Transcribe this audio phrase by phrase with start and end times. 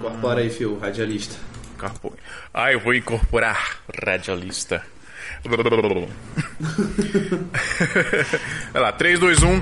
[0.00, 1.36] Incorpora aí, Fio, radialista.
[1.74, 2.14] Incorpora.
[2.54, 4.82] Ah, eu vou incorporar radialista.
[8.72, 9.60] Vai lá, 3, 2, 1.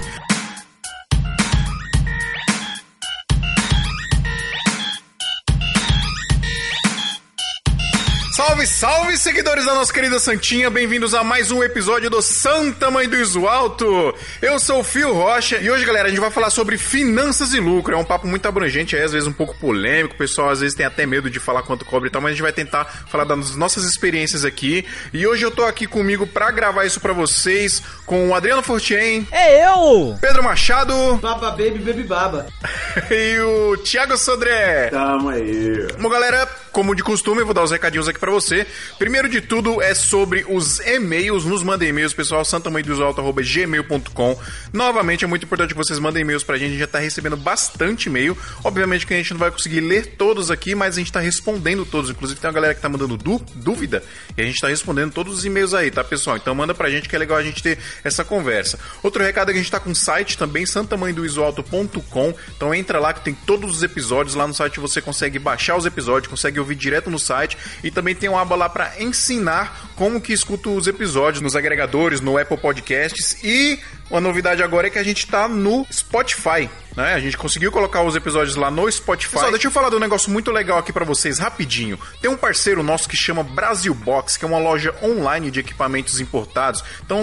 [8.38, 13.08] Salve, salve, seguidores da nossa querida Santinha, bem-vindos a mais um episódio do Santa Mãe
[13.08, 14.14] do Iso Alto.
[14.40, 17.58] Eu sou o Fio Rocha e hoje, galera, a gente vai falar sobre finanças e
[17.58, 17.96] lucro.
[17.96, 20.76] É um papo muito abrangente, é, às vezes um pouco polêmico, o pessoal às vezes
[20.76, 23.24] tem até medo de falar quanto cobre e tal, mas a gente vai tentar falar
[23.24, 24.86] das nossas experiências aqui.
[25.12, 29.26] E hoje eu tô aqui comigo para gravar isso para vocês com o Adriano Fortien.
[29.32, 30.16] É eu!
[30.20, 31.16] Pedro Machado.
[31.16, 32.46] Baba Baby Baby Baba.
[33.10, 34.90] e o Thiago Sodré.
[34.90, 35.88] Tamo aí.
[36.00, 38.66] Bom, galera, como de costume, eu vou dar os recadinhos aqui para você.
[38.98, 41.46] Primeiro de tudo é sobre os e-mails.
[41.46, 44.38] Nos mandem e-mails, pessoal, santamanhodosalto.gmail.com.
[44.72, 46.68] Novamente, é muito importante que vocês mandem e-mails pra gente.
[46.68, 48.36] A gente já tá recebendo bastante e-mail.
[48.62, 51.86] Obviamente que a gente não vai conseguir ler todos aqui, mas a gente tá respondendo
[51.86, 52.10] todos.
[52.10, 54.02] Inclusive, tem uma galera que tá mandando dúvida
[54.36, 56.36] e a gente tá respondendo todos os e-mails aí, tá, pessoal?
[56.36, 58.78] Então manda pra gente que é legal a gente ter essa conversa.
[59.02, 62.34] Outro recado é que a gente tá com um site também, santamanhodoisoalto.com.
[62.54, 64.34] Então entra lá que tem todos os episódios.
[64.34, 68.17] Lá no site você consegue baixar os episódios, consegue ouvir direto no site e também
[68.18, 72.58] tem uma aba lá para ensinar como que escuta os episódios nos agregadores, no Apple
[72.58, 73.78] Podcasts e
[74.10, 76.68] uma novidade agora é que a gente tá no Spotify.
[76.96, 77.14] Né?
[77.14, 79.34] A gente conseguiu colocar os episódios lá no Spotify.
[79.34, 81.96] Pessoal, deixa eu falar de um negócio muito legal aqui para vocês, rapidinho.
[82.20, 86.18] Tem um parceiro nosso que chama Brasil Box, que é uma loja online de equipamentos
[86.18, 86.82] importados.
[87.04, 87.20] Então,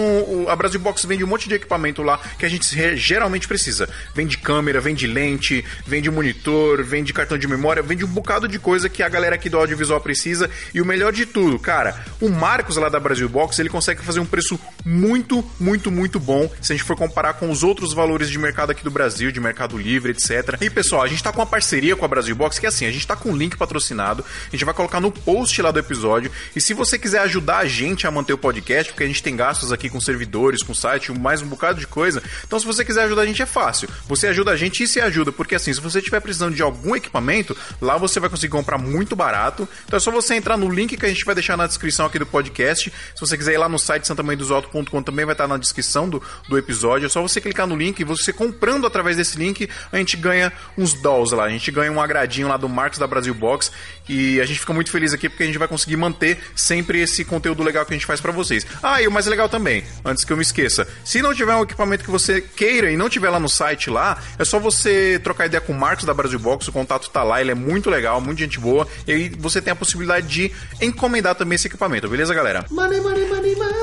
[0.48, 3.86] a Brasil Box vende um monte de equipamento lá que a gente geralmente precisa.
[4.14, 8.88] Vende câmera, vende lente, vende monitor, vende cartão de memória, vende um bocado de coisa
[8.88, 10.48] que a galera aqui do audiovisual precisa.
[10.72, 14.20] E o melhor de tudo, cara, o Marcos lá da Brasil Box, ele consegue fazer
[14.20, 16.50] um preço muito, muito, muito bom.
[16.62, 19.76] Se gente for comparar com os outros valores de mercado aqui do Brasil, de Mercado
[19.76, 20.56] Livre, etc.
[20.60, 22.86] E pessoal, a gente tá com uma parceria com a Brasil Box, que é assim,
[22.86, 25.78] a gente tá com um link patrocinado, a gente vai colocar no post lá do
[25.78, 26.30] episódio.
[26.54, 29.34] E se você quiser ajudar a gente a manter o podcast, porque a gente tem
[29.34, 32.22] gastos aqui com servidores, com site, mais um bocado de coisa.
[32.46, 33.88] Então, se você quiser ajudar a gente, é fácil.
[34.06, 36.94] Você ajuda a gente e se ajuda, porque assim, se você estiver precisando de algum
[36.94, 39.68] equipamento, lá você vai conseguir comprar muito barato.
[39.86, 42.18] Então é só você entrar no link que a gente vai deixar na descrição aqui
[42.18, 42.92] do podcast.
[43.14, 46.58] Se você quiser ir lá no site santamanhodosalto.com também vai estar na descrição do, do
[46.58, 46.65] episódio.
[47.06, 50.52] É só você clicar no link e você comprando através desse link, a gente ganha
[50.76, 51.44] uns dolls lá.
[51.44, 53.70] A gente ganha um agradinho lá do Marcos da Brasil Box
[54.08, 57.24] e a gente fica muito feliz aqui porque a gente vai conseguir manter sempre esse
[57.24, 58.66] conteúdo legal que a gente faz para vocês.
[58.82, 61.62] Ah, e o mais legal também, antes que eu me esqueça, se não tiver um
[61.62, 65.46] equipamento que você queira e não tiver lá no site lá, é só você trocar
[65.46, 68.20] ideia com o Marcos da Brasil Box, o contato tá lá, ele é muito legal,
[68.20, 72.34] muito gente boa, e aí você tem a possibilidade de encomendar também esse equipamento, beleza,
[72.34, 72.64] galera?
[72.70, 73.76] Money, money, money, money.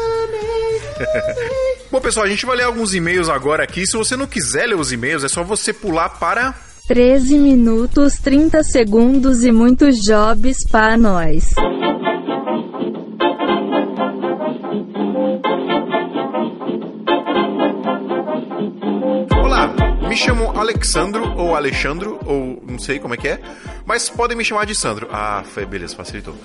[1.92, 3.86] Bom, pessoal, a gente vai ler alguns e-mails agora aqui.
[3.86, 6.56] Se você não quiser ler os e-mails, é só você pular para
[6.86, 11.46] 13 minutos 30 segundos e muitos jobs para nós.
[20.14, 23.42] Me chamo Alexandro ou Alexandro ou não sei como é que é,
[23.84, 25.08] mas podem me chamar de Sandro.
[25.12, 26.38] Ah, foi beleza, facilitou.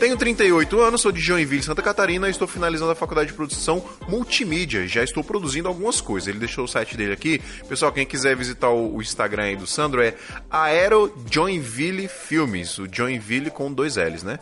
[0.00, 3.84] Tenho 38 anos, sou de Joinville, Santa Catarina e estou finalizando a faculdade de produção
[4.08, 4.88] multimídia.
[4.88, 6.26] Já estou produzindo algumas coisas.
[6.26, 7.40] Ele deixou o site dele aqui.
[7.68, 10.16] Pessoal, quem quiser visitar o, Instagram aí do Sandro é
[10.50, 12.76] Aero Joinville Filmes.
[12.78, 14.40] O Joinville com dois L's, né?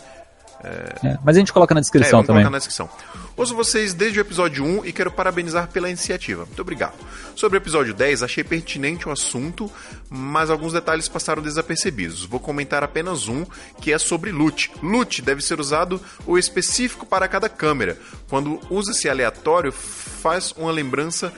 [0.62, 1.08] É...
[1.08, 2.44] É, mas a gente coloca na descrição é, também.
[2.44, 2.88] Na descrição.
[3.36, 6.44] Ouço vocês desde o episódio 1 e quero parabenizar pela iniciativa.
[6.44, 6.94] Muito obrigado.
[7.34, 9.70] Sobre o episódio 10, achei pertinente o assunto,
[10.10, 12.24] mas alguns detalhes passaram desapercebidos.
[12.24, 13.46] Vou comentar apenas um,
[13.80, 14.70] que é sobre LUT.
[14.82, 17.96] LUT deve ser usado o específico para cada câmera.
[18.28, 21.32] Quando usa-se aleatório, faz uma lembrança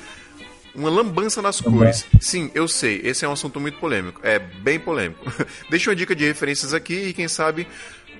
[0.75, 2.07] uma lambança nas cores.
[2.21, 4.21] Sim, eu sei, esse é um assunto muito polêmico.
[4.23, 5.23] É bem polêmico.
[5.69, 7.67] Deixa uma dica de referências aqui e quem sabe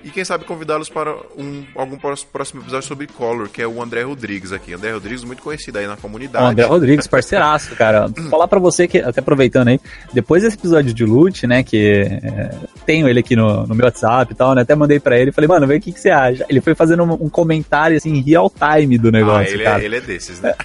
[0.03, 4.03] e quem sabe convidá-los para um, algum próximo episódio sobre Color, que é o André
[4.03, 4.73] Rodrigues aqui.
[4.73, 6.43] André Rodrigues, muito conhecido aí na comunidade.
[6.43, 8.09] O André Rodrigues, parceiraço, cara.
[8.29, 9.79] Falar para você que, até aproveitando aí,
[10.13, 12.51] depois desse episódio de Loot, né, que é,
[12.85, 15.47] tenho ele aqui no, no meu WhatsApp e tal, né, até mandei para ele falei,
[15.47, 16.45] mano, vê o que, que você acha.
[16.49, 19.81] Ele foi fazendo um, um comentário, assim, real time do negócio, ah, ele é, cara.
[19.81, 20.53] É, ele é desses, né?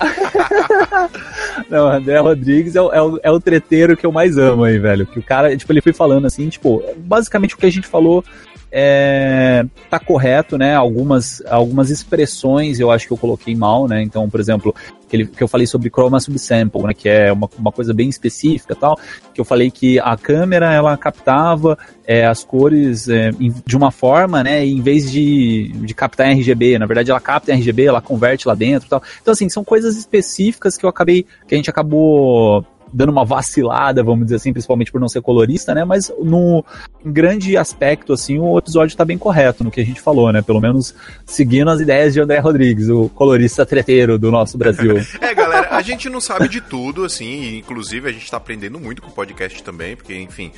[1.70, 4.64] Não, o André Rodrigues é o, é, o, é o treteiro que eu mais amo
[4.64, 5.06] aí, velho.
[5.06, 8.24] Que o cara, tipo, ele foi falando assim, tipo, basicamente o que a gente falou
[8.70, 10.74] é, tá correto, né?
[10.74, 14.02] Algumas, algumas expressões eu acho que eu coloquei mal, né?
[14.02, 14.74] Então, por exemplo,
[15.08, 16.94] que, ele, que eu falei sobre chroma subsample, né?
[16.94, 18.98] Que é uma, uma coisa bem específica tal.
[19.32, 23.30] Que eu falei que a câmera ela captava é, as cores é,
[23.66, 24.64] de uma forma, né?
[24.64, 28.88] Em vez de, de captar RGB, na verdade ela capta RGB, ela converte lá dentro
[28.88, 29.02] tal.
[29.20, 34.02] Então, assim, são coisas específicas que eu acabei, que a gente acabou dando uma vacilada,
[34.02, 35.84] vamos dizer assim, principalmente por não ser colorista, né?
[35.84, 36.64] Mas no
[37.04, 40.42] grande aspecto, assim, o episódio tá bem correto no que a gente falou, né?
[40.42, 40.94] Pelo menos
[41.26, 44.96] seguindo as ideias de André Rodrigues, o colorista treteiro do nosso Brasil.
[45.20, 49.02] é, galera, a gente não sabe de tudo, assim, inclusive a gente tá aprendendo muito
[49.02, 50.52] com o podcast também, porque, enfim,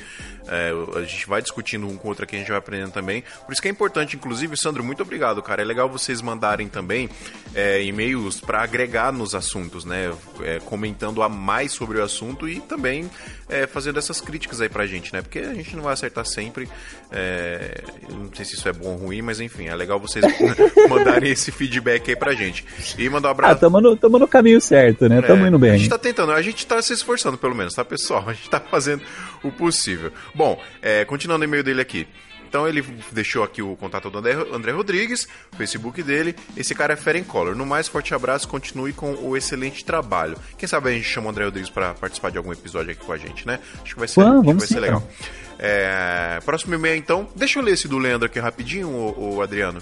[0.47, 3.23] é, a gente vai discutindo um com o outro aqui, a gente vai aprendendo também.
[3.45, 5.61] Por isso que é importante, inclusive, Sandro, muito obrigado, cara.
[5.61, 7.09] É legal vocês mandarem também
[7.53, 10.11] é, e-mails para agregar nos assuntos, né?
[10.41, 13.09] É, comentando a mais sobre o assunto e também
[13.49, 15.21] é, fazendo essas críticas aí pra gente, né?
[15.21, 16.67] Porque a gente não vai acertar sempre.
[17.11, 20.23] É, não sei se isso é bom ou ruim, mas enfim, é legal vocês
[20.89, 22.65] mandarem esse feedback aí pra gente.
[22.97, 23.53] E mandar um abraço.
[23.53, 25.21] Ah, tamo no, tamo no caminho certo, né?
[25.21, 25.71] Tamo É, indo bem.
[25.71, 28.23] A gente tá tentando, a gente tá se esforçando pelo menos, tá, pessoal?
[28.27, 29.01] A gente tá fazendo
[29.43, 30.11] o possível.
[30.33, 32.07] Bom, é, continuando o e-mail dele aqui.
[32.47, 32.83] Então ele
[33.13, 36.35] deixou aqui o contato do André, André Rodrigues, o Facebook dele.
[36.57, 37.55] Esse cara é fera em color.
[37.55, 40.35] No mais, forte abraço, continue com o excelente trabalho.
[40.57, 43.13] Quem sabe a gente chama o André Rodrigues para participar de algum episódio aqui com
[43.13, 43.57] a gente, né?
[43.81, 45.07] Acho que vai ser, Vamos, acho que vamos vai ser legal.
[45.57, 47.25] É, próximo e-mail então.
[47.37, 49.79] Deixa eu ler esse do Leandro aqui rapidinho, o, o Adriano.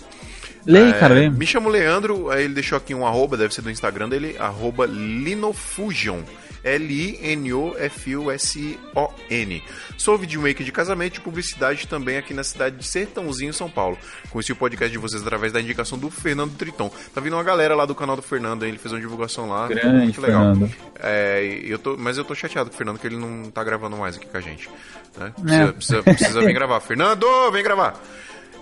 [0.63, 1.31] Leia, É, cara, leia.
[1.31, 6.21] Me chamo Leandro, ele deixou aqui um arroba, deve ser do Instagram dele, arroba Linofusion.
[6.63, 9.63] L-I-N-O-F-U-S-O-N.
[9.97, 13.97] Sou videomaker de casamento e publicidade também aqui na cidade de Sertãozinho, São Paulo.
[14.29, 16.91] Conheci o podcast de vocês através da indicação do Fernando Triton.
[17.13, 19.67] Tá vindo uma galera lá do canal do Fernando, ele fez uma divulgação lá.
[19.67, 20.53] Grande muito legal.
[20.99, 23.97] É, eu tô, mas eu tô chateado com o Fernando que ele não tá gravando
[23.97, 24.69] mais aqui com a gente.
[25.17, 25.33] né?
[25.37, 25.41] É.
[25.71, 26.79] Precisa, precisa, precisa vir gravar.
[26.79, 27.99] Fernando, vem gravar!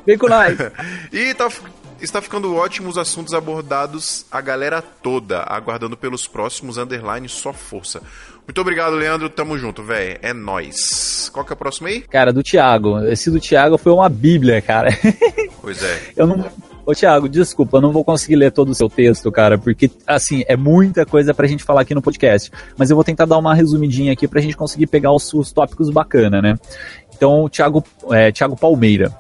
[0.06, 0.58] Vem com nós.
[1.12, 1.50] E tá,
[2.02, 8.02] está ficando ótimos os assuntos abordados, a galera toda, aguardando pelos próximos underline só força.
[8.48, 9.30] Muito obrigado, Leandro.
[9.30, 10.18] Tamo junto, velho.
[10.22, 11.30] É nóis.
[11.34, 12.02] Qual que é o próximo aí?
[12.02, 13.00] Cara, do Thiago.
[13.06, 14.90] Esse do Thiago foi uma bíblia, cara.
[15.60, 16.14] Pois é.
[16.16, 16.50] Eu não.
[16.86, 20.46] Ô, Thiago, desculpa, eu não vou conseguir ler todo o seu texto, cara, porque, assim,
[20.48, 22.50] é muita coisa pra gente falar aqui no podcast.
[22.78, 25.90] Mas eu vou tentar dar uma resumidinha aqui pra gente conseguir pegar os, os tópicos
[25.90, 26.58] bacana, né?
[27.14, 29.12] Então, o Thiago, é, Thiago Palmeira.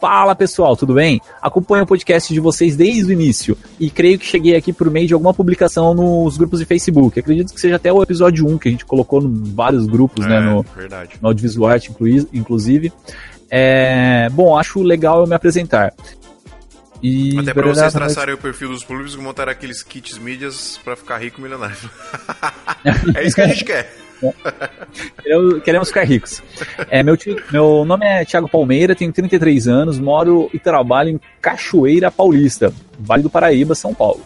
[0.00, 1.20] Fala pessoal, tudo bem?
[1.42, 5.06] Acompanho o podcast de vocês desde o início e creio que cheguei aqui por meio
[5.06, 7.18] de alguma publicação nos grupos de Facebook.
[7.20, 10.36] Acredito que seja até o episódio 1 que a gente colocou em vários grupos, né?
[10.38, 11.10] É, No, verdade.
[11.20, 12.92] no Audiovisual Art, inclui- inclusive.
[13.50, 15.92] É, bom, acho legal eu me apresentar.
[17.02, 20.94] E Até pra vocês traçarem o perfil dos públicos e montar aqueles kits mídias pra
[20.94, 21.76] ficar rico milionário.
[23.16, 23.90] é isso que a gente quer.
[25.22, 26.42] Queremos, queremos ficar ricos.
[26.90, 31.20] É, meu, tio- meu nome é Thiago Palmeira, tenho 33 anos, moro e trabalho em
[31.40, 34.20] Cachoeira Paulista, Vale do Paraíba, São Paulo.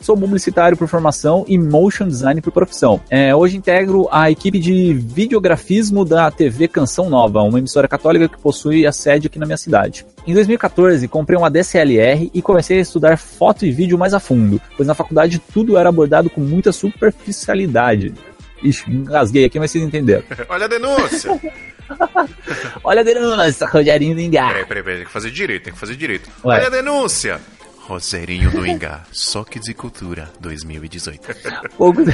[0.00, 3.00] Sou publicitário por formação e motion design por profissão.
[3.10, 8.38] É, hoje integro a equipe de videografismo da TV Canção Nova, uma emissora católica que
[8.38, 10.06] possui a sede aqui na minha cidade.
[10.26, 14.60] Em 2014, comprei uma DSLR e comecei a estudar foto e vídeo mais a fundo,
[14.76, 18.14] pois na faculdade tudo era abordado com muita superficialidade.
[18.62, 20.24] Ixi, engasguei aqui, mas vocês entenderam.
[20.48, 21.40] Olha a denúncia.
[22.82, 24.48] Olha a denúncia, Rogerinho do Engar.
[24.48, 24.96] Peraí, peraí, peraí.
[24.98, 26.30] Tem que fazer direito, tem que fazer direito.
[26.44, 26.56] Ué.
[26.56, 27.40] Olha a denúncia.
[27.86, 31.20] Roserinho do Ingá, Soques e Cultura 2018.
[31.78, 32.06] Poucos...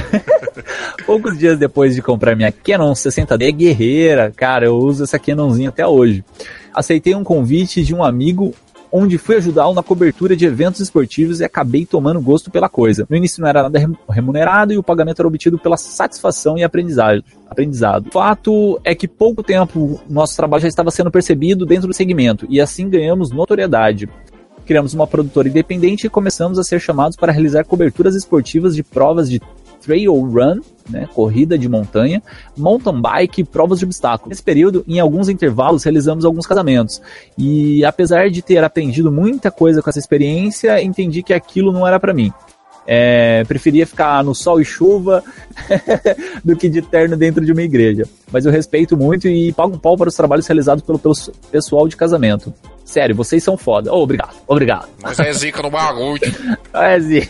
[1.03, 5.85] Poucos dias depois de comprar minha Canon 60D guerreira, cara, eu uso essa Canonzinha até
[5.85, 6.23] hoje.
[6.71, 8.53] Aceitei um convite de um amigo
[8.95, 13.07] onde fui ajudá-lo na cobertura de eventos esportivos e acabei tomando gosto pela coisa.
[13.09, 16.63] No início não era nada rem- remunerado e o pagamento era obtido pela satisfação e
[16.63, 17.23] aprendizado.
[17.49, 18.07] aprendizado.
[18.07, 22.45] O fato é que pouco tempo nosso trabalho já estava sendo percebido dentro do segmento
[22.47, 24.07] e assim ganhamos notoriedade.
[24.63, 29.27] Criamos uma produtora independente e começamos a ser chamados para realizar coberturas esportivas de provas
[29.27, 29.41] de
[29.83, 32.21] trail run, né, corrida de montanha,
[32.57, 34.29] mountain bike e provas de obstáculos.
[34.29, 37.01] Nesse período, em alguns intervalos, realizamos alguns casamentos.
[37.37, 41.99] E apesar de ter aprendido muita coisa com essa experiência, entendi que aquilo não era
[41.99, 42.31] para mim.
[42.85, 45.23] É, preferia ficar no sol e chuva
[46.43, 48.03] do que de terno dentro de uma igreja.
[48.29, 51.15] Mas eu respeito muito e pago um pau para os trabalhos realizados pelo, pelo
[51.49, 52.53] pessoal de casamento.
[52.83, 53.93] Sério, vocês são foda.
[53.93, 54.89] Oh, obrigado, obrigado.
[55.01, 56.21] Mas é zica no bagulho.
[56.73, 57.21] Ah, Zi.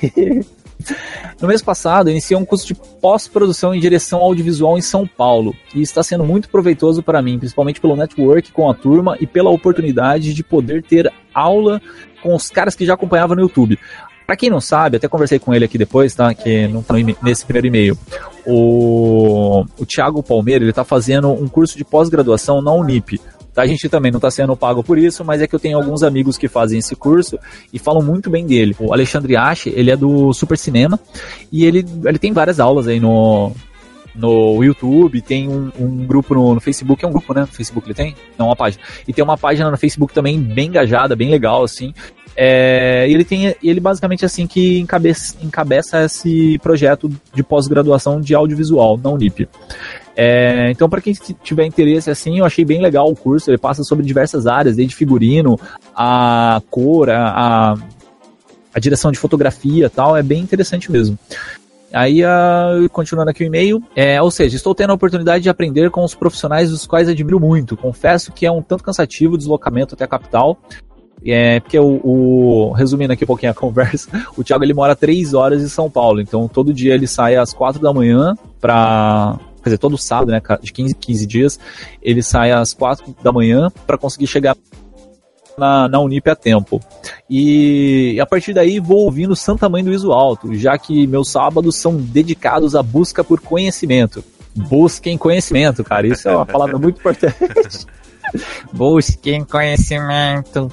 [1.41, 5.81] No mês passado, iniciei um curso de pós-produção em direção audiovisual em São Paulo e
[5.81, 10.33] está sendo muito proveitoso para mim, principalmente pelo network com a turma e pela oportunidade
[10.33, 11.81] de poder ter aula
[12.21, 13.77] com os caras que já acompanhava no YouTube.
[14.25, 16.33] Para quem não sabe, até conversei com ele aqui depois, tá?
[16.33, 17.97] Que não tá nesse primeiro e-mail.
[18.45, 23.19] O, o Thiago Palmeira, ele tá fazendo um curso de pós-graduação na Unip.
[23.55, 26.01] A gente também não está sendo pago por isso, mas é que eu tenho alguns
[26.01, 27.37] amigos que fazem esse curso
[27.71, 28.75] e falam muito bem dele.
[28.79, 30.99] O Alexandre Ache, ele é do Super Cinema
[31.51, 33.51] e ele, ele tem várias aulas aí no,
[34.15, 37.41] no YouTube, tem um, um grupo no, no Facebook, é um grupo, né?
[37.41, 38.15] No Facebook ele tem?
[38.37, 38.83] Não, uma página.
[39.07, 41.93] E tem uma página no Facebook também bem engajada, bem legal, assim.
[42.35, 48.97] É, ele tem ele basicamente assim que encabeça, encabeça esse projeto de pós-graduação de audiovisual
[48.97, 49.47] na Unip.
[50.15, 53.49] É, então, para quem tiver interesse assim, eu achei bem legal o curso.
[53.49, 55.59] Ele passa sobre diversas áreas, desde figurino,
[55.95, 57.75] a cor, a,
[58.73, 60.15] a direção de fotografia tal.
[60.15, 61.17] É bem interessante mesmo.
[61.93, 62.21] Aí,
[62.91, 66.15] continuando aqui o e-mail, é, ou seja, estou tendo a oportunidade de aprender com os
[66.15, 67.77] profissionais dos quais admiro muito.
[67.77, 70.57] Confesso que é um tanto cansativo o deslocamento até a capital,
[71.23, 75.35] é, porque o, o, resumindo aqui um pouquinho a conversa, o Thiago ele mora três
[75.35, 79.69] horas em São Paulo, então todo dia ele sai às quatro da manhã para quer
[79.69, 81.59] dizer, todo sábado, né, de 15 15 dias,
[82.01, 84.55] ele sai às quatro da manhã para conseguir chegar
[85.57, 86.81] na, na Unip a tempo.
[87.29, 91.75] E a partir daí vou ouvindo Santa Mãe do Iso Alto, já que meus sábados
[91.75, 94.23] são dedicados à busca por conhecimento.
[94.55, 97.35] Busquem conhecimento, cara, isso é uma palavra muito importante.
[98.71, 100.71] Busquem conhecimento.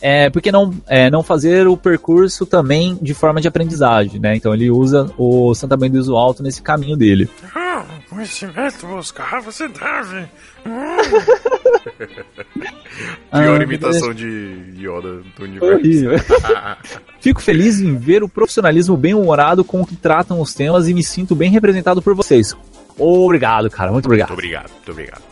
[0.00, 4.34] É, por que não, é, não fazer o percurso também de forma de aprendizagem, né?
[4.34, 7.28] Então ele usa o Santa Mãe do Iso Alto nesse caminho dele.
[8.10, 10.28] Conhecimento buscar você deve.
[13.30, 16.26] Pior ah, imitação de Yoda do universo.
[17.20, 20.94] Fico feliz em ver o profissionalismo bem humorado com o que tratam os temas e
[20.94, 22.56] me sinto bem representado por vocês.
[22.98, 23.92] Obrigado, cara.
[23.92, 24.30] Muito obrigado.
[24.30, 25.22] Muito obrigado, muito obrigado.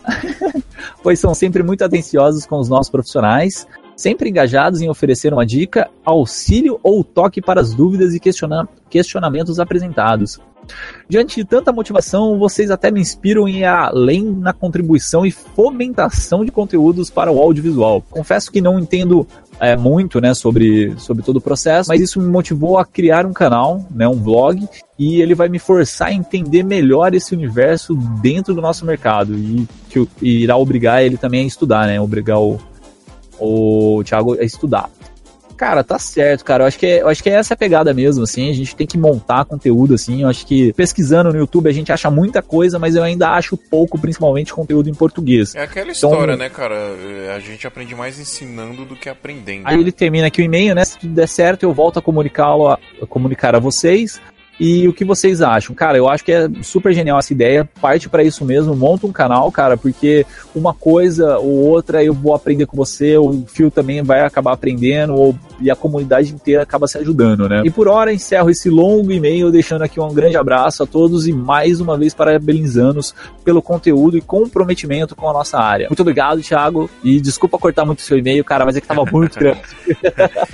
[1.03, 3.67] pois são sempre muito atenciosos com os nossos profissionais
[3.99, 9.59] sempre engajados em oferecer uma dica, auxílio ou toque para as dúvidas e questiona questionamentos
[9.59, 10.41] apresentados.
[11.09, 16.45] Diante de tanta motivação, vocês até me inspiram em ir além na contribuição e fomentação
[16.45, 18.03] de conteúdos para o audiovisual.
[18.11, 19.27] Confesso que não entendo
[19.61, 23.33] é, muito né, sobre, sobre todo o processo, mas isso me motivou a criar um
[23.33, 28.55] canal, né, um blog, e ele vai me forçar a entender melhor esse universo dentro
[28.55, 32.59] do nosso mercado e que e irá obrigar ele também a estudar, né, obrigar o,
[33.39, 34.91] o Thiago a estudar.
[35.59, 36.63] Cara, tá certo, cara.
[36.63, 38.49] Eu acho que, é, eu acho que é essa a pegada mesmo, assim.
[38.49, 40.23] A gente tem que montar conteúdo, assim.
[40.23, 43.57] Eu acho que pesquisando no YouTube a gente acha muita coisa, mas eu ainda acho
[43.57, 45.57] pouco, principalmente conteúdo em português.
[45.57, 46.77] É aquela então, história, então, né, cara?
[46.77, 49.67] É, a gente aprende mais ensinando do que aprendendo.
[49.67, 50.85] Aí ele termina aqui o e-mail, né?
[50.85, 54.21] Se tudo der certo, eu volto a comunicá-lo, a comunicar a vocês.
[54.59, 55.75] E o que vocês acham?
[55.75, 57.69] Cara, eu acho que é super genial essa ideia.
[57.81, 62.35] Parte para isso mesmo, monta um canal, cara, porque uma coisa ou outra eu vou
[62.35, 66.89] aprender com você, o Fio também vai acabar aprendendo, ou, e a comunidade inteira acaba
[66.89, 67.63] se ajudando, né?
[67.65, 71.33] E por hora encerro esse longo e-mail, deixando aqui um grande abraço a todos e
[71.33, 75.89] mais uma vez parabenizando-os pelo conteúdo e comprometimento com a nossa área.
[75.89, 79.05] Muito obrigado, Thiago, e desculpa cortar muito o seu e-mail, cara, mas é que tava
[79.05, 79.61] muito grande.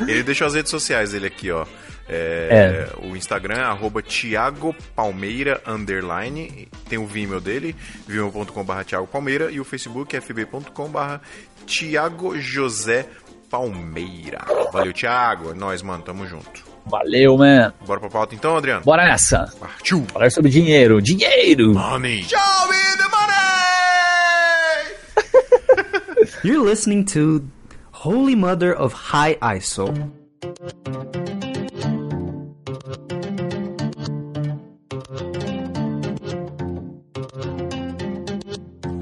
[0.07, 1.65] Ele deixou as redes sociais dele aqui, ó.
[2.09, 3.07] É, é.
[3.07, 6.69] O Instagram é arroba Thiago Palmeira underline.
[6.89, 7.75] Tem o Vimeo dele,
[8.07, 9.51] vimeo.com.br Thiago Palmeira.
[9.51, 11.19] E o Facebook é fb.com.br
[11.67, 13.07] Thiago José
[13.51, 14.45] Palmeira.
[14.73, 15.51] Valeu, Thiago.
[15.51, 16.03] É nóis, mano.
[16.03, 16.65] Tamo junto.
[16.87, 17.73] Valeu, man.
[17.87, 18.83] Bora pra pauta então, Adriano?
[18.85, 19.51] Bora nessa.
[19.59, 20.05] Partiu.
[20.13, 21.01] Falar sobre dinheiro.
[21.01, 21.73] Dinheiro.
[21.73, 22.25] Money.
[22.25, 23.35] Show me the money!
[26.45, 27.43] You're listening to
[27.93, 29.95] Holy Mother of High ISO.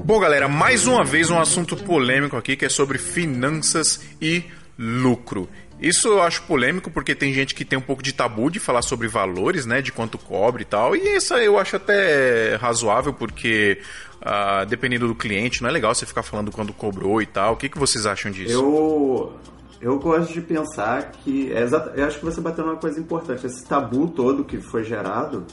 [0.05, 4.43] Bom, galera, mais uma vez um assunto polêmico aqui que é sobre finanças e
[4.77, 5.47] lucro.
[5.79, 8.81] Isso eu acho polêmico porque tem gente que tem um pouco de tabu de falar
[8.81, 10.93] sobre valores, né, de quanto cobre e tal.
[10.93, 13.79] E isso eu acho até razoável porque
[14.21, 17.53] uh, dependendo do cliente, não é legal você ficar falando quando cobrou e tal.
[17.53, 18.51] O que, que vocês acham disso?
[18.51, 19.39] Eu
[19.83, 23.45] eu gosto de pensar que é exato, eu acho que você bateu numa coisa importante.
[23.45, 25.45] Esse tabu todo que foi gerado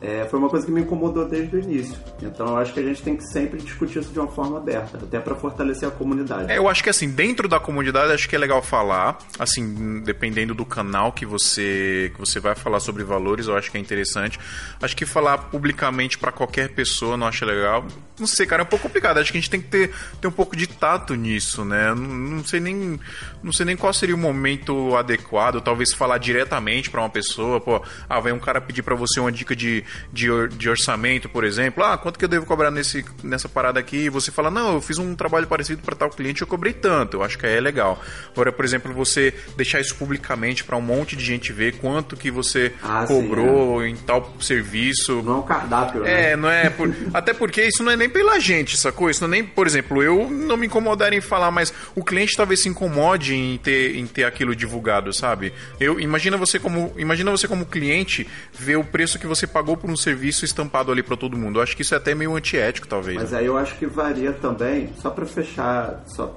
[0.00, 1.98] é, foi uma coisa que me incomodou desde o início.
[2.22, 4.98] Então eu acho que a gente tem que sempre discutir isso de uma forma aberta,
[4.98, 6.50] até para fortalecer a comunidade.
[6.50, 10.54] É, eu acho que assim, dentro da comunidade, acho que é legal falar, assim, dependendo
[10.54, 14.38] do canal que você que você vai falar sobre valores, eu acho que é interessante.
[14.80, 17.84] Acho que falar publicamente para qualquer pessoa não acho legal.
[18.18, 19.18] Não sei, cara, é um pouco complicado.
[19.18, 21.94] Acho que a gente tem que ter, ter um pouco de tato nisso, né?
[21.94, 22.98] Não, não sei nem
[23.42, 27.82] não sei nem qual seria o momento adequado, talvez falar diretamente para uma pessoa, pô,
[28.08, 31.44] ah, vai um cara pedir para você uma dica de de, or, de orçamento, por
[31.44, 34.04] exemplo, ah, quanto que eu devo cobrar nesse, nessa parada aqui?
[34.04, 37.18] E você fala, não, eu fiz um trabalho parecido para tal cliente, eu cobrei tanto.
[37.18, 38.00] Eu acho que é legal.
[38.32, 42.30] Agora, por exemplo, você deixar isso publicamente para um monte de gente ver quanto que
[42.30, 43.88] você ah, cobrou sim, é.
[43.90, 45.22] em tal serviço.
[45.22, 46.32] Não é um cardápio, né?
[46.32, 46.70] É, não é.
[46.70, 49.10] Por, até porque isso não é nem pela gente, sacou?
[49.10, 52.36] Isso não é nem, por exemplo, eu não me incomodar em falar, mas o cliente
[52.36, 55.52] talvez se incomode em ter, em ter aquilo divulgado, sabe?
[55.80, 59.88] Eu imagina você como imagina você como cliente ver o preço que você pagou por
[59.88, 61.58] um serviço estampado ali para todo mundo.
[61.58, 63.16] Eu acho que isso é até meio antiético, talvez.
[63.16, 63.38] Mas né?
[63.38, 66.34] aí eu acho que varia também, só para fechar, só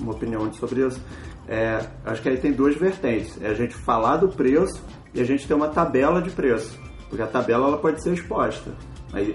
[0.00, 1.00] uma opinião sobre isso,
[1.46, 3.36] é, acho que aí tem duas vertentes.
[3.42, 4.82] É a gente falar do preço
[5.12, 6.78] e a gente ter uma tabela de preço.
[7.08, 8.72] Porque a tabela ela pode ser exposta.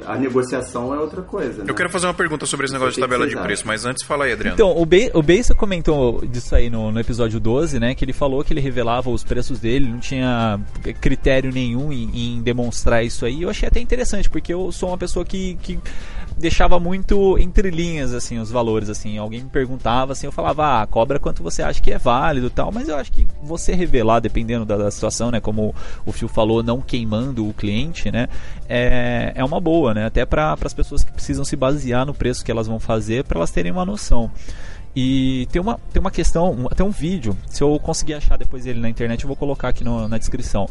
[0.06, 1.64] A negociação é outra coisa.
[1.64, 1.70] Né?
[1.70, 4.26] Eu quero fazer uma pergunta sobre esse negócio de tabela de preço, mas antes fala
[4.26, 4.56] aí, Adriano.
[4.56, 7.96] Então, o, Be o Beissa comentou disso aí no, no episódio 12, né?
[7.96, 10.60] Que ele falou que ele revelava os preços dele, não tinha
[11.00, 13.44] critério nenhum em, em demonstrar isso aí.
[13.44, 15.80] Eu achei até interessante, porque eu sou uma pessoa que, que
[16.38, 19.18] deixava muito entre linhas, assim, os valores, assim.
[19.18, 22.72] Alguém me perguntava, assim, eu falava, ah, cobra quanto você acha que é válido tal.
[22.72, 25.40] Mas eu acho que você revelar, dependendo da, da situação, né?
[25.40, 25.74] Como
[26.06, 28.28] o Phil falou, não queimando o cliente, né?
[28.68, 30.06] É, é uma boa, né?
[30.06, 33.40] Até para as pessoas que precisam se basear no preço que elas vão fazer, para
[33.40, 34.32] elas terem uma noção.
[34.96, 38.80] E tem uma, tem uma questão, tem um vídeo, se eu conseguir achar depois ele
[38.80, 40.68] na internet, eu vou colocar aqui no, na descrição.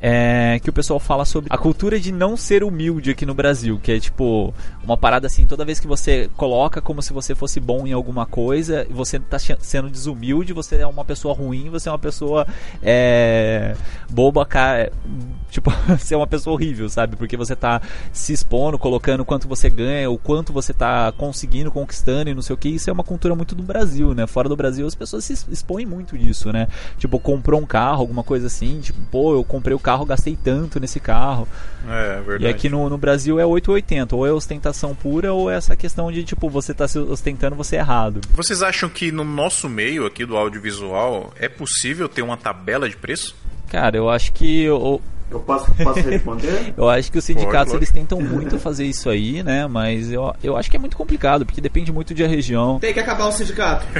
[0.00, 3.80] É, que o pessoal fala sobre a cultura de não ser humilde aqui no Brasil,
[3.82, 4.52] que é tipo
[4.84, 8.26] uma parada assim, toda vez que você coloca como se você fosse bom em alguma
[8.26, 12.46] coisa, você está sendo desumilde, você é uma pessoa ruim, você é uma pessoa
[12.82, 13.74] é,
[14.10, 14.92] boba, cara,
[15.50, 17.16] tipo, você é uma pessoa horrível, sabe?
[17.16, 17.80] Porque você está
[18.12, 22.54] se expondo, colocando quanto você ganha, o quanto você está conseguindo, conquistando e não sei
[22.54, 22.68] o que.
[22.68, 24.26] Isso é uma cultura muito do Brasil, né?
[24.26, 26.68] Fora do Brasil as pessoas se expõem muito disso, né?
[26.98, 30.78] Tipo, comprou um carro, alguma coisa assim, tipo, pô, eu comprei o carro, gastei tanto
[30.78, 31.48] nesse carro.
[31.88, 32.44] É, verdade.
[32.44, 36.10] E aqui no, no Brasil é 880, ou é ostentação pura, ou é essa questão
[36.12, 38.20] de, tipo, você tá se ostentando, você é errado.
[38.34, 42.96] Vocês acham que no nosso meio aqui do audiovisual é possível ter uma tabela de
[42.96, 43.34] preço?
[43.68, 44.66] Cara, eu acho que
[45.32, 46.74] Eu posso, posso responder?
[46.76, 49.66] Eu acho que os sindicatos Pode, eles tentam muito fazer isso aí, né?
[49.66, 52.78] Mas eu, eu acho que é muito complicado, porque depende muito de a região.
[52.78, 53.86] Tem que acabar o sindicato.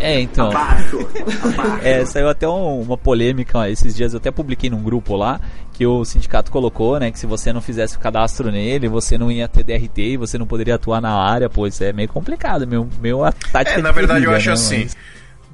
[0.00, 0.50] É, então.
[0.50, 0.98] Abaixo,
[1.44, 1.86] abaixo.
[1.86, 5.40] É, saiu até um- uma polêmica ó, esses dias, eu até publiquei num grupo lá,
[5.72, 9.30] que o sindicato colocou, né, que se você não fizesse o cadastro nele, você não
[9.30, 12.66] ia ter DRT e você não poderia atuar na área, pô, isso é meio complicado,
[13.00, 14.78] meio a tática É, de na verdade eu acho né, assim.
[14.82, 14.96] mas-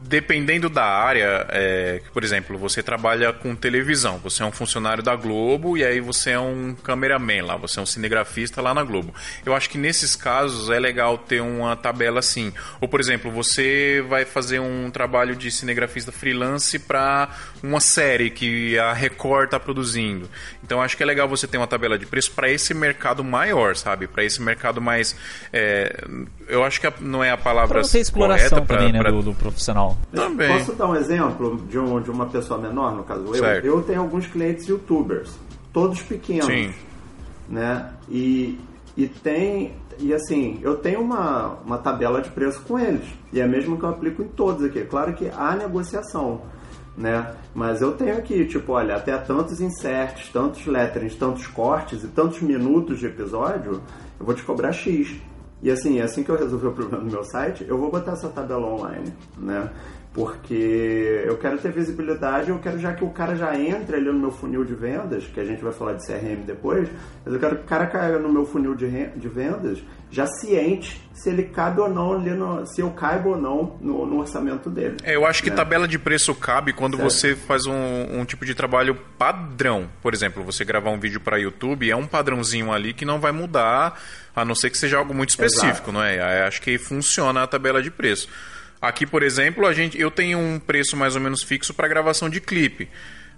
[0.08, 5.14] Dependendo da área, é, por exemplo, você trabalha com televisão, você é um funcionário da
[5.14, 9.12] Globo e aí você é um cameraman lá, você é um cinegrafista lá na Globo.
[9.44, 12.54] Eu acho que nesses casos é legal ter uma tabela assim.
[12.80, 17.28] Ou, por exemplo, você vai fazer um trabalho de cinegrafista freelance para
[17.62, 20.26] uma série que a Record está produzindo.
[20.64, 23.76] Então acho que é legal você ter uma tabela de preço para esse mercado maior,
[23.76, 24.06] sabe?
[24.06, 25.14] Para esse mercado mais.
[25.52, 26.02] é,
[26.48, 27.88] eu acho que não é a palavra Pra
[28.48, 29.97] correta pra- também, né, do, do profissional.
[30.12, 30.48] Também.
[30.58, 33.34] Posso dar um exemplo de, um, de uma pessoa menor, no caso eu?
[33.34, 33.64] Certo.
[33.64, 35.38] Eu tenho alguns clientes youtubers,
[35.72, 36.72] todos pequenos, Sim.
[37.48, 37.92] né?
[38.08, 38.58] E,
[38.96, 39.74] e tem...
[40.00, 43.04] E assim, eu tenho uma, uma tabela de preço com eles.
[43.32, 44.82] E é a mesma que eu aplico em todos aqui.
[44.84, 46.42] Claro que há negociação,
[46.96, 47.34] né?
[47.52, 52.40] Mas eu tenho aqui, tipo, olha, até tantos inserts, tantos letterings, tantos cortes e tantos
[52.40, 53.82] minutos de episódio,
[54.20, 55.16] eu vou te cobrar X.
[55.62, 58.28] E assim, assim que eu resolver o problema do meu site, eu vou botar essa
[58.28, 59.70] tabela online, né?
[60.18, 64.18] Porque eu quero ter visibilidade, eu quero já que o cara já entre ali no
[64.18, 66.88] meu funil de vendas, que a gente vai falar de CRM depois,
[67.24, 69.78] mas eu quero que o cara caia no meu funil de, de vendas
[70.10, 74.06] já ciente se ele cabe ou não ali no, se eu caibo ou não no,
[74.06, 74.96] no orçamento dele.
[75.04, 75.56] É, eu acho que né?
[75.56, 77.10] tabela de preço cabe quando Certo.
[77.10, 79.88] você faz um, um tipo de trabalho padrão.
[80.02, 83.32] Por exemplo, você gravar um vídeo para YouTube, é um padrãozinho ali que não vai
[83.32, 84.00] mudar,
[84.34, 85.92] a não ser que seja algo muito específico, Exato.
[85.92, 86.20] não é?
[86.20, 88.28] Aí Acho que funciona a tabela de preço.
[88.80, 92.30] Aqui, por exemplo, a gente, eu tenho um preço mais ou menos fixo para gravação
[92.30, 92.88] de clipe.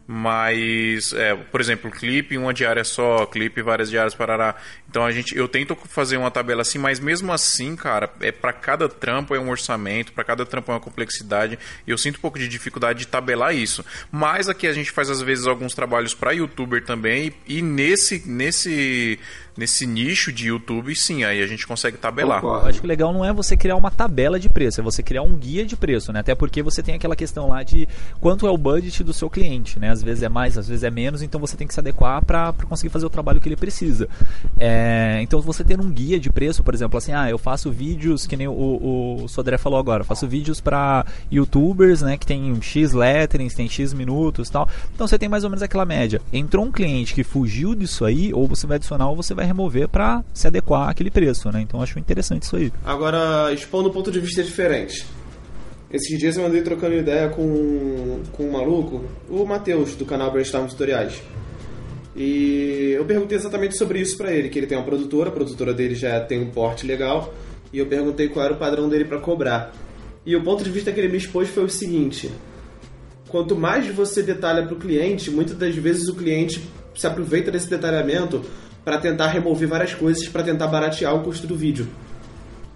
[0.07, 4.57] Mas, é, por exemplo, clipe, uma diária só, clipe, várias diárias, parará.
[4.89, 8.53] Então a gente, eu tento fazer uma tabela assim, mas mesmo assim, cara, é para
[8.53, 11.57] cada trampo é um orçamento, para cada trampo é uma complexidade.
[11.87, 13.85] E eu sinto um pouco de dificuldade de tabelar isso.
[14.11, 19.19] Mas aqui a gente faz às vezes alguns trabalhos para youtuber também e nesse nesse
[19.57, 22.43] nesse nicho de YouTube, sim, aí a gente consegue tabelar.
[22.43, 25.03] Eu acho que o legal não é você criar uma tabela de preço, é você
[25.03, 26.21] criar um guia de preço, né?
[26.21, 27.87] Até porque você tem aquela questão lá de
[28.21, 29.90] quanto é o budget do seu cliente, né?
[29.91, 32.53] Às vezes é mais, às vezes é menos, então você tem que se adequar para
[32.69, 34.09] conseguir fazer o trabalho que ele precisa.
[34.59, 38.27] É, então você ter um guia de preço, por exemplo, assim, ah, eu faço vídeos,
[38.27, 42.17] que nem o, o, Sodré falou agora, faço vídeos para youtubers, né?
[42.17, 44.69] Que tem X letterings, tem X minutos tal.
[44.95, 46.21] Então você tem mais ou menos aquela média.
[46.33, 49.89] Entrou um cliente que fugiu disso aí, ou você vai adicionar ou você vai remover
[49.89, 51.61] para se adequar àquele preço, né?
[51.61, 52.73] Então acho interessante isso aí.
[52.85, 55.07] Agora, expondo um ponto de vista diferente.
[55.93, 60.69] Esses dias eu andei trocando ideia com, com um maluco, o Matheus, do canal Brainstorm
[60.69, 61.21] Tutoriais.
[62.15, 65.75] E eu perguntei exatamente sobre isso pra ele, que ele tem uma produtora, a produtora
[65.75, 67.35] dele já tem um porte legal,
[67.73, 69.75] e eu perguntei qual era o padrão dele pra cobrar.
[70.25, 72.31] E o ponto de vista que ele me expôs foi o seguinte:
[73.29, 76.63] quanto mais você detalha pro cliente, muitas das vezes o cliente
[76.95, 78.45] se aproveita desse detalhamento
[78.85, 81.89] para tentar remover várias coisas para tentar baratear o custo do vídeo.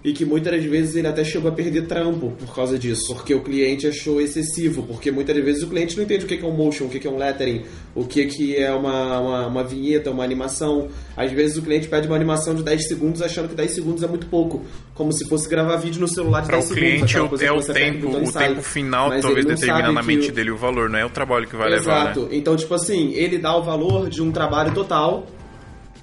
[0.05, 3.35] E que muitas das vezes ele até chegou a perder trampo por causa disso, porque
[3.35, 6.45] o cliente achou excessivo, porque muitas das vezes o cliente não entende o que é
[6.47, 7.65] um motion, o que é um lettering,
[7.95, 10.89] o que é uma, uma, uma vinheta, uma animação.
[11.17, 14.07] Às vezes o cliente pede uma animação de 10 segundos achando que 10 segundos é
[14.07, 14.63] muito pouco,
[14.95, 16.91] como se fosse gravar vídeo no celular de Para 10 o segundos.
[16.93, 19.87] cliente aquela o- coisa é o tempo, o tempo final Mas talvez ele não determina
[19.87, 22.21] sabe na mente o- dele o valor, não é o trabalho que vai levar, Exato.
[22.25, 22.29] né?
[22.33, 25.27] Então, tipo assim, ele dá o valor de um trabalho total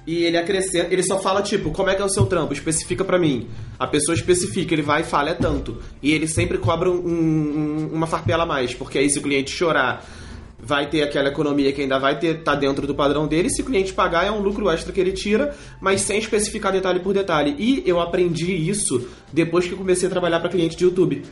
[0.06, 2.52] e ele acrescenta, ele só fala tipo, como é que é o seu trampo?
[2.52, 3.46] Especifica pra mim.
[3.78, 5.78] A pessoa especifica, ele vai e fala é tanto.
[6.02, 9.50] E ele sempre cobra um- um- uma farpela a mais, porque aí se o cliente
[9.50, 10.04] chorar,
[10.64, 13.50] vai ter aquela economia que ainda vai ter tá dentro do padrão dele.
[13.50, 17.00] Se o cliente pagar, é um lucro extra que ele tira, mas sem especificar detalhe
[17.00, 17.56] por detalhe.
[17.58, 21.22] E eu aprendi isso depois que comecei a trabalhar pra cliente de YouTube.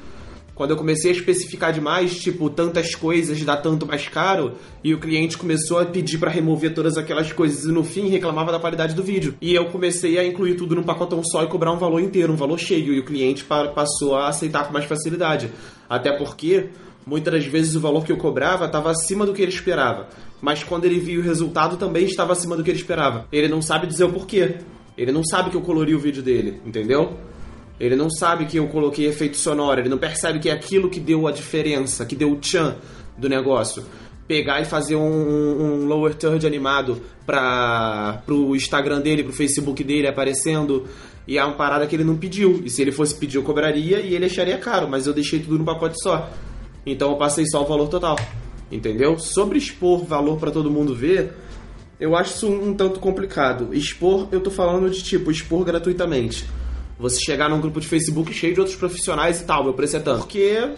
[0.61, 5.01] Quando eu comecei a especificar demais, tipo, tantas coisas dá tanto mais caro, e o
[5.01, 8.95] cliente começou a pedir pra remover todas aquelas coisas e no fim reclamava da qualidade
[8.95, 9.35] do vídeo.
[9.41, 12.37] E eu comecei a incluir tudo num pacotão só e cobrar um valor inteiro, um
[12.37, 15.51] valor cheio, e o cliente pa- passou a aceitar com mais facilidade.
[15.89, 16.67] Até porque
[17.07, 20.09] muitas das vezes o valor que eu cobrava estava acima do que ele esperava.
[20.43, 23.27] Mas quando ele viu o resultado também estava acima do que ele esperava.
[23.33, 24.57] Ele não sabe dizer o porquê.
[24.99, 27.15] Ele não sabe que eu colori o vídeo dele, entendeu?
[27.81, 31.01] Ele não sabe que eu coloquei efeito sonoro, ele não percebe que é aquilo que
[31.01, 32.77] deu a diferença, que deu o tchan
[33.17, 33.83] do negócio.
[34.29, 40.07] Pegar e fazer um, um lower third animado para pro Instagram dele, pro Facebook dele
[40.07, 40.87] aparecendo.
[41.27, 42.61] E é uma parada que ele não pediu.
[42.65, 45.59] E se ele fosse pedir, eu cobraria e ele acharia caro, mas eu deixei tudo
[45.59, 46.31] no pacote só.
[46.85, 48.17] Então eu passei só o valor total.
[48.71, 49.19] Entendeu?
[49.19, 51.33] Sobre expor valor para todo mundo ver,
[51.99, 53.75] eu acho isso um, um tanto complicado.
[53.75, 56.47] Expor, eu tô falando de tipo, expor gratuitamente.
[57.01, 60.01] Você chegar num grupo de Facebook cheio de outros profissionais e tal, meu preço é
[60.01, 60.19] tanto.
[60.21, 60.69] Porque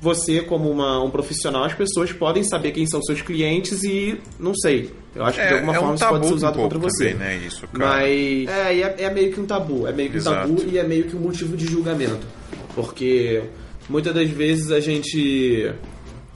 [0.00, 4.54] você, como uma- um profissional, as pessoas podem saber quem são seus clientes e não
[4.54, 4.90] sei.
[5.14, 6.90] Eu acho que de alguma é forma um isso pode ser um usado pouco contra
[6.90, 7.12] você.
[7.12, 7.46] também, né?
[7.46, 7.90] Isso, cara.
[7.90, 8.08] Mas
[8.48, 9.86] é, e é, é meio que um tabu.
[9.86, 10.48] É meio que um Exato.
[10.48, 12.26] tabu e é meio que um motivo de julgamento.
[12.74, 13.42] Porque
[13.88, 15.72] muitas das vezes a gente.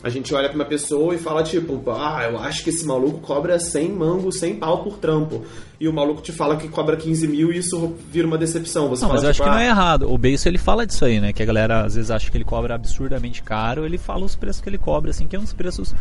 [0.03, 3.19] A gente olha pra uma pessoa e fala tipo, ah, eu acho que esse maluco
[3.21, 5.45] cobra 100 mangos, 100 pau por trampo.
[5.79, 8.89] E o maluco te fala que cobra 15 mil e isso vira uma decepção.
[8.89, 10.11] Você Não, fala, mas eu acho tipo, que não ah, é errado.
[10.11, 11.33] O Beiso ele fala disso aí, né?
[11.33, 13.85] Que a galera às vezes acha que ele cobra absurdamente caro.
[13.85, 15.95] Ele fala os preços que ele cobra, assim, que é uns preços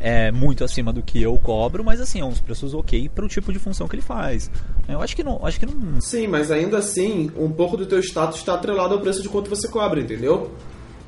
[0.00, 3.52] é, muito acima do que eu cobro, mas assim, é uns preços ok pro tipo
[3.52, 4.50] de função que ele faz.
[4.88, 5.44] Eu acho que não.
[5.46, 6.00] Acho que não.
[6.00, 9.48] Sim, mas ainda assim, um pouco do teu status está atrelado ao preço de quanto
[9.48, 10.50] você cobra, entendeu?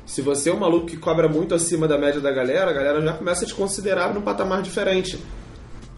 [0.07, 3.01] Se você é um maluco que cobra muito acima da média da galera, a galera
[3.01, 5.19] já começa a te considerar num patamar diferente.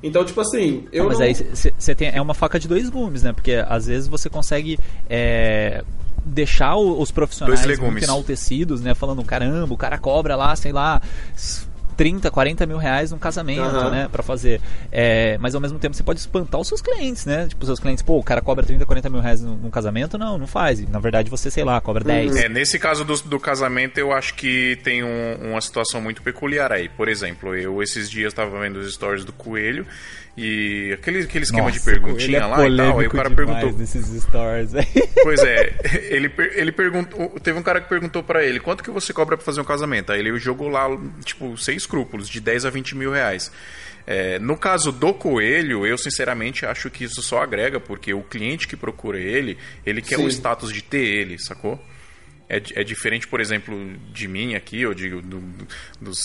[0.01, 1.25] Então, tipo assim, eu mas não...
[1.25, 2.09] aí você tem.
[2.09, 3.31] É uma faca de dois gumes, né?
[3.31, 4.79] Porque às vezes você consegue.
[5.09, 5.83] é,
[6.25, 7.91] deixar os profissionais legumes.
[7.91, 8.93] muito enaltecidos, né?
[8.93, 11.01] Falando, caramba, o cara cobra lá, sei lá,
[11.99, 13.89] 30, 40 mil reais num casamento, Aham.
[13.91, 14.07] né?
[14.09, 14.61] Pra fazer.
[14.89, 17.45] É, mas ao mesmo tempo você pode espantar os seus clientes, né?
[17.49, 20.17] Tipo, os seus clientes, pô, o cara cobra 30, 40 mil reais num, num casamento?
[20.17, 20.79] Não, não faz.
[20.87, 22.37] Na verdade você, sei lá, cobra 10.
[22.37, 26.71] É, nesse caso do, do casamento, eu acho que tem um- uma situação muito peculiar
[26.71, 26.87] aí.
[26.87, 29.85] Por exemplo, eu esses dias estava vendo os stories do Coelho
[30.41, 32.99] e aquele, aquele esquema de Nossa, ele perguntinha é lá e tal.
[32.99, 33.73] Aí o cara perguntou.
[33.73, 34.71] nesses stories.
[35.21, 35.75] Pois é,
[36.09, 37.29] ele, ele perguntou.
[37.41, 40.13] Teve um cara que perguntou pra ele quanto que você cobra pra fazer um casamento.
[40.13, 40.87] Aí ele jogou lá,
[41.25, 43.51] tipo, sem escrúpulos, de 10 a 20 mil reais.
[44.07, 48.65] É, no caso do coelho, eu sinceramente acho que isso só agrega, porque o cliente
[48.65, 50.25] que procura ele, ele quer Sim.
[50.25, 51.77] o status de ter ele, sacou?
[52.49, 53.77] É, é diferente, por exemplo,
[54.11, 55.39] de mim aqui, eu digo, do,
[56.01, 56.17] dos,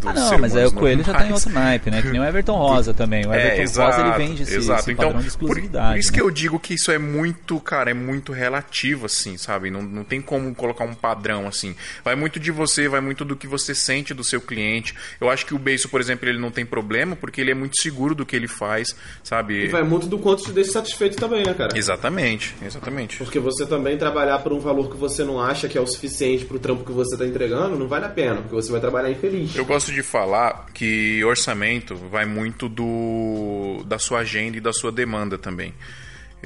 [0.00, 2.00] dos Ah, não, mas aí o Coelho já tá em outro naipe, né?
[2.00, 3.26] Que nem o Everton Rosa também.
[3.26, 4.82] O É, Everton Rosa ele vende esse, exato.
[4.82, 5.94] esse então, padrão de por, exclusividade.
[5.94, 6.14] por isso né?
[6.14, 9.68] que eu digo que isso é muito, cara, é muito relativo, assim, sabe?
[9.68, 11.74] Não, não tem como colocar um padrão, assim.
[12.04, 14.94] Vai muito de você, vai muito do que você sente do seu cliente.
[15.20, 17.80] Eu acho que o Beiço, por exemplo, ele não tem problema porque ele é muito
[17.80, 19.64] seguro do que ele faz, sabe?
[19.64, 21.76] E vai muito do quanto te deixa satisfeito também, né, cara?
[21.76, 23.16] Exatamente, exatamente.
[23.16, 26.44] Porque você também trabalhar por um valor que você não acha que é o suficiente
[26.44, 29.54] pro trampo que você tá entregando, não vale a pena, porque você vai trabalhar infeliz.
[29.56, 34.90] Eu gosto de falar que orçamento vai muito do da sua agenda e da sua
[34.92, 35.74] demanda também.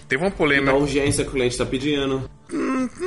[0.08, 0.72] Teve uma E polêmica.
[0.72, 2.28] da urgência que o cliente tá pedindo.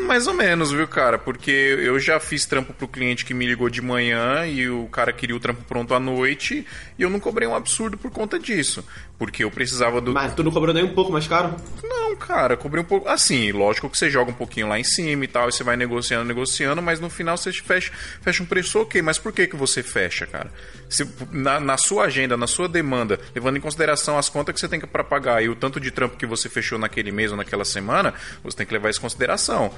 [0.05, 1.17] Mais ou menos, viu, cara?
[1.17, 5.11] Porque eu já fiz trampo pro cliente que me ligou de manhã e o cara
[5.11, 6.65] queria o trampo pronto à noite
[6.97, 8.85] e eu não cobrei um absurdo por conta disso.
[9.17, 10.13] Porque eu precisava do.
[10.13, 11.55] Mas tu não cobrou nem um pouco mais caro?
[11.83, 13.07] Não, cara, cobrei um pouco.
[13.07, 15.77] Assim, lógico que você joga um pouquinho lá em cima e tal, e você vai
[15.77, 19.01] negociando, negociando, mas no final você fecha, fecha um preço ok.
[19.01, 20.51] Mas por que, que você fecha, cara?
[20.89, 24.67] Se, na, na sua agenda, na sua demanda, levando em consideração as contas que você
[24.67, 27.37] tem que para pagar e o tanto de trampo que você fechou naquele mês ou
[27.37, 29.30] naquela semana, você tem que levar isso em consideração.
[29.33, 29.71] Então,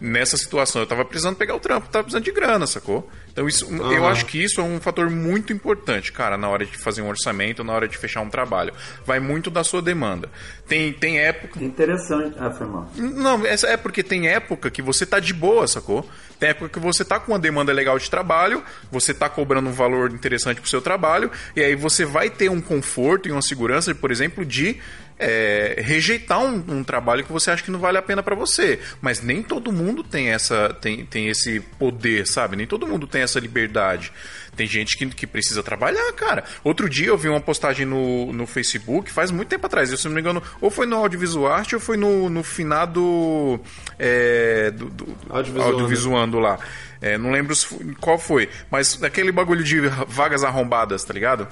[0.00, 3.08] nessa situação, eu tava precisando pegar o trampo, tava precisando de grana, sacou?
[3.32, 4.10] Então, isso, eu Aham.
[4.10, 7.62] acho que isso é um fator muito importante, cara, na hora de fazer um orçamento,
[7.62, 8.72] na hora de fechar um trabalho.
[9.04, 10.28] Vai muito da sua demanda.
[10.66, 11.62] Tem, tem época.
[11.62, 12.36] Interessante.
[12.38, 12.90] Ah, foi mal.
[12.96, 16.08] Não, essa é porque tem época que você tá de boa, sacou?
[16.38, 19.72] Tem época que você tá com uma demanda legal de trabalho, você tá cobrando um
[19.72, 23.92] valor interessante pro seu trabalho, e aí você vai ter um conforto e uma segurança,
[23.94, 24.80] por exemplo, de
[25.18, 28.78] é, rejeitar um, um trabalho que você acha que não vale a pena pra você.
[29.00, 32.56] Mas nem todo mundo tem essa tem, tem esse poder, sabe?
[32.56, 34.12] Nem todo mundo tem essa liberdade.
[34.56, 36.42] Tem gente que, que precisa trabalhar, cara.
[36.64, 40.06] Outro dia eu vi uma postagem no, no Facebook, faz muito tempo atrás, eu, se
[40.06, 43.60] não me engano, ou foi no Audiovisual Arte ou foi no, no finado
[43.98, 45.72] é, do, do, do Audiovisuando.
[45.72, 46.58] Audiovisuando lá.
[47.00, 47.54] É, não lembro
[48.00, 51.46] qual foi, mas daquele bagulho de vagas arrombadas, tá ligado?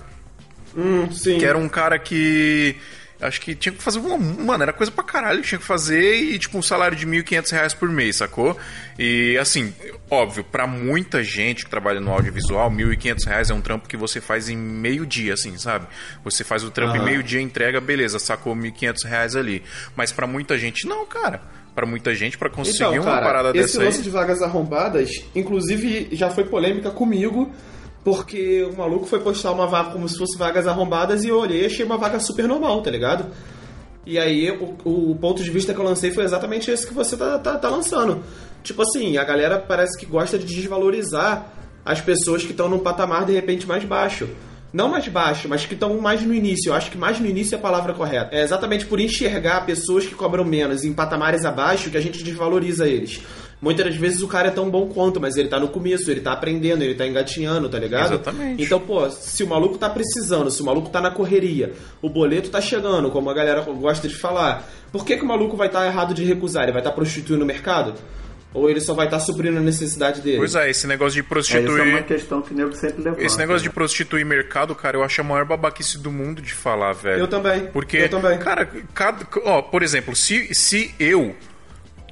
[0.76, 1.38] Hum, sim.
[1.38, 2.76] Que era um cara que.
[3.20, 4.18] Acho que tinha que fazer uma.
[4.18, 7.50] Mano, era coisa pra caralho que tinha que fazer e, tipo, um salário de 1.500
[7.52, 8.56] reais por mês, sacou?
[8.98, 9.72] E, assim,
[10.10, 14.20] óbvio, pra muita gente que trabalha no audiovisual, 1.500 reais é um trampo que você
[14.20, 15.86] faz em meio dia, assim, sabe?
[16.24, 17.04] Você faz o trampo em Aham.
[17.06, 19.62] meio dia, entrega, beleza, sacou 1.500 reais ali.
[19.96, 21.40] Mas pra muita gente, não, cara.
[21.74, 24.02] Pra muita gente, pra conseguir Então, uma cara, parada esse dessa lance aí.
[24.04, 27.50] de vagas arrombadas, inclusive já foi polêmica comigo,
[28.06, 31.62] porque o maluco foi postar uma vaga como se fosse vagas arrombadas e eu olhei
[31.62, 33.26] e achei uma vaga super normal, tá ligado?
[34.06, 34.76] E aí o,
[35.10, 37.68] o ponto de vista que eu lancei foi exatamente esse que você tá, tá, tá
[37.68, 38.22] lançando.
[38.62, 41.50] Tipo assim, a galera parece que gosta de desvalorizar
[41.84, 44.28] as pessoas que estão num patamar de repente mais baixo.
[44.72, 46.70] Não mais baixo, mas que estão mais no início.
[46.70, 48.36] Eu acho que mais no início é a palavra correta.
[48.36, 52.86] É exatamente por enxergar pessoas que cobram menos em patamares abaixo que a gente desvaloriza
[52.86, 53.20] eles.
[53.60, 56.20] Muitas das vezes o cara é tão bom quanto, mas ele tá no começo, ele
[56.20, 58.14] tá aprendendo, ele tá engatinhando, tá ligado?
[58.14, 58.62] Exatamente.
[58.62, 62.50] Então, pô, se o maluco tá precisando, se o maluco tá na correria, o boleto
[62.50, 65.86] tá chegando, como a galera gosta de falar, por que, que o maluco vai estar
[65.86, 66.64] errado de recusar?
[66.64, 67.94] Ele vai estar prostituindo o mercado?
[68.54, 70.38] Ou ele só vai estar suprindo a necessidade dele?
[70.38, 71.80] Pois é, esse negócio de É, isso prostituir.
[71.80, 73.22] é uma questão que o nego sempre levanta.
[73.22, 73.74] Esse negócio de né?
[73.74, 77.20] prostituir mercado, cara, eu acho a maior babaquice do mundo de falar, velho.
[77.20, 77.66] Eu também.
[77.66, 78.38] Porque, Eu também.
[78.38, 81.34] cara, cada, ó, por exemplo, se, se eu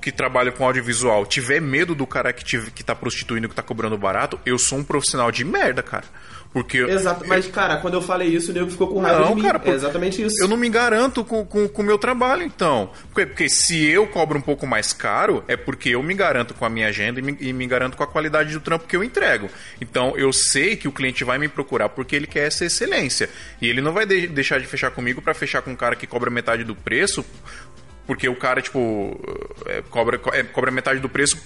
[0.05, 3.63] que trabalho com audiovisual tiver medo do cara que, tive, que tá prostituindo, que tá
[3.63, 6.05] cobrando barato, eu sou um profissional de merda, cara.
[6.53, 9.35] Porque Exato, mas cara, quando eu falei isso, o nego ficou com raiva Não, de
[9.35, 9.43] mim.
[9.43, 10.41] cara, é exatamente isso.
[10.41, 12.91] eu não me garanto com o com, com meu trabalho, então.
[13.09, 16.65] Porque, porque se eu cobro um pouco mais caro, é porque eu me garanto com
[16.65, 19.03] a minha agenda e me, e me garanto com a qualidade do trampo que eu
[19.03, 19.51] entrego.
[19.81, 23.29] Então eu sei que o cliente vai me procurar porque ele quer essa excelência.
[23.61, 26.07] E ele não vai de- deixar de fechar comigo para fechar com um cara que
[26.07, 27.25] cobra metade do preço.
[28.07, 29.19] Porque o cara, tipo,
[29.67, 31.39] é, cobra, é, cobra metade do preço,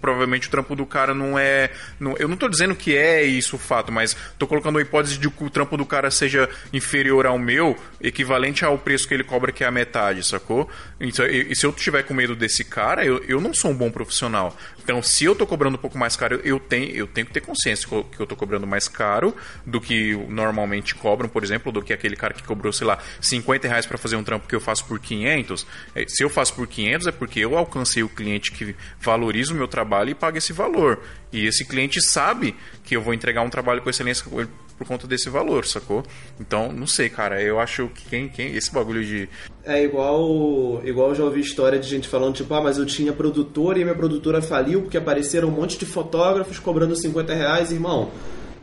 [0.00, 1.70] provavelmente o trampo do cara não é.
[1.98, 5.18] não- eu não tô dizendo que é isso o fato, mas tô colocando a hipótese
[5.18, 9.24] de que o trampo do cara seja inferior ao meu, equivalente ao preço que ele
[9.24, 10.68] cobra, que é a metade, sacou?
[11.00, 13.74] Então, e, e se eu tiver com medo desse cara, eu, eu não sou um
[13.74, 14.56] bom profissional.
[14.84, 17.40] Então, se eu tô cobrando um pouco mais caro, eu tenho, eu tenho que ter
[17.40, 21.90] consciência que eu- tô cobrando mais caro do que normalmente cobram, por exemplo, do que
[21.92, 24.84] aquele cara que cobrou, sei lá, 50 reais pra fazer um trampo que eu faço
[24.84, 25.66] por 500.
[25.94, 29.56] É, Se eu faço por 500 é porque eu alcancei o cliente que valoriza o
[29.56, 31.00] meu trabalho e paga esse valor.
[31.32, 35.06] E esse cliente sabe que eu vou entregar um trabalho com excelência por por conta
[35.06, 36.04] desse valor, sacou?
[36.40, 37.40] Então, não sei, cara.
[37.40, 39.28] Eu acho que quem, quem esse bagulho de
[39.66, 43.12] É igual, igual eu já ouvi história de gente falando, tipo, ah, mas eu tinha
[43.14, 48.10] produtora e minha produtora faliu porque apareceram um monte de fotógrafos cobrando 50 reais, irmão.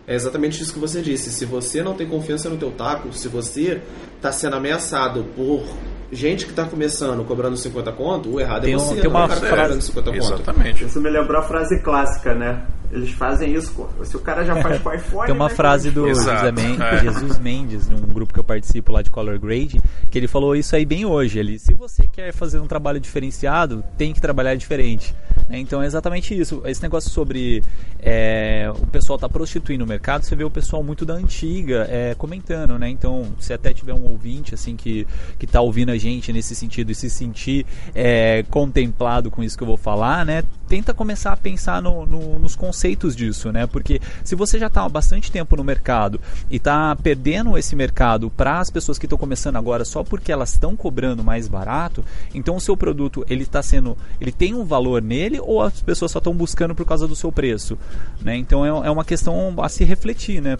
[0.07, 1.31] É exatamente isso que você disse.
[1.31, 3.81] Se você não tem confiança no teu taco, se você
[4.21, 5.63] tá sendo ameaçado por
[6.11, 9.11] gente que tá começando cobrando 50 conto, o errado Tem é um- você, tem não
[9.11, 10.23] uma é o cara que tá frase- cobrando 50 conto.
[10.33, 10.83] Exatamente.
[10.85, 12.63] Isso me lembrou a frase clássica, né?
[12.91, 15.25] Eles fazem isso, co- se o cara já faz com iPhone...
[15.25, 16.97] Tem uma né, frase do José Men- é.
[16.99, 20.75] Jesus Mendes, num grupo que eu participo lá de Color Grade, que ele falou isso
[20.75, 21.39] aí bem hoje.
[21.39, 25.15] Ele, se você quer fazer um trabalho diferenciado, tem que trabalhar diferente.
[25.47, 25.57] né?
[25.59, 26.61] Então é exatamente isso.
[26.65, 27.63] Esse negócio sobre
[27.99, 32.15] é, o pessoal tá prostituindo o mercado, você vê o pessoal muito da antiga é,
[32.15, 32.89] comentando, né?
[32.89, 35.07] Então, se até tiver um ouvinte assim que,
[35.39, 39.63] que tá ouvindo a gente nesse sentido e se sentir é, contemplado com isso que
[39.63, 40.43] eu vou falar, né?
[40.67, 43.67] Tenta começar a pensar no- no- nos conceitos disso, né?
[43.67, 48.29] Porque se você já está há bastante tempo no mercado e está perdendo esse mercado
[48.29, 52.55] para as pessoas que estão começando agora só porque elas estão cobrando mais barato, então
[52.55, 56.17] o seu produto ele está sendo, ele tem um valor nele ou as pessoas só
[56.17, 57.77] estão buscando por causa do seu preço,
[58.19, 58.35] né?
[58.35, 60.57] Então é, é uma questão a se refletir, né?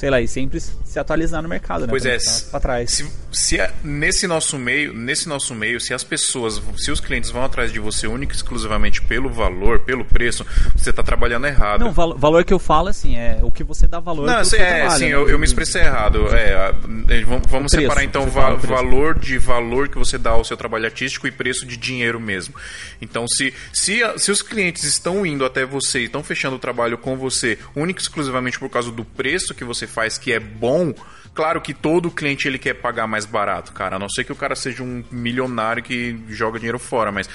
[0.00, 1.88] Sei lá, e sempre se atualizar no mercado, né?
[1.90, 2.18] Pois pra é,
[2.50, 2.90] pra trás.
[2.90, 7.28] Se, se a- nesse nosso meio, nesse nosso meio, se as pessoas, se os clientes
[7.28, 10.42] vão atrás de você única e exclusivamente pelo valor, pelo preço,
[10.74, 11.80] você está trabalhando errado.
[11.84, 14.44] Não, val- valor que eu falo, assim, é o que você dá valor Não, pro
[14.46, 15.14] sim, seu é, trabalho, sim, né?
[15.14, 16.34] eu, eu me expressei errado.
[16.34, 16.74] É,
[17.10, 20.86] é, vamos preço, separar então va- valor de valor que você dá ao seu trabalho
[20.86, 22.54] artístico e preço de dinheiro mesmo.
[23.02, 26.58] Então, se, se, a- se os clientes estão indo até você e estão fechando o
[26.58, 30.40] trabalho com você única e exclusivamente por causa do preço que você faz, que é
[30.40, 30.94] bom.
[31.32, 33.96] Claro que todo cliente ele quer pagar mais barato, cara.
[33.96, 37.28] A não ser que o cara seja um milionário que joga dinheiro fora, mas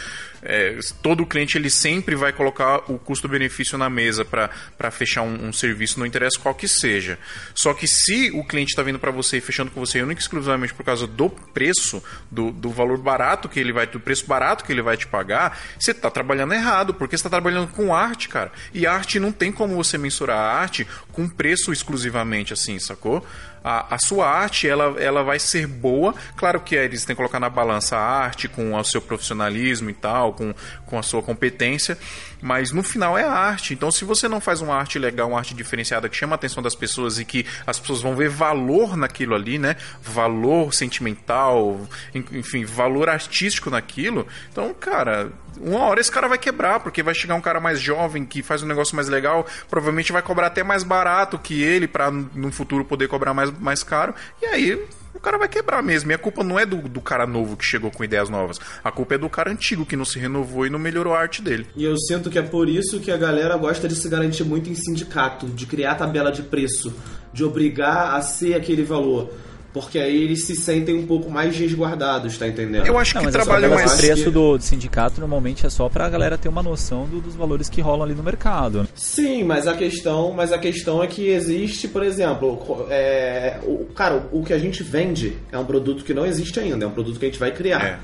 [0.43, 5.53] é, todo cliente ele sempre vai colocar o custo-benefício na mesa para fechar um, um
[5.53, 7.17] serviço, não interessa qual que seja.
[7.53, 10.23] Só que se o cliente está vindo para você e fechando com você única e
[10.23, 14.65] exclusivamente por causa do preço, do, do valor barato que ele vai, do preço barato
[14.65, 18.27] que ele vai te pagar, você está trabalhando errado, porque você está trabalhando com arte,
[18.27, 18.51] cara.
[18.73, 23.25] E arte não tem como você mensurar a arte com preço exclusivamente assim, sacou?
[23.67, 26.13] A, a sua arte ela, ela vai ser boa.
[26.36, 29.93] Claro que eles têm que colocar na balança a arte com o seu profissionalismo e
[29.93, 30.54] tal, com,
[30.86, 31.97] com a sua competência,
[32.45, 33.73] mas no final é arte.
[33.73, 36.62] Então, se você não faz uma arte legal, uma arte diferenciada que chama a atenção
[36.62, 39.75] das pessoas e que as pessoas vão ver valor naquilo ali, né?
[40.03, 41.81] Valor sentimental,
[42.13, 44.27] en- enfim, valor artístico naquilo.
[44.51, 48.23] Então, cara, uma hora esse cara vai quebrar, porque vai chegar um cara mais jovem
[48.25, 52.12] que faz um negócio mais legal, provavelmente vai cobrar até mais barato que ele para
[52.12, 54.13] no futuro poder cobrar mais, mais caro.
[54.39, 56.12] E aí o cara vai quebrar mesmo.
[56.12, 58.60] E a culpa não é do, do cara novo que chegou com ideias novas.
[58.84, 61.41] A culpa é do cara antigo que não se renovou e não melhorou a arte
[61.41, 61.65] dele.
[61.75, 64.69] E eu sinto que é por isso que a galera gosta de se garantir muito
[64.69, 66.93] em sindicato, de criar tabela de preço,
[67.34, 69.32] de obrigar a ser aquele valor.
[69.75, 72.85] Porque aí eles se sentem um pouco mais resguardados, tá entendendo?
[72.88, 73.91] Eu acho Não, que trabalho mais.
[73.91, 77.35] de preço do, do sindicato normalmente é só pra galera ter uma noção do- dos
[77.35, 78.83] valores que rolam ali no mercado.
[78.83, 78.88] né?
[78.95, 84.29] Sim, mas a questão, mas a questão é que existe, por exemplo, é, o, cara,
[84.31, 87.19] o que a gente vende é um produto que não existe ainda, é um produto
[87.19, 87.83] que a gente vai criar.
[87.85, 87.99] É.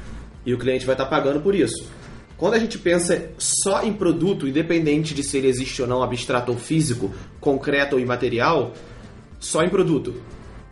[0.45, 1.88] E o cliente vai estar pagando por isso.
[2.36, 6.51] Quando a gente pensa só em produto, independente de se ele existe ou não, abstrato
[6.51, 8.73] ou físico, concreto ou imaterial,
[9.39, 10.15] só em produto.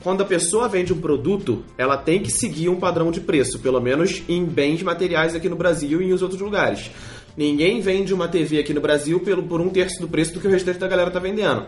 [0.01, 3.81] Quando a pessoa vende um produto, ela tem que seguir um padrão de preço, pelo
[3.81, 6.89] menos em bens materiais aqui no Brasil e em os outros lugares.
[7.35, 10.47] Ninguém vende uma TV aqui no Brasil pelo, por um terço do preço do que
[10.47, 11.65] o restante da galera tá vendendo.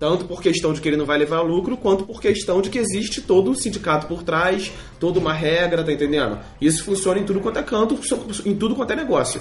[0.00, 2.78] Tanto por questão de que ele não vai levar lucro, quanto por questão de que
[2.78, 6.40] existe todo um sindicato por trás, toda uma regra, tá entendendo?
[6.60, 7.96] Isso funciona em tudo quanto é canto,
[8.44, 9.40] em tudo quanto é negócio.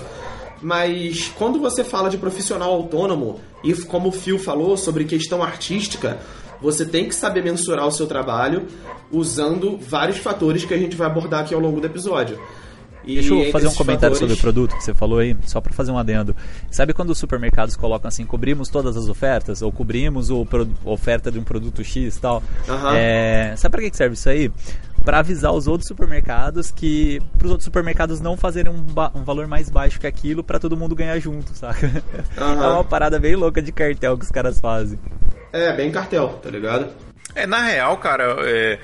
[0.62, 6.19] Mas quando você fala de profissional autônomo, e como o Phil falou sobre questão artística,
[6.63, 8.65] você tem que saber mensurar o seu trabalho
[9.12, 12.39] usando vários fatores que a gente vai abordar aqui ao longo do episódio.
[13.06, 15.60] E Deixa eu fazer um comentário fatores- sobre o produto que você falou aí, só
[15.60, 16.34] pra fazer um adendo.
[16.71, 19.62] Sabe quando os supermercados colocam assim, cobrimos todas as ofertas?
[19.62, 22.41] Ou cobrimos o pro- oferta de um produto X e tal?
[22.67, 22.95] Aham.
[22.95, 24.49] É, sabe pra que serve isso aí?
[25.04, 27.21] Pra avisar os outros supermercados que.
[27.38, 28.86] pros outros supermercados não fazerem um,
[29.19, 32.02] um valor mais baixo que aquilo pra todo mundo ganhar junto, saca?
[32.38, 32.63] Aham.
[32.63, 34.97] É uma parada bem louca de cartel que os caras fazem.
[35.54, 36.92] É, bem cartel, tá ligado?
[37.36, 38.80] É, na real, cara, é,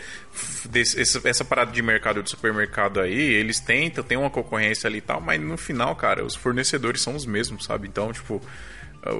[0.66, 5.00] desse- essa, essa parada de mercado de supermercado aí, eles tentam, tem uma concorrência ali
[5.00, 7.88] e tal, mas no final, cara, os fornecedores são os mesmos, sabe?
[7.88, 8.42] Então, tipo,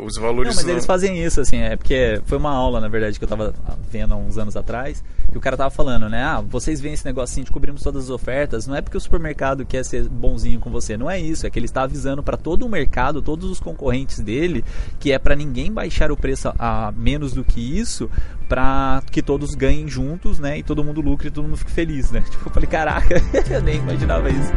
[0.04, 2.88] os valores Não, mas não- eles fazem isso, assim, é porque foi uma aula, na
[2.88, 3.54] verdade, que eu tava
[3.90, 6.22] vendo há uns anos atrás, que o cara tava falando, né?
[6.22, 9.66] Ah, vocês veem esse negocinho de cobrirmos todas as ofertas, não é porque o supermercado
[9.66, 12.66] quer ser bonzinho com você, não é isso, é que ele está avisando para todo
[12.66, 14.66] o mercado, todos os concorrentes dele,
[15.00, 18.10] que é para ninguém baixar o preço a, a menos do que isso,
[18.50, 20.58] para que todos ganhem juntos, né?
[20.58, 22.22] E todo mundo lucre e todo mundo fique feliz, né?
[22.30, 23.16] Tipo, eu falei, caraca,
[23.50, 24.52] eu nem imaginava isso.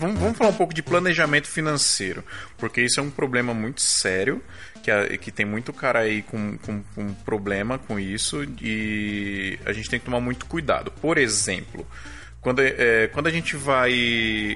[0.00, 2.24] Vamos, vamos falar um pouco de planejamento financeiro,
[2.58, 4.42] porque isso é um problema muito sério,
[4.82, 9.72] que, a- que tem muito cara aí com, com, com problema com isso, e a
[9.72, 10.90] gente tem que tomar muito cuidado.
[10.90, 11.86] Por exemplo,
[12.40, 13.92] quando, é, quando a gente vai.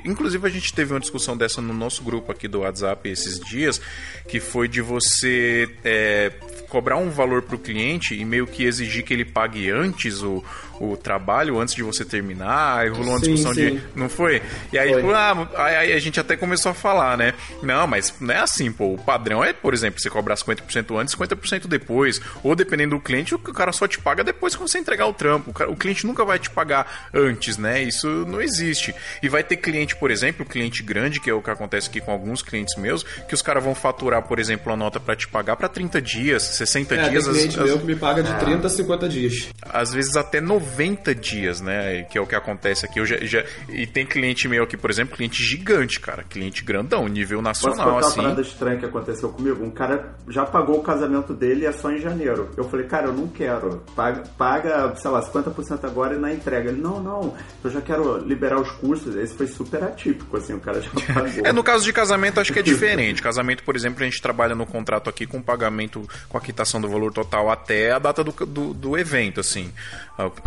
[0.06, 3.78] Inclusive, a gente teve uma discussão dessa no nosso grupo aqui do WhatsApp esses dias,
[4.26, 6.32] que foi de você é,
[6.70, 10.42] cobrar um valor para o cliente e meio que exigir que ele pague antes o,
[10.80, 12.78] o trabalho, antes de você terminar.
[12.80, 13.76] Aí rolou uma Sim, discussão sim.
[13.76, 13.82] de.
[13.94, 14.42] Não foi?
[14.72, 15.14] E aí, Foi.
[15.14, 17.34] ah, aí, a gente até começou a falar, né?
[17.62, 18.94] Não, mas não é assim, pô.
[18.94, 22.20] O padrão é, por exemplo, você cobrar 50% antes, 50% depois.
[22.42, 25.50] Ou dependendo do cliente, o cara só te paga depois que você entregar o trampo.
[25.50, 27.82] O, cara- o cliente nunca vai te pagar antes, né?
[27.82, 28.94] Isso não existe.
[29.22, 32.10] E vai ter cliente, por exemplo, cliente grande, que é o que acontece aqui com
[32.10, 35.56] alguns clientes meus, que os caras vão faturar, por exemplo, a nota pra te pagar
[35.56, 37.28] pra 30 dias, 60 É, tem dias.
[37.28, 39.48] às- cliente às- meu que me paga de 30 a 50 dias.
[39.62, 42.02] às vezes até no- 90 dias, né?
[42.04, 42.98] Que é o que acontece aqui.
[42.98, 46.22] Eu já, já- e tem cliente meu aqui, por exemplo, cliente gigante, cara.
[46.24, 48.20] Cliente grandão, nível Posso nacional, contar assim.
[48.20, 49.64] uma parada estranha que aconteceu comigo?
[49.64, 52.50] Um cara já pagou o casamento dele e é só em janeiro.
[52.56, 53.82] Eu falei, cara, eu não quero.
[53.94, 56.70] Paga, paga sei lá, 50% agora e na entrega.
[56.70, 59.14] Ele, não, não, eu já quero liberar os custos.
[59.16, 61.44] Esse foi super atípico, assim, o cara já pagou.
[61.46, 63.22] É, no caso de casamento, acho que é diferente.
[63.22, 66.88] Casamento, por exemplo, a gente trabalha no contrato aqui com pagamento, com a quitação do
[66.88, 69.72] valor total até a data do, do, do evento, assim.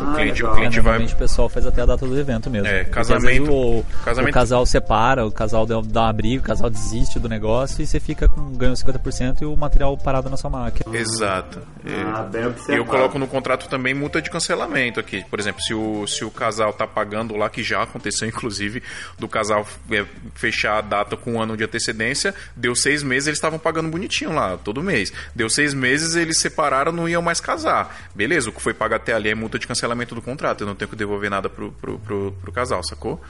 [0.07, 0.83] O, Ah, cliente, o cliente vai.
[0.93, 2.67] Normalmente o pessoal faz até a data do evento mesmo.
[2.67, 7.19] É, casamento- O, casamento- o casal separa, o casal dá uma briga, o casal desiste
[7.19, 10.95] do negócio e você fica com ganho 50% e o material parado na sua máquina.
[10.97, 11.61] Exato.
[11.85, 15.23] Ah, bem E eu coloco no contrato também multa de cancelamento aqui.
[15.29, 18.81] Por exemplo, se o, se o casal tá pagando lá, que já aconteceu, inclusive,
[19.19, 20.05] do casal é,
[20.35, 24.33] fechar a data com um ano de antecedência, deu seis meses, eles estavam pagando bonitinho
[24.33, 25.11] lá, todo mês.
[25.35, 27.95] Deu seis meses, eles separaram, não iam mais casar.
[28.15, 30.61] Beleza, o que foi pago até ali é multa de cancelamento do contrato.
[30.61, 33.21] Eu não tenho que devolver nada pro, pro, pro, pro casal, sacou?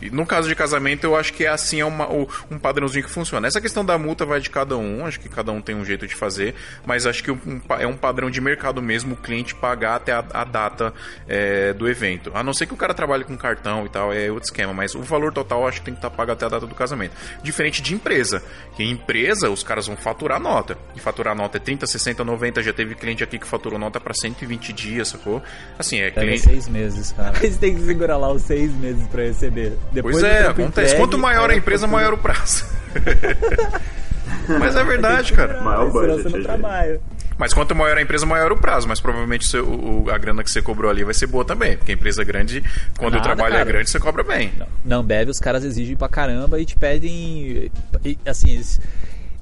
[0.00, 2.08] E no caso de casamento, eu acho que é assim, é uma,
[2.50, 3.46] um padrãozinho que funciona.
[3.46, 6.06] Essa questão da multa vai de cada um, acho que cada um tem um jeito
[6.06, 6.54] de fazer,
[6.84, 10.24] mas acho que um é um padrão de mercado mesmo o cliente pagar até a,
[10.32, 10.92] a data
[11.28, 12.30] é, do evento.
[12.34, 14.94] A não ser que o cara trabalhe com cartão e tal, é outro esquema, mas
[14.94, 17.12] o valor total eu acho que tem que estar pago até a data do casamento.
[17.42, 18.42] Diferente de empresa,
[18.76, 20.76] que em empresa os caras vão faturar nota.
[20.94, 24.14] E faturar nota é 30, 60, 90, já teve cliente aqui que faturou nota para
[24.14, 25.42] 120 dias, sacou?
[25.78, 26.42] Assim, é Pega cliente.
[26.42, 27.34] seis meses, cara.
[27.40, 29.53] Mas tem que segurar lá os seis meses pra receber.
[29.92, 30.62] Depois Pois é, acontece.
[30.94, 32.64] entregue, Quanto maior a empresa, maior o prazo.
[34.58, 35.60] Mas é verdade, cara.
[35.62, 37.00] Maior budget, não trabalha.
[37.36, 38.86] Mas quanto maior a empresa, maior o prazo.
[38.86, 41.76] Mas provavelmente o seu- o- a grana que você cobrou ali vai ser boa também.
[41.76, 42.62] Porque a empresa grande,
[42.98, 43.64] quando Nada, o trabalho é cara.
[43.70, 44.52] grande, você cobra bem.
[44.84, 47.70] Na Ambev os caras exigem pra caramba e te pedem.
[48.04, 48.80] e, assim, eles,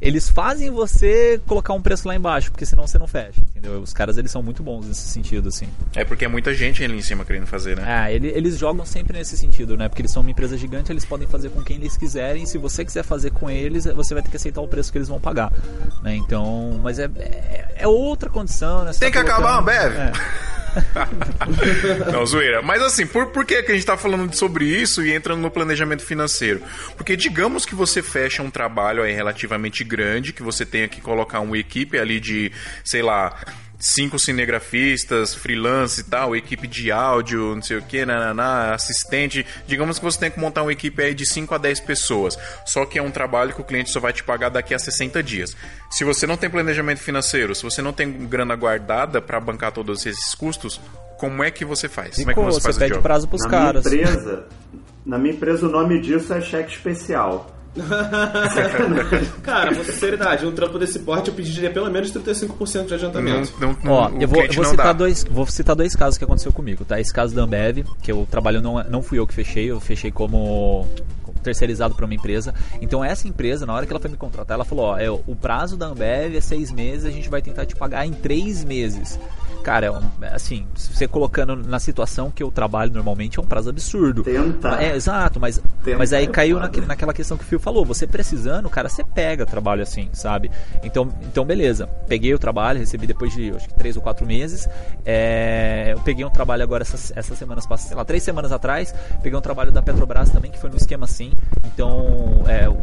[0.03, 3.81] eles fazem você colocar um preço lá embaixo, porque senão você não fecha, entendeu?
[3.81, 5.69] Os caras eles são muito bons nesse sentido, assim.
[5.95, 7.85] É porque é muita gente ali em cima querendo fazer, né?
[7.87, 9.89] Ah, ele- eles jogam sempre nesse sentido, né?
[9.89, 12.45] Porque eles são uma empresa gigante, eles podem fazer com quem eles quiserem.
[12.45, 15.09] Se você quiser fazer com eles, você vai ter que aceitar o preço que eles
[15.09, 15.53] vão pagar.
[16.03, 16.17] Né?
[16.17, 18.93] Então, mas é, é, é outra condição, né?
[18.93, 19.97] Você Tem tá que acabar colocando- Ambev.
[19.99, 20.13] É.
[22.13, 22.63] Não, zoeira.
[22.63, 26.03] Mas assim, por, por que, a gente tá falando sobre isso e entrando no planejamento
[26.03, 26.63] financeiro?
[26.97, 31.41] Porque digamos que você fecha um trabalho aí relativamente grande, que você tenha que colocar
[31.41, 32.53] uma equipe ali de,
[32.85, 33.37] sei lá,
[33.83, 39.45] cinco cinegrafistas, freelance e tal, equipe de áudio, não sei o que, nananá, assistente.
[39.67, 42.39] Digamos que você tem que montar uma equipe aí de 5 a 10 pessoas.
[42.65, 45.21] Só que é um trabalho que o cliente só vai te pagar daqui a 60
[45.21, 45.57] dias.
[45.91, 50.07] Se você não tem planejamento financeiro, se você não tem grana guardada para bancar todos
[50.07, 50.81] esses custos,
[51.19, 52.17] como é que você faz?
[52.17, 53.03] Como é que você você faz o pede job?
[53.03, 53.85] prazo pros na caras.
[53.85, 54.47] Minha empresa,
[55.05, 57.62] na minha empresa, o nome disso é cheque especial.
[59.43, 63.53] Cara, com sinceridade, um trampo desse porte eu pediria pelo menos 35% de Não, adiantamento.
[63.59, 64.93] não, não, Ó, o eu vou, eu vou não citar dá.
[64.93, 67.01] dois, vou citar dois casos que aconteceu comigo, tá?
[67.01, 70.11] Esse caso da Ambev, que eu trabalho não, não fui eu que fechei, eu fechei
[70.11, 70.87] como
[71.43, 72.55] terceirizado para uma empresa.
[72.81, 75.37] Então essa empresa, na hora que ela foi me contratar, ela falou, ó, é, o
[75.41, 79.19] prazo da Ambev é seis meses, a gente vai tentar te pagar em três meses.
[79.63, 83.47] Cara, é é assim, se você colocando na situação que eu trabalho normalmente, é um
[83.47, 84.23] prazo absurdo.
[84.25, 84.83] Tenta.
[84.83, 88.07] É, exato, mas, Tenta mas aí é caiu naquela questão que o Fio falou, você
[88.07, 90.51] precisando, cara, você pega trabalho assim, sabe?
[90.83, 94.69] Então, então beleza, peguei o trabalho, recebi depois de acho que três ou quatro meses.
[95.05, 98.95] É, eu peguei um trabalho agora essas, essas semanas passadas, sei lá, três semanas atrás,
[99.23, 101.32] peguei um trabalho da Petrobras também, que foi no esquema assim.
[101.65, 102.77] Então, é, o,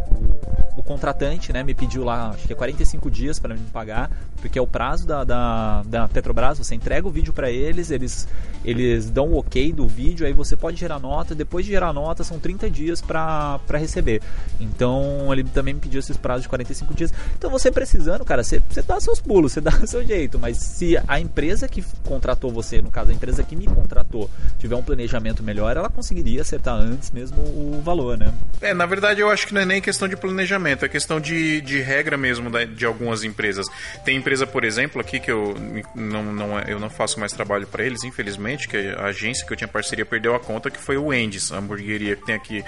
[0.80, 4.58] o contratante né, me pediu lá, acho que é 45 dias para me pagar, porque
[4.58, 8.28] é o prazo da, da, da Petrobras, você entrega o vídeo para eles, eles,
[8.64, 12.24] eles dão o ok do vídeo, aí você pode gerar nota, depois de gerar nota
[12.24, 14.22] são 30 dias para receber.
[14.60, 17.14] Então ele também me pediu esses prazos de 45 dias.
[17.38, 20.97] Então você precisando, cara, você, você dá seus pulos, você dá seu jeito, mas se
[21.08, 25.43] a empresa que contratou você, no caso a empresa que me contratou, tiver um planejamento
[25.43, 28.34] melhor, ela conseguiria acertar antes mesmo o valor, né?
[28.62, 31.62] É, na verdade eu acho que não é nem questão de planejamento, é questão de,
[31.62, 33.66] de regra mesmo da- de algumas empresas.
[34.04, 35.56] Tem empresa, por exemplo, aqui que eu
[35.96, 39.54] não, não, é- eu não faço mais trabalho para eles, infelizmente, que a agência que
[39.54, 42.66] eu tinha parceria perdeu a conta, que foi o Wendy's, a hamburgueria que tem aqui,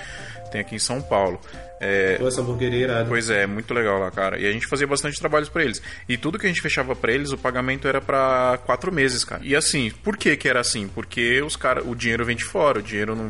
[0.49, 1.41] tem aqui em São Paulo.
[1.84, 3.05] É, Pô, essa hamburgueria é irada.
[3.09, 4.39] Pois é, muito legal lá, cara.
[4.39, 5.82] E a gente fazia bastante trabalhos pra eles.
[6.07, 9.41] E tudo que a gente fechava pra eles, o pagamento era pra quatro meses, cara.
[9.43, 10.88] E assim, por que que era assim?
[10.88, 13.25] Porque os cara, o dinheiro vem de fora, o dinheiro não,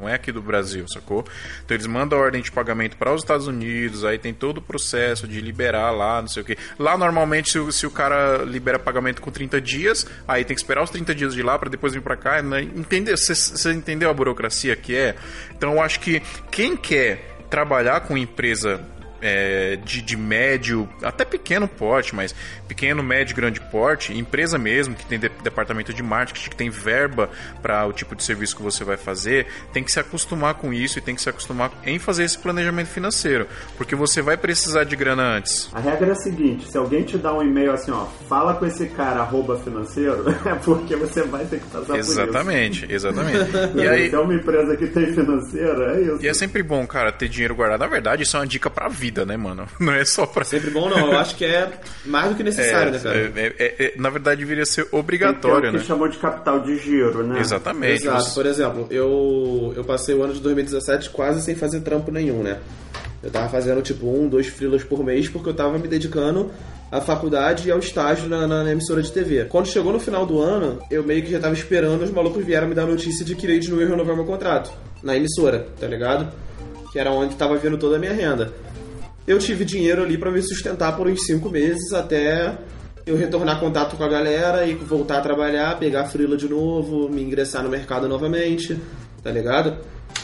[0.00, 1.24] não é aqui do Brasil, sacou?
[1.64, 4.62] Então eles mandam a ordem de pagamento para os Estados Unidos, aí tem todo o
[4.62, 6.58] processo de liberar lá, não sei o que.
[6.76, 10.60] Lá normalmente se o, se o cara libera pagamento com 30 dias, aí tem que
[10.60, 12.42] esperar os 30 dias de lá pra depois vir pra cá.
[12.42, 12.62] Né?
[12.62, 13.16] Entendeu?
[13.16, 15.14] Você entendeu a burocracia que é?
[15.56, 16.20] Então eu acho que
[16.50, 18.80] quem quer trabalhar com empresa
[19.26, 22.34] é, de, de médio, até pequeno porte, mas
[22.68, 27.30] pequeno, médio, grande porte, empresa mesmo, que tem de- departamento de marketing, que tem verba
[27.62, 30.98] para o tipo de serviço que você vai fazer, tem que se acostumar com isso
[30.98, 33.46] e tem que se acostumar em fazer esse planejamento financeiro,
[33.78, 35.70] porque você vai precisar de grana antes.
[35.72, 38.66] A regra é a seguinte, se alguém te dá um e-mail assim, ó, fala com
[38.66, 42.10] esse cara arroba financeiro, é porque você vai ter que passar por isso.
[42.20, 43.50] Exatamente, exatamente.
[43.74, 46.18] E aí, Se é uma empresa que tem financeira, é isso.
[46.24, 47.80] E é sempre bom, cara, ter dinheiro guardado.
[47.80, 49.66] Na verdade, isso é uma dica pra vida, né, mano?
[49.78, 50.44] Não é só pra.
[50.44, 51.70] Sempre bom não, eu acho que é
[52.06, 53.16] mais do que necessário, né, cara?
[53.18, 55.84] é, é, é, é, na verdade, deveria ser Tem que ter obrigatório, o que né?
[55.84, 57.40] chamou de capital de giro, né?
[57.40, 58.02] Exatamente.
[58.02, 58.22] Exato.
[58.24, 62.42] Você- Por exemplo, eu, eu passei o ano de 2017 quase sem fazer trampo nenhum,
[62.42, 62.58] né?
[63.22, 66.50] Eu tava fazendo tipo um, dois freelas por mês porque eu tava me dedicando
[66.92, 69.46] à faculdade e ao estágio na, na- na emissora de TV.
[69.46, 72.68] Quando chegou no final do ano, eu meio que já tava esperando, os malucos vieram
[72.68, 74.70] me dar a notícia de que iria de novo renovar meu contrato
[75.02, 76.30] na emissora, tá ligado?
[76.92, 78.52] Que era onde tava vindo toda a minha renda.
[79.26, 82.58] Eu tive dinheiro ali pra me sustentar por uns cinco meses até
[83.06, 87.08] eu retornar contato com a galera e voltar a trabalhar, pegar a frila de novo,
[87.08, 88.78] me ingressar no mercado novamente,
[89.22, 89.78] tá ligado?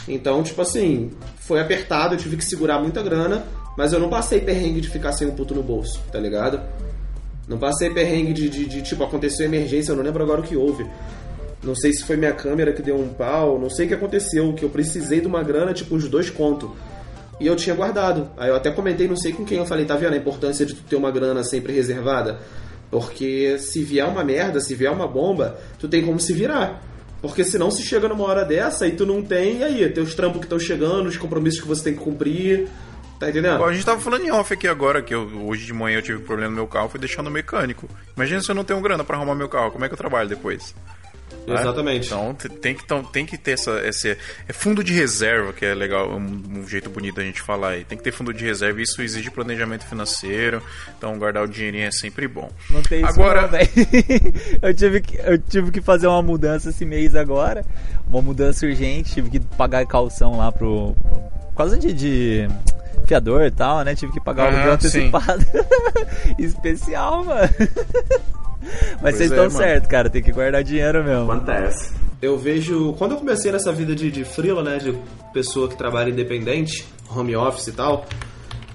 [0.07, 3.45] Então, tipo assim, foi apertado, eu tive que segurar muita grana,
[3.77, 6.59] mas eu não passei perrengue de ficar sem um puto no bolso, tá ligado?
[7.47, 10.55] Não passei perrengue de, de, de, tipo, aconteceu emergência, eu não lembro agora o que
[10.55, 10.85] houve.
[11.63, 14.53] Não sei se foi minha câmera que deu um pau, não sei o que aconteceu,
[14.53, 16.69] que eu precisei de uma grana, tipo, uns dois contos.
[17.41, 18.29] E eu tinha guardado.
[18.37, 20.75] Aí eu até comentei, não sei com quem, eu falei, tá vendo a importância de
[20.75, 22.39] tu ter uma grana sempre reservada?
[22.91, 26.83] Porque se vier uma merda, se vier uma bomba, tu tem como se virar.
[27.19, 29.89] Porque senão se chega numa hora dessa e tu não tem, e aí?
[29.89, 32.67] Teus trampos que estão chegando, os compromissos que você tem que cumprir.
[33.19, 33.63] Tá entendendo?
[33.63, 36.19] A gente tava falando em off aqui agora, que eu, hoje de manhã eu tive
[36.19, 37.87] problema no meu carro, fui deixar no mecânico.
[38.15, 40.29] Imagina se eu não tenho grana pra arrumar meu carro, como é que eu trabalho
[40.29, 40.75] depois?
[41.47, 41.59] Né?
[41.61, 42.07] Exatamente.
[42.07, 44.17] Então te- tem que, então, tem que ter essa, esse
[44.47, 47.83] é fundo de reserva, que é legal, um, um jeito bonito da gente falar aí.
[47.83, 50.61] Tem que ter fundo de reserva, e isso exige planejamento financeiro.
[50.97, 52.49] Então guardar o dinheirinho é sempre bom.
[52.69, 53.69] Não tem isso Agora- não, velho.
[54.61, 57.65] eu, tive que, eu tive que fazer uma mudança esse mês agora.
[58.07, 59.13] Uma mudança urgente.
[59.13, 60.93] Tive que pagar calção lá pro...
[60.93, 61.21] pro
[61.51, 61.91] por causa de...
[61.93, 62.47] de
[63.07, 63.95] fiador e tal, né?
[63.95, 65.45] Tive que pagar o aluguel antecipado.
[66.37, 67.49] Especial, mano.
[69.01, 69.57] Mas Pois vocês é, estão mano.
[69.57, 70.09] certo, cara.
[70.09, 71.31] Tem que guardar dinheiro mesmo.
[71.31, 71.93] Acontece.
[72.21, 72.93] Eu vejo.
[72.93, 74.77] Quando eu comecei nessa vida de, de freela, né?
[74.77, 74.95] De
[75.33, 76.85] pessoa que trabalha independente,
[77.15, 78.05] home office e tal.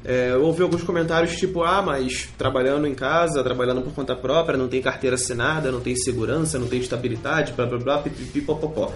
[0.04, 4.56] é, eu ouvi alguns comentários tipo, ah, mas trabalhando em casa, trabalhando por conta própria,
[4.58, 8.92] não tem carteira assinada, não tem segurança, não tem estabilidade, blá blá blá, pipipi, popopó.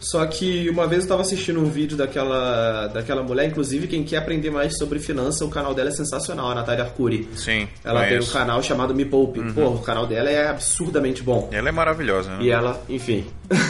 [0.00, 4.16] Só que uma vez eu tava assistindo um vídeo daquela, daquela mulher, inclusive quem quer
[4.16, 7.28] aprender mais sobre finança, o canal dela é sensacional, a Natália Arcuri.
[7.36, 9.40] Sim, Ela tem um canal chamado Me Poupe.
[9.52, 11.48] Pô, o canal dela é absurdamente bom.
[11.52, 12.38] Ela é maravilhosa, né?
[12.40, 13.26] E ela, enfim.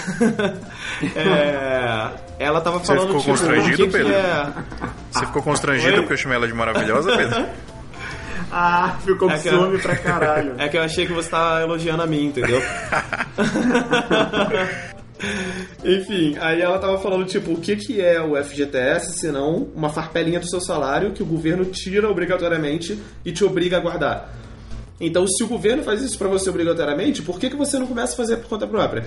[1.17, 4.13] É, ela tava Você falando ficou tipo, constrangido, que que Pedro?
[4.13, 4.53] é...
[5.11, 6.01] Você ficou constrangido Oi?
[6.01, 7.47] porque eu chamei ela de maravilhosa, Pedro?
[8.53, 10.55] Ah, ficou com É que- ciúme pra caralho.
[10.59, 12.61] É que eu achei que você tava elogiando a mim, entendeu?
[15.85, 19.89] Enfim, aí ela tava falando, tipo, o que que é o FGTS se não uma
[19.89, 24.35] farpelinha do seu salário que o governo tira obrigatoriamente e te obriga a guardar.
[25.01, 28.13] Então, se o governo faz isso pra você obrigatoriamente, por que, que você não começa
[28.13, 29.07] a fazer por conta própria?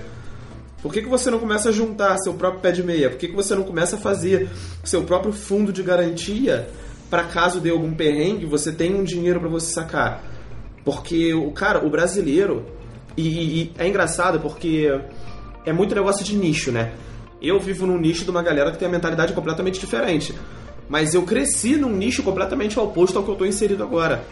[0.82, 3.08] Por que, que você não começa a juntar seu próprio pé de meia?
[3.08, 4.50] Por que, que você não começa a fazer
[4.82, 6.68] seu próprio fundo de garantia
[7.08, 10.22] para caso dê algum perrengue, você tem um dinheiro para você sacar?
[10.84, 12.66] Porque o cara, o brasileiro,
[13.16, 14.90] e, e é engraçado porque
[15.64, 16.92] é muito negócio de nicho, né?
[17.40, 20.34] Eu vivo num nicho de uma galera que tem a mentalidade completamente diferente.
[20.88, 24.24] Mas eu cresci num nicho completamente oposto ao que eu tô inserido agora.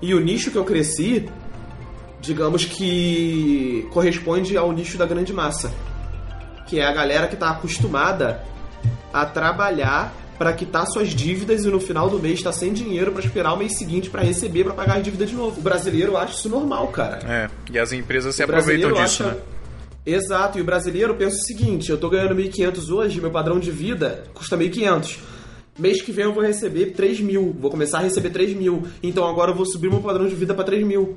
[0.00, 1.28] E o nicho que eu cresci,
[2.20, 5.72] digamos que corresponde ao nicho da grande massa.
[6.66, 8.42] Que é a galera que tá acostumada
[9.12, 13.22] a trabalhar para quitar suas dívidas e no final do mês tá sem dinheiro para
[13.24, 15.60] esperar o mês seguinte para receber para pagar as dívidas de novo.
[15.60, 17.18] O brasileiro acha isso normal, cara.
[17.24, 19.36] É, e as empresas se O aproveitam disso, acha- né?
[20.04, 23.70] Exato, e o brasileiro pensa o seguinte: eu tô ganhando 1.500 hoje, meu padrão de
[23.70, 25.18] vida custa 1.500.
[25.78, 28.82] Mês que vem eu vou receber 3 mil, vou começar a receber 3 mil.
[29.02, 31.16] Então agora eu vou subir meu padrão de vida para 3 mil.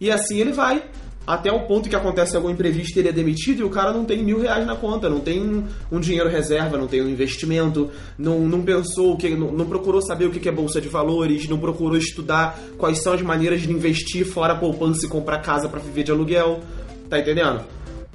[0.00, 0.82] E assim ele vai.
[1.26, 4.22] Até o ponto que acontece algum imprevisto, ele é demitido e o cara não tem
[4.22, 8.60] mil reais na conta, não tem um, dinheiro reserva, não tem um investimento, não, não
[8.60, 11.96] pensou, que, não, não procurou saber o que que é bolsa de valores, não procurou
[11.96, 16.02] estudar quais são as maneiras de investir fora a poupança e comprar casa para viver
[16.02, 16.60] de aluguel.
[17.08, 17.64] Tá entendendo?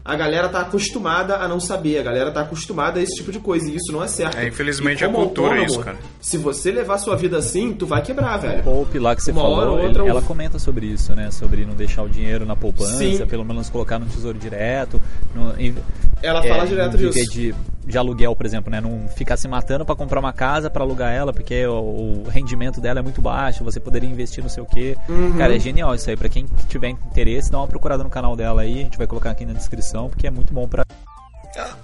[0.10, 3.40] A galera tá acostumada a não saber, a galera tá acostumada a esse tipo de
[3.40, 4.38] coisa, e isso não é certo.
[4.40, 5.98] É, infelizmente é cultura autônomo, isso, cara.
[6.20, 8.64] Se você levar sua vida assim, tu vai quebrar, velho.
[8.64, 11.30] Poupe lá que você Uma hora falou, ou outra ela comenta sobre isso, né?
[11.30, 13.26] Sobre não deixar o dinheiro na poupança, Sim.
[13.28, 15.00] pelo menos colocar no tesouro direto.
[15.36, 15.54] no-
[16.24, 17.32] Ela é, fala direto não viver disso.
[17.32, 17.56] De,
[17.90, 18.80] de aluguel, por exemplo, né?
[18.80, 22.80] Não ficar se matando para comprar uma casa para alugar ela, porque o, o, rendimento
[22.80, 24.96] dela é muito baixo, você poderia investir não sei o quê.
[25.10, 25.38] Uhum.
[25.38, 26.16] Cara, é genial isso aí.
[26.16, 29.32] Para quem tiver interesse, dá uma procurada no canal dela aí, a gente vai colocar
[29.32, 30.86] aqui na descrição, porque é muito bom para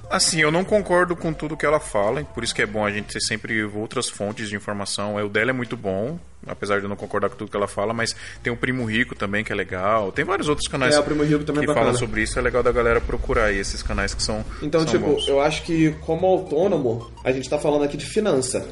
[0.10, 2.92] Assim, eu não concordo com tudo que ela fala, por isso que é bom a
[2.92, 5.16] gente ter sempre outras fontes de informação.
[5.16, 7.94] O dela é muito bom, apesar de eu não concordar com tudo que ela fala,
[7.94, 10.12] mas tem o Primo Rico também, que é legal.
[10.12, 12.38] Tem vários outros canais É, o Primo Rico também que é falam sobre isso.
[12.38, 14.44] É legal da galera procurar aí esses canais que são.
[14.62, 15.28] Então, são tipo, bons.
[15.28, 18.66] eu acho que como autônomo, a gente tá falando aqui de finança.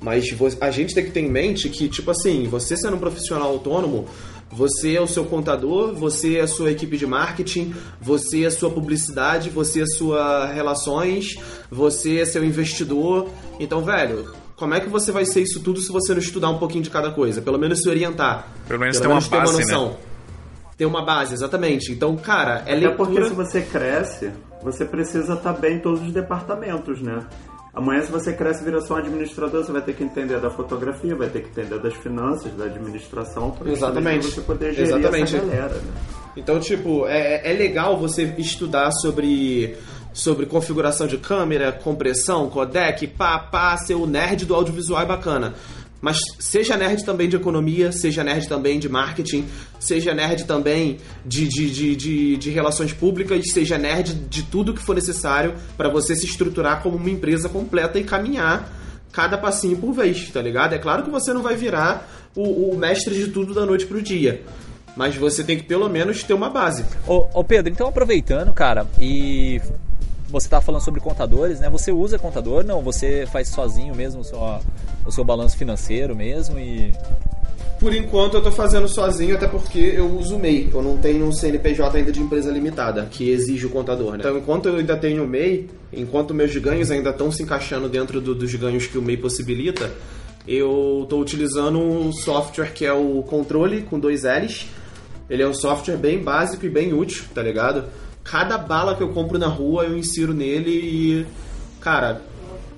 [0.00, 3.48] Mas a gente tem que ter em mente que, tipo assim, você sendo um profissional
[3.48, 4.08] autônomo,
[4.50, 8.50] você é o seu contador, você é a sua equipe de marketing, você é a
[8.50, 11.36] sua publicidade, você é a sua relações,
[11.70, 13.28] você é seu investidor.
[13.60, 16.58] Então, velho, como é que você vai ser isso tudo se você não estudar um
[16.58, 17.40] pouquinho de cada coisa?
[17.40, 18.46] Pelo menos se orientar.
[18.68, 19.96] Pelo menos ter uma base, né?
[20.76, 21.90] Ter uma base, exatamente.
[21.90, 23.28] Então, cara, é Até porque leitura...
[23.28, 24.30] se você cresce,
[24.62, 27.26] você precisa estar bem em todos os departamentos, né?
[27.72, 30.50] Amanhã, se você cresce e vira só um administrador, você vai ter que entender da
[30.50, 34.26] fotografia, vai ter que entender das finanças, da administração, para Exatamente.
[34.26, 35.36] você poder gerir Exatamente.
[35.36, 35.92] essa galera, né?
[36.36, 39.74] Então, tipo, é, é legal você estudar sobre,
[40.12, 45.54] sobre configuração de câmera, compressão, codec, pá, pá, ser o nerd do audiovisual é bacana.
[46.00, 49.44] Mas seja nerd também de economia, seja nerd também de marketing,
[49.78, 54.82] seja nerd também de, de, de, de, de relações públicas, seja nerd de tudo que
[54.82, 58.72] for necessário para você se estruturar como uma empresa completa e caminhar
[59.12, 60.74] cada passinho por vez, tá ligado?
[60.74, 64.00] É claro que você não vai virar o, o mestre de tudo da noite pro
[64.00, 64.42] dia.
[64.96, 66.84] Mas você tem que pelo menos ter uma base.
[67.06, 69.60] Ô, ô, Pedro, então aproveitando, cara, e
[70.30, 71.68] você tá falando sobre contadores, né?
[71.70, 72.64] Você usa contador?
[72.64, 74.38] Não, você faz sozinho mesmo o seu,
[75.06, 76.92] o seu balanço financeiro mesmo e...
[77.78, 80.68] Por enquanto eu tô fazendo sozinho, até porque eu uso o MEI.
[80.72, 84.18] Eu não tenho um CNPJ ainda de empresa limitada, que exige o contador, né?
[84.20, 88.20] Então, enquanto eu ainda tenho o MEI, enquanto meus ganhos ainda estão se encaixando dentro
[88.20, 89.90] do- dos ganhos que o MEI possibilita,
[90.46, 94.66] eu tô utilizando um software que é o Controle, com dois L's.
[95.30, 97.84] Ele é um software bem básico e bem útil, tá ligado?
[98.30, 101.26] Cada bala que eu compro na rua eu insiro nele e.
[101.80, 102.22] Cara,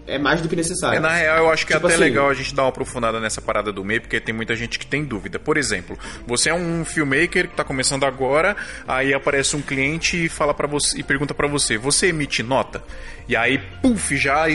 [0.07, 0.97] é mais do que necessário.
[0.97, 2.69] É, na real, eu acho que Tipo é até assim, legal a gente dar uma
[2.71, 5.39] aprofundada nessa parada do MEI, porque tem muita gente que tem dúvida.
[5.39, 8.57] Por exemplo, você é um filmmaker que está começando agora,
[8.89, 12.83] aí aparece um cliente e fala para você e pergunta para você: "Você emite nota?"
[13.29, 14.49] E aí, puf, já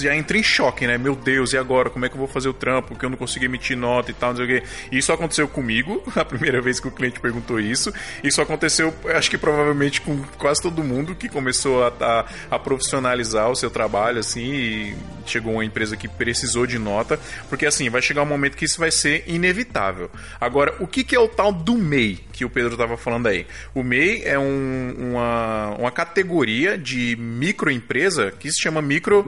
[0.00, 0.96] já entra em choque, né?
[0.96, 1.90] Meu Deus, e agora?
[1.90, 2.88] Como é que eu vou fazer o trampo?
[2.88, 4.66] Porque eu não consigo emitir nota e tal, não sei o quê.
[4.90, 7.92] Isso aconteceu comigo, a primeira vez que o cliente perguntou isso.
[8.22, 12.26] Isso aconteceu, acho que provavelmente com quase todo mundo que começou a, a,
[12.56, 14.94] a profissionalizar o seu trabalho, assim, e
[15.26, 17.18] chegou uma empresa que precisou de nota.
[17.48, 20.10] Porque, assim, vai chegar um momento que isso vai ser inevitável.
[20.40, 23.46] Agora, o que, que é o tal do MEI que o Pedro estava falando aí?
[23.74, 29.24] O MEI é um- uma, uma categoria de microempresa que se chama micro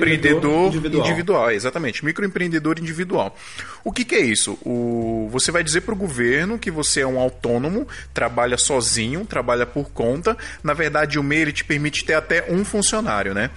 [0.00, 1.06] empreendedor individual.
[1.06, 1.50] individual.
[1.50, 3.36] exatamente, microempreendedor individual.
[3.84, 4.58] O que, que é isso?
[4.64, 9.66] O, você vai dizer para o governo que você é um autônomo, trabalha sozinho, trabalha
[9.66, 10.36] por conta.
[10.62, 13.50] Na verdade, o MEI te permite ter até um funcionário, né?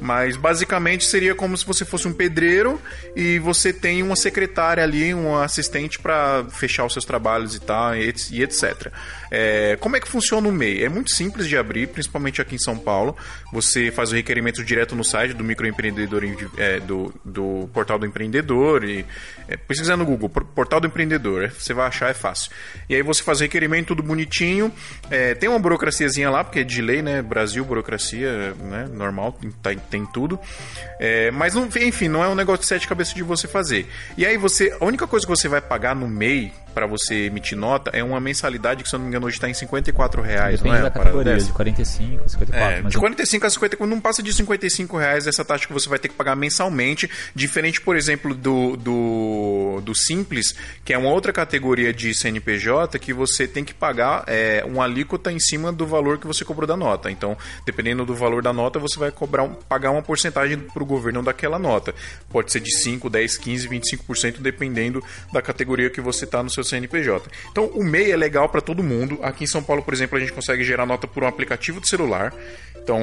[0.00, 2.80] Mas basicamente seria como se você fosse um pedreiro
[3.16, 7.94] e você tem uma secretária ali, um assistente para fechar os seus trabalhos e tal,
[7.96, 8.92] e et- etc.
[9.30, 10.84] É, como é que funciona o MEI?
[10.84, 13.16] É muito simples de abrir, principalmente aqui em São Paulo.
[13.52, 16.22] Você faz o requerimento direto no site do microempreendedor,
[16.58, 19.04] é, do, do portal do empreendedor e
[19.48, 22.50] é, pesquisar no Google, por- portal do empreendedor, é, você vai achar, é fácil.
[22.88, 24.72] E aí você faz o requerimento, tudo bonitinho.
[25.10, 27.22] É, tem uma burocraciazinha lá, porque é de lei, né?
[27.22, 28.88] Brasil, burocracia, né?
[28.92, 30.38] Normal, tá- tem tudo.
[30.98, 33.88] É, mas, não, enfim, não é um negócio de sete cabeças de você fazer.
[34.16, 37.56] E aí você, a única coisa que você vai pagar no MEI para você emitir
[37.56, 40.56] nota é uma mensalidade que, se eu não me engano, hoje está em 54 reais,
[40.60, 40.82] Depende não é?
[40.82, 42.76] da categoria, de 45 a 54.
[42.78, 45.88] É, mas de 45 a 50, não passa de 55 reais essa taxa que você
[45.88, 50.54] vai ter que pagar mensalmente, diferente, por exemplo, do, do, do Simples,
[50.84, 55.30] que é uma outra categoria de CNPJ que você tem que pagar é, uma alíquota
[55.30, 57.10] em cima do valor que você cobrou da nota.
[57.10, 60.86] Então, dependendo do valor da nota, você vai cobrar um- pagar uma porcentagem para o
[60.86, 61.94] governo daquela nota.
[62.30, 65.02] Pode ser de 5, 10, 15, 25%, dependendo
[65.32, 67.30] da categoria que você está no seu CNPJ.
[67.50, 69.18] Então, o MEI é legal para todo mundo.
[69.22, 71.88] Aqui em São Paulo, por exemplo, a gente consegue gerar nota por um aplicativo de
[71.88, 72.32] celular.
[72.82, 73.00] Então,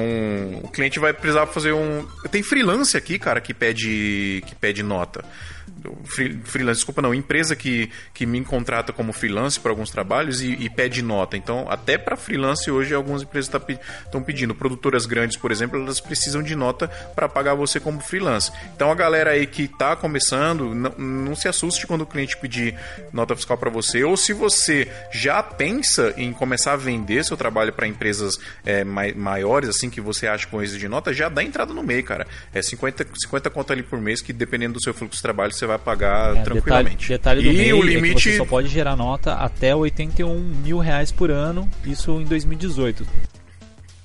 [0.62, 2.06] o cliente vai precisar fazer um.
[2.30, 5.24] Tem freelance aqui, cara, que pede, que pede nota.
[6.04, 10.52] Free- freelance, desculpa não, empresa que, que me contrata como freelance para alguns trabalhos e,
[10.52, 11.36] e pede nota.
[11.36, 13.50] Então, até para freelance hoje algumas empresas
[14.04, 14.54] estão pedindo.
[14.54, 18.50] Produtoras grandes, por exemplo, elas precisam de nota para pagar você como freelance.
[18.74, 22.74] Então, a galera aí que está começando, não, se assuste quando o cliente pedir
[23.12, 24.04] nota fiscal para você.
[24.04, 29.12] Ou se você já pensa em começar a vender seu trabalho para empresas é, mai-
[29.12, 32.26] maiores, assim, que você acha com êxito de nota, já dá entrada no MEI, cara.
[32.52, 35.66] É 50, 50 conto ali por mês, que dependendo do seu fluxo de trabalho, você
[35.66, 37.08] vai pagar É, tranquilamente.
[37.08, 38.30] Detalhe, detalhe do e o é limite.
[38.30, 43.06] você só pode gerar nota até 81 mil reais por ano, isso em 2018.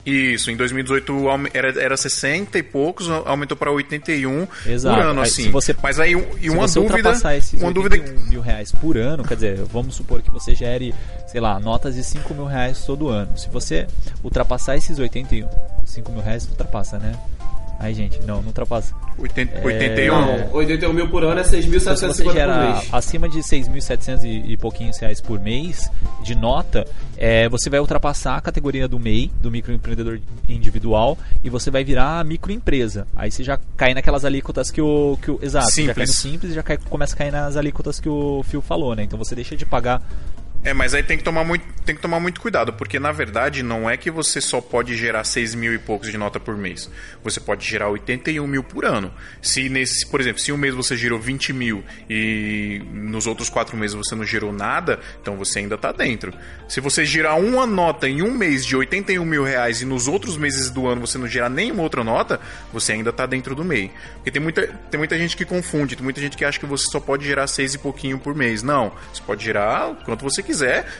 [0.05, 4.95] Isso, em 2018 aume- era, era 60 e poucos, aumentou para 81 Exato.
[4.95, 5.43] por ano, Aí, assim.
[5.43, 7.11] se você- Mas aí, e Se uma você dúvida.
[7.35, 10.95] esses Uma dúvida 81 mil reais por ano, quer dizer, vamos supor que você gere,
[11.27, 13.37] sei lá, notas de 5 mil reais todo ano.
[13.37, 13.85] Se você
[14.23, 15.49] ultrapassar esses 81,
[15.83, 17.13] 5 mil reais, ultrapassa, né?
[17.79, 18.93] Aí, gente, não, não ultrapassa.
[19.19, 20.21] 80, É, 81.
[20.21, 22.89] Não, 81 mil por ano é Então, se você 6.750 por gera mês.
[22.91, 25.89] acima de 6.700 e, e pouquinhos reais por mês
[26.23, 30.19] de nota, é, você vai ultrapassar a categoria do MEI, do microempreendedor
[30.49, 33.07] individual, e você vai virar microempresa.
[33.15, 35.17] Aí você já cai naquelas alíquotas que o.
[35.21, 36.15] Que o exato, já cai no Simples.
[36.15, 39.03] simples e já cai- começa a cair nas alíquotas que o Phil falou, né?
[39.03, 40.01] Então você deixa de pagar.
[40.67, 43.63] É, mas aí tem que tomar muito, tem que tomar muito cuidado, porque na verdade
[43.63, 46.91] não é que você só pode gerar 6 mil e poucos de nota por mês.
[47.23, 49.13] Você pode gerar 81 mil por ano.
[49.41, 53.77] Se nesse, por exemplo, se um mês você gerou 20 mil e nos outros quatro
[53.77, 56.33] meses você não gerou nada, então você ainda está dentro.
[56.67, 60.35] Se você gerar uma nota em um mês de 81 mil reais e nos outros
[60.35, 62.41] meses do ano você não gerar nenhuma outra nota,
[62.73, 63.89] você ainda está dentro do MEI.
[64.15, 66.91] Porque tem muita, tem muita gente que confunde, tem muita gente que acha que você
[66.91, 68.61] só pode gerar 6 e pouquinho por mês.
[68.61, 70.56] Não, você pode gerar quanto você quiser,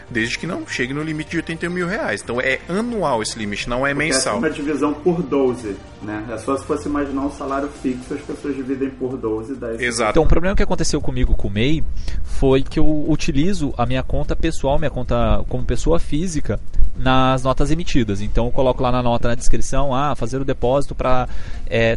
[0.10, 2.22] desde que não chegue no limite de 81 mil reais.
[2.22, 4.38] Então é anual esse limite, não é Porque essa é mensal.
[4.38, 6.26] uma divisão por 12, né?
[6.32, 9.74] É só se fosse imaginar um salário fixo, as pessoas dividem por 12 e dá
[9.74, 10.12] Exato.
[10.12, 11.84] Então, o problema que aconteceu comigo com o MEI
[12.24, 16.60] foi que eu utilizo a minha conta pessoal, minha conta como pessoa física,
[16.96, 18.22] nas notas emitidas.
[18.22, 21.28] Então, eu coloco lá na nota, na descrição, ah, fazer o depósito para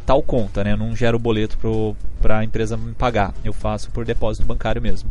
[0.04, 0.72] tal conta, né?
[0.72, 1.58] Eu não gero o boleto
[2.20, 3.34] para a empresa me pagar.
[3.44, 5.10] Eu faço por depósito bancário mesmo.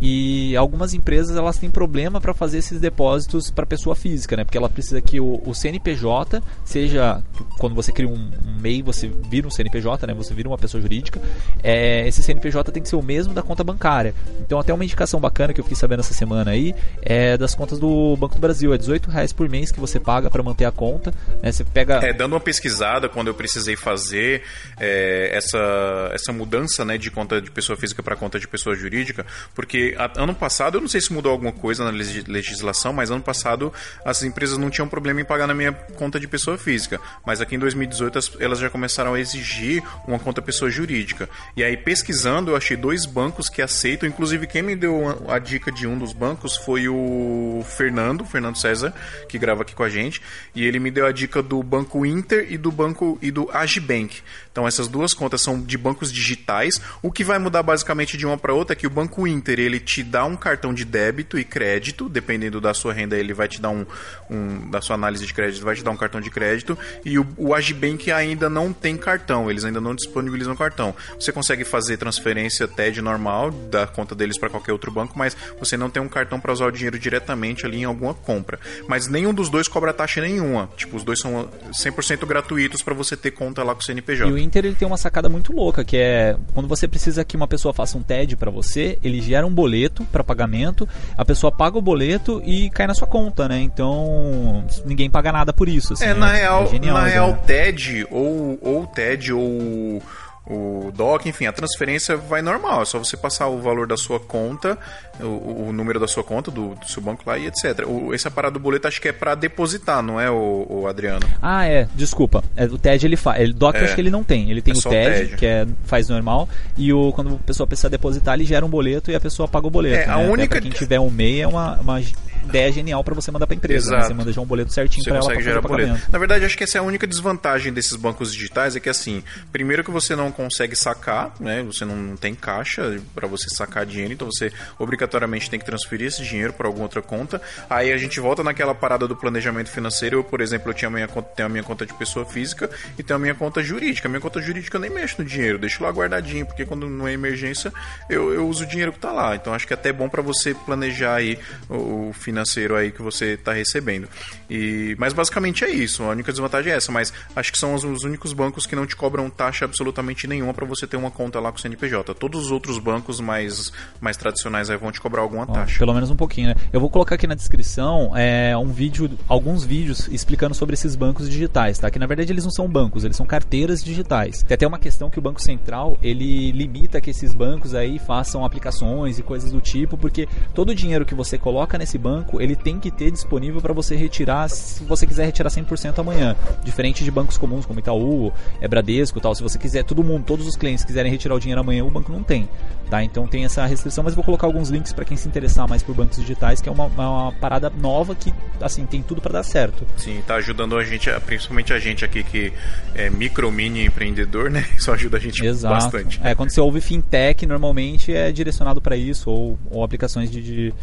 [0.00, 4.44] E algumas empresas elas têm problema para fazer esses depósitos para pessoa física, né?
[4.44, 7.22] Porque ela precisa que o, o CNPJ seja
[7.58, 10.14] quando você cria um, um MEI, você vira um CNPJ, né?
[10.14, 11.20] Você vira uma pessoa jurídica.
[11.62, 14.14] É, esse CNPJ tem que ser o mesmo da conta bancária.
[14.40, 17.78] Então até uma indicação bacana que eu fiquei sabendo essa semana aí é das contas
[17.78, 18.74] do Banco do Brasil.
[18.74, 21.12] É 18 reais por mês que você paga para manter a conta.
[21.42, 21.50] Né?
[21.50, 24.42] Você pega É, dando uma pesquisada quando eu precisei fazer
[24.78, 29.26] é, essa, essa mudança né, de conta de pessoa física para conta de pessoa jurídica,
[29.54, 33.10] porque a- ano passado, eu não sei se mudou alguma coisa na legis- legislação, mas
[33.10, 33.72] ano passado
[34.04, 37.00] as empresas não tinham problema em pagar na minha conta de pessoa física.
[37.24, 41.28] Mas aqui em 2018 as- elas já começaram a exigir uma conta pessoa jurídica.
[41.56, 45.72] E aí pesquisando, eu achei dois bancos que aceitam, inclusive quem me deu a, dica
[45.72, 48.92] de um dos bancos foi o Fernando, Fernando César,
[49.28, 50.20] que grava aqui com a gente,
[50.54, 54.20] e ele me deu a dica do Banco Inter e do banco e do Agibank.
[54.52, 56.80] Então essas duas contas são de bancos digitais.
[57.02, 59.78] O que vai mudar basicamente de uma para outra é que o Banco Inter ele
[59.78, 63.60] te dá um cartão de débito e crédito, dependendo da sua renda, ele vai te
[63.60, 63.86] dar um,
[64.28, 66.76] um da sua análise de crédito, vai te dar um cartão de crédito.
[67.04, 70.94] E o, o Agibank ainda não tem cartão, eles ainda não disponibilizam cartão.
[71.18, 75.76] Você consegue fazer transferência TED normal da conta deles para qualquer outro banco, mas você
[75.76, 78.58] não tem um cartão para usar o dinheiro diretamente ali em alguma compra.
[78.88, 80.68] Mas nenhum dos dois cobra taxa nenhuma.
[80.76, 84.30] Tipo, os dois são 100% gratuitos para você ter conta lá com o CNPJ.
[84.30, 86.15] E o Inter ele tem uma sacada muito louca, que é
[86.54, 90.04] quando você precisa que uma pessoa faça um TED para você, ele gera um boleto
[90.12, 93.60] para pagamento, a pessoa paga o boleto e cai na sua conta, né?
[93.60, 95.92] Então ninguém paga nada por isso.
[95.92, 97.10] assim, É, na real, genial, na né?
[97.10, 100.02] real TED ou, ou TED ou
[100.48, 102.82] o DOC, enfim, a transferência vai normal.
[102.82, 104.78] É só você passar o valor da sua conta,
[105.20, 107.84] o, o número da sua conta, do, do seu banco lá e etc.
[107.86, 111.26] O, essa parada do boleto acho que é para depositar, não é, o, o Adriano?
[111.42, 112.44] Ah, é, desculpa.
[112.56, 113.40] É, o TED ele faz.
[113.40, 113.84] Ele, DOC eu É.
[113.84, 114.50] acho que ele não tem.
[114.50, 115.36] Ele tem É o só o TED, TED.
[115.36, 119.10] que é, faz normal, e o, quando a pessoa precisa depositar, ele gera um boleto
[119.10, 119.96] e a pessoa paga o boleto.
[119.96, 120.22] É, a né?
[120.22, 122.00] Até única- Pra quem tiver um MEI é uma, uma
[122.48, 123.90] ideia genial para você mandar pra empresa.
[123.96, 124.02] né?
[124.02, 126.00] Você manda já um boleto certinho para ela pra gerar boleto.
[126.10, 129.22] Na verdade, acho que essa é a única desvantagem desses bancos digitais, é que assim,
[129.52, 131.62] primeiro que você não consegue sacar, né?
[131.64, 136.22] Você não, tem caixa para você sacar dinheiro, então você obrigatoriamente tem que transferir esse
[136.22, 137.40] dinheiro para alguma outra conta.
[137.68, 140.18] Aí a gente volta naquela parada do planejamento financeiro.
[140.18, 143.02] Eu, por exemplo, eu tinha minha conta, tenho a minha conta de pessoa física e
[143.02, 144.08] tenho a minha conta jurídica.
[144.08, 147.06] A minha conta jurídica eu nem mexo no dinheiro, deixo lá guardadinho, porque quando não
[147.08, 147.72] é emergência,
[148.08, 149.34] eu, eu uso o dinheiro que tá lá.
[149.34, 151.38] Então acho que é até bom para você planejar aí
[151.68, 152.35] o, o financeiro
[152.76, 154.08] aí que você está recebendo.
[154.48, 157.84] E, mas basicamente é isso, a única desvantagem é essa, mas acho que são os,
[157.84, 161.40] os únicos bancos que não te cobram taxa absolutamente nenhuma para você ter uma conta
[161.40, 162.14] lá com o CNPJ.
[162.14, 165.78] Todos os outros bancos mais, mais tradicionais aí vão te cobrar alguma Ó, taxa.
[165.78, 166.54] Pelo menos um pouquinho, né?
[166.72, 171.28] Eu vou colocar aqui na descrição é, um vídeo, alguns vídeos explicando sobre esses bancos
[171.28, 171.90] digitais, tá?
[171.90, 174.42] Que na verdade eles não são bancos, eles são carteiras digitais.
[174.42, 178.44] Tem até uma questão que o Banco Central ele limita que esses bancos aí façam
[178.44, 182.56] aplicações e coisas do tipo, porque todo o dinheiro que você coloca nesse banco ele
[182.56, 186.36] tem que ter disponível para você retirar se você quiser retirar 100% amanhã.
[186.64, 189.34] Diferente de bancos comuns como Itaú, é Bradesco, e tal.
[189.34, 192.10] Se você quiser, todo mundo, todos os clientes quiserem retirar o dinheiro amanhã, o banco
[192.12, 192.48] não tem,
[192.90, 193.02] tá?
[193.02, 195.94] Então tem essa restrição, mas vou colocar alguns links para quem se interessar mais por
[195.94, 199.86] bancos digitais, que é uma, uma parada nova que assim tem tudo para dar certo.
[199.96, 202.52] Sim, tá ajudando a gente, principalmente a gente aqui que
[202.94, 204.64] é micro, mini empreendedor, né?
[204.76, 205.74] Isso ajuda a gente Exato.
[205.74, 206.20] bastante.
[206.22, 210.74] É, quando você ouve fintech, normalmente é direcionado para isso, ou, ou aplicações de, de-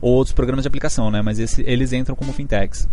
[0.00, 1.22] ou outros programas de aplicação, né?
[1.22, 2.88] Mas esse- eles entram como fintechs.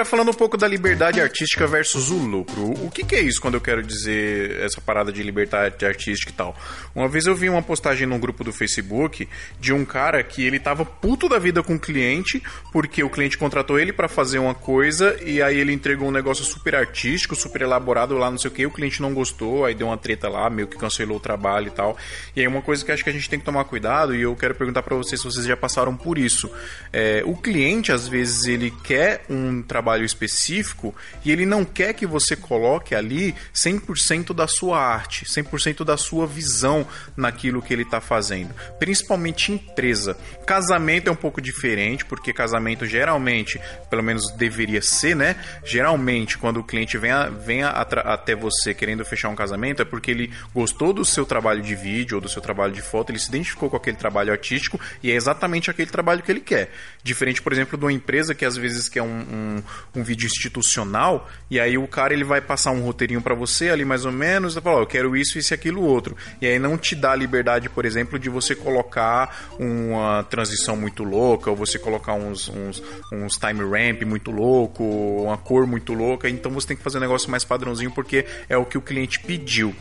[0.00, 2.72] Agora falando um pouco da liberdade artística versus o lucro.
[2.82, 6.34] O que, que é isso quando eu quero dizer essa parada de liberdade artística e
[6.34, 6.56] tal?
[6.94, 9.28] Uma vez eu vi uma postagem num grupo do Facebook
[9.60, 12.42] de um cara que ele tava puto da vida com o cliente
[12.72, 16.46] porque o cliente contratou ele para fazer uma coisa e aí ele entregou um negócio
[16.46, 19.88] super artístico, super elaborado lá, não sei o que, o cliente não gostou, aí deu
[19.88, 21.98] uma treta lá, meio que cancelou o trabalho e tal.
[22.34, 24.34] E aí uma coisa que acho que a gente tem que tomar cuidado e eu
[24.34, 26.50] quero perguntar para vocês se vocês já passaram por isso.
[26.90, 32.06] É, o cliente às vezes ele quer um trabalho específico e ele não quer que
[32.06, 36.86] você coloque ali 100% da sua arte, 100% da sua visão
[37.16, 40.16] naquilo que ele está fazendo, principalmente empresa.
[40.46, 45.36] Casamento é um pouco diferente, porque casamento geralmente, pelo menos deveria ser, né?
[45.64, 49.82] Geralmente, quando o cliente vem, a- vem a- atra- até você querendo fechar um casamento,
[49.82, 53.10] é porque ele gostou do seu trabalho de vídeo ou do seu trabalho de foto,
[53.10, 56.70] ele se identificou com aquele trabalho artístico e é exatamente aquele trabalho que ele quer.
[57.02, 59.62] Diferente, por exemplo, de uma empresa que às vezes quer um, um,
[59.94, 63.84] um vídeo institucional e aí o cara ele vai passar um roteirinho para você ali
[63.84, 66.16] mais ou menos, e fala, ó, eu quero isso, isso e aquilo outro.
[66.40, 71.02] E aí não te dá a liberdade, por exemplo, de você colocar uma transição muito
[71.02, 76.28] louca, ou você colocar uns, uns, uns time ramp muito louco, uma cor muito louca,
[76.28, 79.20] então você tem que fazer um negócio mais padrãozinho porque é o que o cliente
[79.20, 79.74] pediu.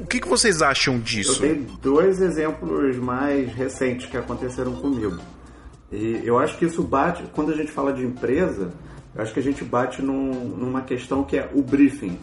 [0.00, 1.40] O que, que vocês acham Eu disso?
[1.40, 5.18] tenho dois exemplos mais recentes que aconteceram comigo.
[5.92, 8.72] E eu acho que isso bate, quando a gente fala de empresa,
[9.14, 12.18] eu acho que a gente bate num- numa questão que é o briefing.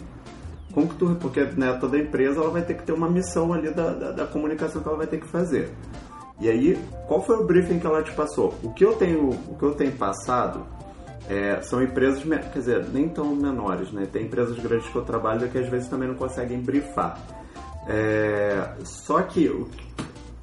[0.73, 3.71] Como que tu, porque né, toda empresa ela vai ter que ter uma missão ali
[3.71, 5.69] da, da, da comunicação que ela vai ter que fazer.
[6.39, 8.55] E aí, qual foi o briefing que ela te passou?
[8.63, 10.65] O que eu tenho, o que eu tenho passado
[11.29, 14.07] é, são empresas, quer dizer, nem tão menores, né?
[14.11, 17.19] Tem empresas grandes que eu trabalho que às vezes também não conseguem briefar.
[17.87, 19.49] É, só que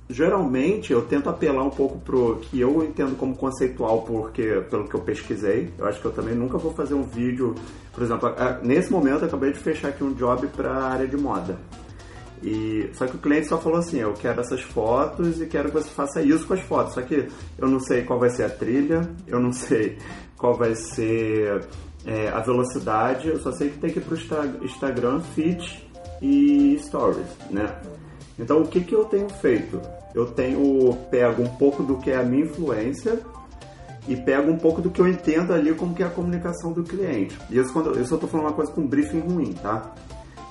[0.08, 4.94] geralmente eu tento apelar um pouco pro que eu entendo como conceitual, porque pelo que
[4.94, 7.54] eu pesquisei, eu acho que eu também nunca vou fazer um vídeo,
[7.92, 11.06] por exemplo, a- nesse momento eu acabei de fechar aqui um job para a área
[11.06, 11.58] de moda.
[12.42, 15.74] E só que o cliente só falou assim, eu quero essas fotos e quero que
[15.74, 16.94] você faça isso com as fotos.
[16.94, 17.26] Só que
[17.58, 19.98] eu não sei qual vai ser a trilha, eu não sei
[20.36, 21.66] qual vai ser
[22.06, 25.84] é, a velocidade, eu só sei que tem que ir pro Insta- Instagram, feed
[26.22, 27.74] e stories, né?
[28.38, 29.80] Então o que que eu tenho feito?
[30.18, 33.20] Eu tenho pego um pouco do que é a minha influência
[34.08, 36.82] e pego um pouco do que eu entendo ali como que é a comunicação do
[36.82, 37.38] cliente.
[37.48, 39.94] E isso, quando, isso eu tô falando uma coisa com briefing ruim, tá?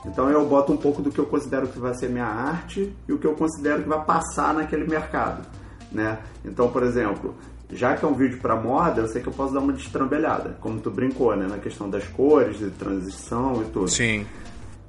[0.05, 3.11] Então eu boto um pouco do que eu considero que vai ser minha arte e
[3.11, 5.45] o que eu considero que vai passar naquele mercado,
[5.91, 6.19] né?
[6.45, 7.35] Então, por exemplo,
[7.69, 10.55] já que é um vídeo para moda, eu sei que eu posso dar uma destrambelhada,
[10.61, 13.89] como tu brincou, né, na questão das cores, de transição e tudo.
[13.89, 14.25] Sim.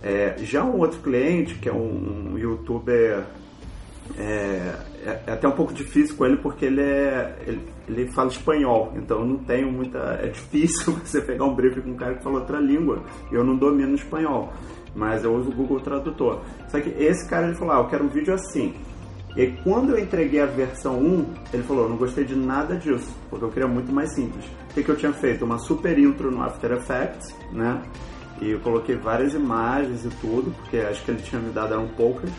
[0.01, 3.25] É, já um outro cliente, que é um, um youtuber,
[4.17, 8.29] é, é- é até um pouco difícil com ele porque ele, é, ele, ele fala
[8.29, 9.99] espanhol, então eu não tenho muita.
[10.23, 13.57] É difícil você pegar um briefing com um cara que fala outra língua eu não
[13.57, 14.53] domino espanhol,
[14.95, 16.41] mas eu uso o Google Tradutor.
[16.69, 18.75] Só que esse cara ele falou: ah, eu quero um vídeo assim.
[19.37, 23.15] E quando eu entreguei a versão 1, ele falou: eu não gostei de nada disso,
[23.31, 24.45] porque eu queria muito mais simples.
[24.71, 25.45] O que, que eu tinha feito?
[25.45, 27.83] Uma super intro no After Effects, né?
[28.41, 31.89] E eu coloquei várias imagens e tudo, porque acho que ele tinha me dado eram
[31.89, 32.31] poucas.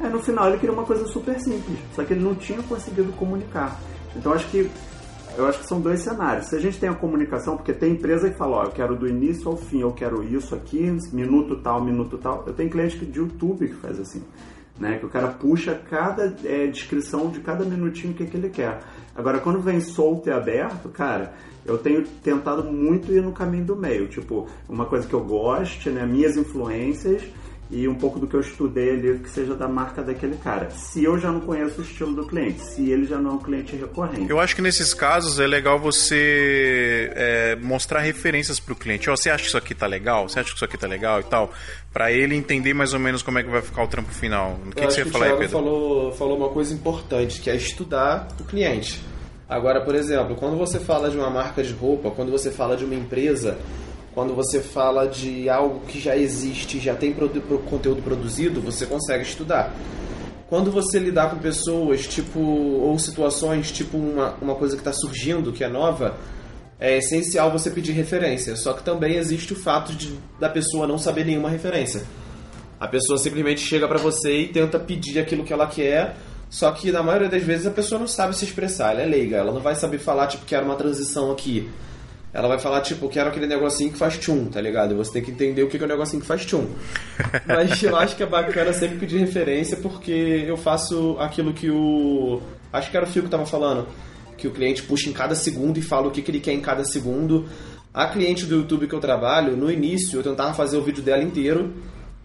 [0.00, 3.12] Aí no final ele queria uma coisa super simples, só que ele não tinha conseguido
[3.12, 3.80] comunicar.
[4.14, 4.70] Então acho que
[5.36, 6.46] eu acho que são dois cenários.
[6.46, 9.06] Se a gente tem a comunicação, porque tem empresa que fala, ó, eu quero do
[9.06, 12.44] início ao fim, eu quero isso aqui, minuto tal, minuto tal.
[12.46, 14.22] Eu tenho cliente de YouTube que faz assim,
[14.78, 14.98] né?
[14.98, 18.80] Que o cara puxa cada é, descrição de cada minutinho que, que ele quer.
[19.14, 21.34] Agora, quando vem solto e aberto, cara,
[21.66, 24.08] eu tenho tentado muito ir no caminho do meio.
[24.08, 26.06] Tipo, uma coisa que eu goste, né?
[26.06, 27.22] Minhas influências
[27.70, 30.70] e um pouco do que eu estudei ali que seja da marca daquele cara.
[30.70, 33.38] Se eu já não conheço o estilo do cliente, se ele já não é um
[33.38, 34.30] cliente recorrente.
[34.30, 39.10] Eu acho que nesses casos é legal você é, mostrar referências para o cliente.
[39.10, 40.28] Oh, você acha que isso aqui tá legal?
[40.28, 41.50] Você acha que isso aqui tá legal e tal?
[41.92, 44.58] Para ele entender mais ou menos como é que vai ficar o trampo final.
[44.64, 45.58] O que, que você que o falar aí, Thiago Pedro?
[45.58, 49.00] falou, falou uma coisa importante, que é estudar o cliente.
[49.48, 52.84] Agora, por exemplo, quando você fala de uma marca de roupa, quando você fala de
[52.84, 53.56] uma empresa,
[54.16, 59.74] quando você fala de algo que já existe, já tem conteúdo produzido, você consegue estudar.
[60.48, 65.52] Quando você lidar com pessoas, tipo, ou situações, tipo uma, uma coisa que está surgindo,
[65.52, 66.16] que é nova,
[66.80, 68.56] é essencial você pedir referência.
[68.56, 72.02] Só que também existe o fato de, da pessoa não saber nenhuma referência.
[72.80, 76.16] A pessoa simplesmente chega pra você e tenta pedir aquilo que ela quer,
[76.48, 79.36] só que na maioria das vezes a pessoa não sabe se expressar, ela é leiga,
[79.36, 81.68] ela não vai saber falar, tipo, quero uma transição aqui.
[82.36, 84.92] Ela vai falar, tipo, quero aquele negocinho que faz tchum, tá ligado?
[84.92, 86.66] E você tem que entender o que é o negocinho que faz tchum.
[87.48, 92.42] Mas eu acho que é bacana sempre pedir referência, porque eu faço aquilo que o.
[92.70, 93.88] Acho que era o Fio que tava falando.
[94.36, 96.60] Que o cliente puxa em cada segundo e fala o que, que ele quer em
[96.60, 97.48] cada segundo.
[97.94, 101.22] A cliente do YouTube que eu trabalho, no início eu tentava fazer o vídeo dela
[101.22, 101.72] inteiro.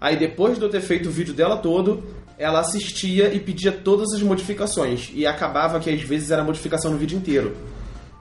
[0.02, 2.04] Aí depois de eu ter feito o vídeo dela todo,
[2.38, 5.10] ela assistia e pedia todas as modificações.
[5.14, 7.56] E acabava que às vezes era modificação no vídeo inteiro.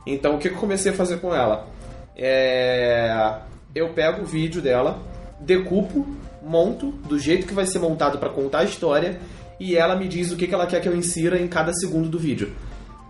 [0.06, 1.79] Então o que eu comecei a fazer com ela?
[2.16, 3.40] É...
[3.74, 5.00] Eu pego o vídeo dela,
[5.40, 6.06] decupo,
[6.42, 9.20] monto do jeito que vai ser montado para contar a história
[9.58, 12.08] e ela me diz o que que ela quer que eu insira em cada segundo
[12.08, 12.52] do vídeo.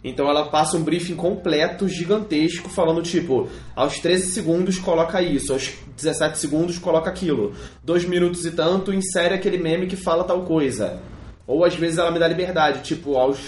[0.02, 5.72] Então ela passa um briefing completo, gigantesco, falando tipo, aos 13 segundos coloca isso, aos
[5.96, 7.52] 17 segundos coloca aquilo,
[7.84, 11.00] dois minutos e tanto insere aquele meme que fala tal coisa.
[11.46, 13.38] Ou às vezes ela me dá liberdade, tipo, aos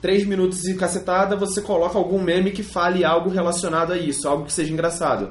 [0.00, 4.44] 3 minutos e cacetada você coloca algum meme que fale algo relacionado a isso, algo
[4.46, 5.30] que seja engraçado.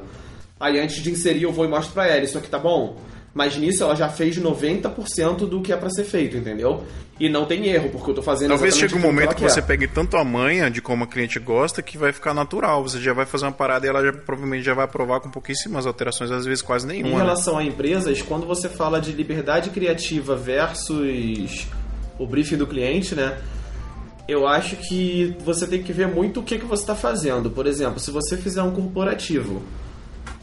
[0.59, 2.97] Aí antes de inserir eu vou e mostro pra ela, isso aqui tá bom?
[3.33, 6.83] Mas nisso ela já fez 90% do que é pra ser feito, entendeu?
[7.19, 9.61] E não tem erro, porque eu tô fazendo Talvez chegue um momento que ela você
[9.61, 9.67] quer.
[9.67, 12.81] pegue tanto a manha de como a cliente gosta que vai ficar natural.
[12.83, 15.85] Você já vai fazer uma parada e ela já, provavelmente já vai aprovar com pouquíssimas
[15.85, 17.11] alterações, às vezes quase Em nenhuma.
[17.11, 17.17] né?
[17.23, 21.67] relação a empresas, quando você fala de liberdade criativa versus
[22.17, 23.37] o briefing do cliente, né?
[24.29, 27.49] Eu acho que você tem que ver muito o que, que você está fazendo.
[27.49, 29.63] Por exemplo, se você fizer um corporativo,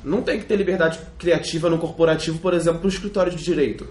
[0.02, 3.86] não tem que ter liberdade criativa no corporativo, por exemplo, no escritório de direito.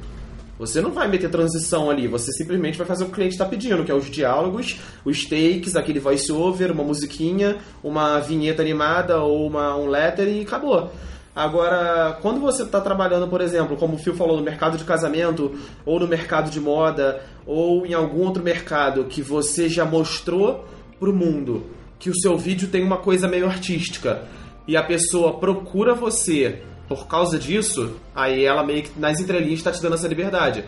[0.60, 3.46] Você não vai meter transição ali, você simplesmente vai fazer o que o cliente está
[3.46, 9.48] pedindo, que é os diálogos, os takes, aquele voice-over, uma musiquinha, uma vinheta animada ou
[9.48, 10.91] uma, um letter e acabou.
[11.36, 15.53] Agora, quando você está trabalhando, por exemplo, como o Phil falou, no mercado de casamento,
[15.86, 20.65] ou no mercado de moda, ou em algum outro mercado que você já mostrou
[20.97, 21.65] pro mundo
[21.99, 24.23] que o seu vídeo tem uma coisa meio artística
[24.67, 29.71] e a pessoa procura você por causa disso, aí ela meio que nas entrelinhas está
[29.71, 30.63] te dando essa liberdade.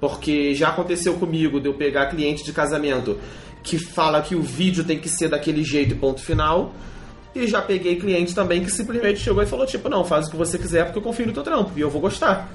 [0.00, 3.18] Porque já aconteceu comigo de eu pegar cliente de casamento
[3.62, 6.74] que fala que o vídeo tem que ser daquele jeito ponto final.
[7.34, 10.36] E já peguei cliente também que simplesmente chegou e falou, tipo, não, faz o que
[10.36, 12.48] você quiser porque eu confio no teu trampo e eu vou gostar.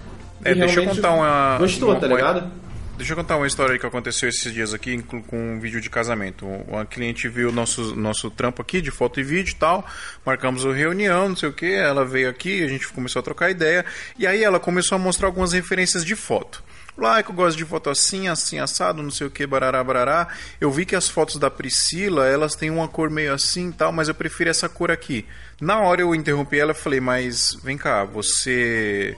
[0.44, 2.52] É, E deixa eu contar uma- Gostou, uma- tá ligado?
[2.98, 6.46] Deixa eu contar uma história que aconteceu esses dias aqui com um vídeo de casamento.
[6.46, 9.86] Uma cliente viu nosso, nosso trampo aqui de foto e vídeo e tal.
[10.26, 11.74] Marcamos uma reunião, não sei o que.
[11.74, 13.84] Ela veio aqui, a gente começou a trocar ideia.
[14.18, 16.64] E aí ela começou a mostrar algumas referências de foto.
[16.98, 20.28] Lá que eu gosto de foto assim, assim, assado, não sei o que, barará, barará.
[20.62, 23.92] Eu vi que as fotos da Priscila, elas têm uma cor meio assim e tal,
[23.92, 25.26] mas eu prefiro essa cor aqui.
[25.60, 29.18] Na hora eu interrompi ela e falei, mas vem cá, você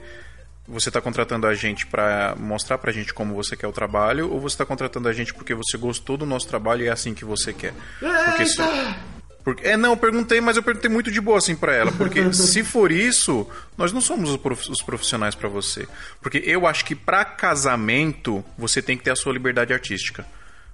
[0.67, 4.37] você está contratando a gente para mostrar pra gente como você quer o trabalho ou
[4.41, 7.23] você está contratando a gente porque você gostou do nosso trabalho e é assim que
[7.23, 7.73] você quer?
[8.25, 8.61] Porque se-
[9.47, 11.89] porque, é, não, eu perguntei, mas eu perguntei muito de boa assim pra ela.
[11.93, 15.87] Porque se for isso, nós não somos os prof- os profissionais pra você.
[16.21, 20.25] Porque eu acho que pra casamento, você tem que ter a sua liberdade artística.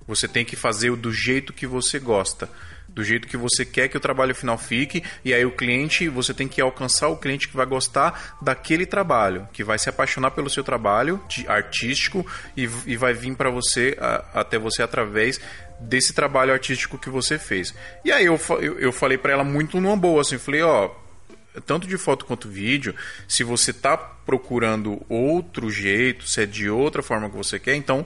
[0.07, 2.49] Você tem que fazer o do jeito que você gosta.
[2.89, 5.03] Do jeito que você quer que o trabalho final fique.
[5.23, 9.47] E aí o cliente, você tem que alcançar o cliente que vai gostar daquele trabalho.
[9.53, 12.25] Que vai se apaixonar pelo seu trabalho de artístico
[12.57, 15.39] e, e vai vir pra você, a- até você através
[15.83, 17.73] desse trabalho artístico que você fez.
[18.03, 20.89] E aí eu, eu, eu falei pra ela muito numa boa, assim, falei, ó,
[21.65, 22.95] tanto de foto quanto vídeo,
[23.27, 28.05] se você tá procurando outro jeito, se é de outra forma que você quer, então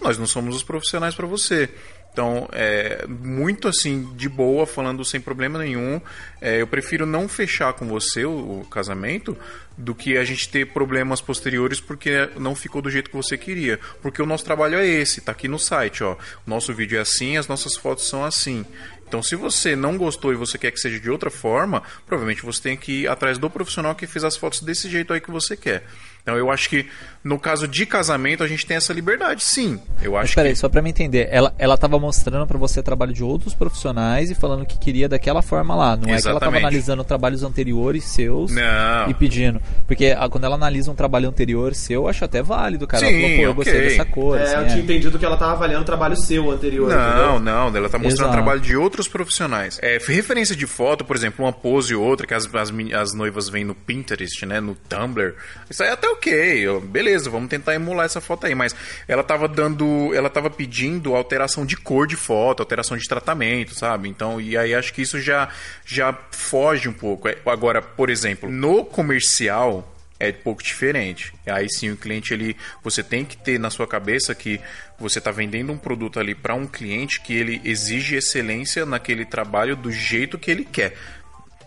[0.00, 1.70] nós não somos os profissionais para você.
[2.12, 5.98] Então, é muito assim, de boa, falando sem problema nenhum.
[6.42, 9.36] É, eu prefiro não fechar com você o, o casamento
[9.78, 13.80] do que a gente ter problemas posteriores porque não ficou do jeito que você queria.
[14.02, 16.12] Porque o nosso trabalho é esse, tá aqui no site, ó.
[16.46, 18.66] O nosso vídeo é assim, as nossas fotos são assim.
[19.08, 22.62] Então, se você não gostou e você quer que seja de outra forma, provavelmente você
[22.62, 25.56] tem que ir atrás do profissional que fez as fotos desse jeito aí que você
[25.56, 25.84] quer.
[26.22, 26.86] Então eu acho que
[27.24, 29.80] no caso de casamento a gente tem essa liberdade, sim.
[30.00, 32.82] Eu Mas acho peraí, que só pra me entender, ela, ela tava mostrando pra você
[32.82, 35.96] trabalho de outros profissionais e falando que queria daquela forma lá.
[35.96, 36.58] Não é que ela tava Exatamente.
[36.62, 39.10] analisando trabalhos anteriores seus Não.
[39.10, 39.60] e pedindo.
[39.86, 43.06] Porque ah, quando ela analisa um trabalho anterior seu, eu acho até válido, cara.
[43.06, 43.88] Sim, ela falou, pô, eu gostei ok.
[43.88, 44.38] dessa cor.
[44.38, 44.80] É, assim, eu tinha é.
[44.80, 47.40] entendido que ela tava avaliando o trabalho seu anterior, Não, entendeu?
[47.40, 48.30] não, ela tá mostrando Exato.
[48.30, 49.78] o trabalho de outros profissionais.
[49.82, 53.48] É, referência de foto, por exemplo, uma pose ou outra que as, as, as noivas
[53.48, 55.34] veem no Pinterest, né, no Tumblr.
[55.70, 58.74] Isso aí é até ok, beleza, vamos tentar emular essa foto aí, mas
[59.06, 64.08] ela tava dando, ela tava pedindo alteração de cor de foto, alteração de tratamento, sabe?
[64.08, 65.48] Então, e aí acho que isso já
[65.84, 67.28] já foge um pouco.
[67.28, 69.88] É, Agora, por exemplo, no comercial
[70.18, 71.34] é um pouco diferente.
[71.46, 74.60] Aí sim o cliente ele você tem que ter na sua cabeça que
[74.98, 79.74] você está vendendo um produto ali para um cliente que ele exige excelência naquele trabalho
[79.74, 80.96] do jeito que ele quer.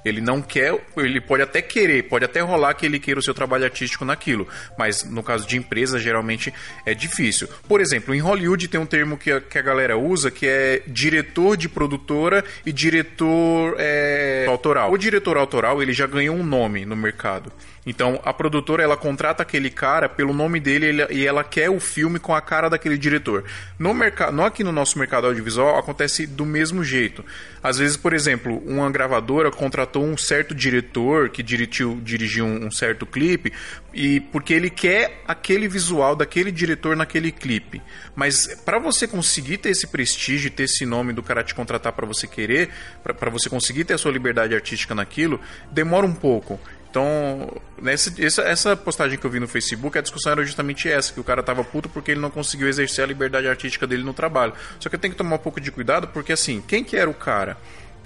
[0.06, 3.34] Ele não quer, ele pode até querer, pode até rolar que ele queira o seu
[3.34, 4.48] trabalho artístico naquilo,
[4.78, 6.54] mas no caso de empresa geralmente
[6.86, 7.50] é difícil.
[7.68, 10.84] Por exemplo, em Hollywood tem um termo que a, que a galera usa que é
[10.86, 14.92] diretor de produtora e diretor é, autoral.
[14.92, 17.52] O diretor autoral ele já ganhou um nome no mercado.
[17.86, 21.80] Então a produtora ela contrata aquele cara pelo nome dele ele- e ela quer o
[21.80, 23.44] filme com a cara daquele diretor.
[23.78, 27.24] No mercado, aqui no nosso mercado audiovisual acontece do mesmo jeito.
[27.62, 32.72] Às vezes, por exemplo, uma gravadora contratou um certo diretor que dirigiu, dirigiu um, um
[32.72, 33.52] certo clipe
[33.94, 37.82] e porque ele quer aquele visual daquele diretor naquele clipe.
[38.16, 42.06] Mas para você conseguir ter esse prestígio, ter esse nome do cara te contratar para
[42.06, 42.70] você querer,
[43.04, 45.40] para você conseguir ter a sua liberdade artística naquilo,
[45.72, 46.60] demora um pouco.
[46.96, 51.12] Então, nessa, essa, essa postagem que eu vi no Facebook, a discussão era justamente essa,
[51.12, 54.14] que o cara tava puto porque ele não conseguiu exercer a liberdade artística dele no
[54.14, 54.54] trabalho.
[54.80, 57.10] Só que eu tenho que tomar um pouco de cuidado, porque assim, quem que era
[57.10, 57.58] o cara?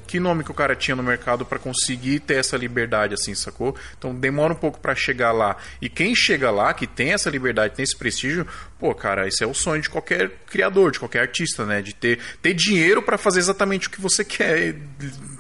[0.07, 3.75] Que nome que o cara tinha no mercado para conseguir ter essa liberdade, assim, sacou?
[3.95, 5.55] Então demora um pouco para chegar lá.
[5.79, 8.47] E quem chega lá, que tem essa liberdade, tem esse prestígio,
[8.79, 11.81] pô, cara, esse é o sonho de qualquer criador, de qualquer artista, né?
[11.81, 14.75] De ter, ter dinheiro para fazer exatamente o que você quer,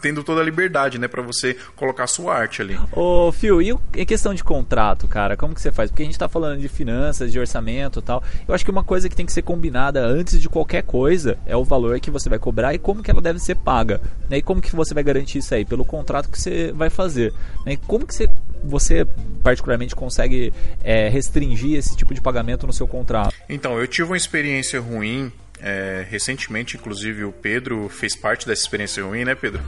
[0.01, 1.07] tendo toda a liberdade, né?
[1.07, 2.77] Para você colocar a sua arte ali.
[2.91, 5.89] Ô, Phil, e em questão de contrato, cara, como que você faz?
[5.89, 8.21] Porque a gente tá falando de finanças, de orçamento e tal.
[8.47, 11.55] Eu acho que uma coisa que tem que ser combinada antes de qualquer coisa é
[11.55, 14.01] o valor que você vai cobrar e como que ela deve ser paga.
[14.29, 14.37] Né?
[14.37, 15.63] E como que você vai garantir isso aí?
[15.63, 17.33] Pelo contrato que você vai fazer.
[17.65, 17.77] Né?
[17.87, 18.29] Como que você,
[18.63, 19.05] você
[19.43, 20.53] particularmente, consegue
[20.83, 23.33] é, restringir esse tipo de pagamento no seu contrato?
[23.47, 25.31] Então, eu tive uma experiência ruim.
[25.61, 29.61] é, recentemente, inclusive, o Pedro fez parte dessa experiência ruim, né, Pedro?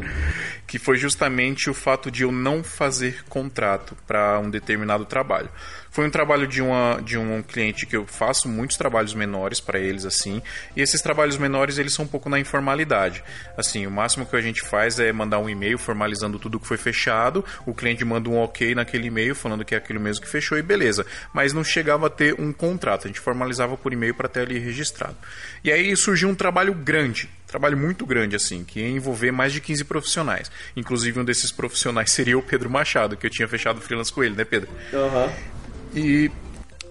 [0.66, 5.50] que foi justamente o fato de eu não fazer contrato para um determinado trabalho.
[5.96, 9.78] Foi um trabalho de, uma, de um cliente que eu faço muitos trabalhos menores para
[9.78, 10.42] eles, assim,
[10.76, 13.24] e esses trabalhos menores eles são um pouco na informalidade.
[13.56, 16.76] Assim, o máximo que a gente faz é mandar um e-mail formalizando tudo que foi
[16.76, 20.58] fechado, o cliente manda um ok naquele e-mail falando que é aquilo mesmo que fechou
[20.58, 21.06] e beleza.
[21.32, 24.58] Mas não chegava a ter um contrato, a gente formalizava por e-mail para ter ali
[24.58, 25.16] registrado.
[25.64, 29.62] E aí surgiu um trabalho grande, trabalho muito grande assim, que ia envolver mais de
[29.62, 30.50] 15 profissionais.
[30.76, 34.36] Inclusive um desses profissionais seria o Pedro Machado, que eu tinha fechado freelance com ele,
[34.36, 34.68] né, Pedro?
[34.92, 35.32] Aham.
[35.94, 36.30] E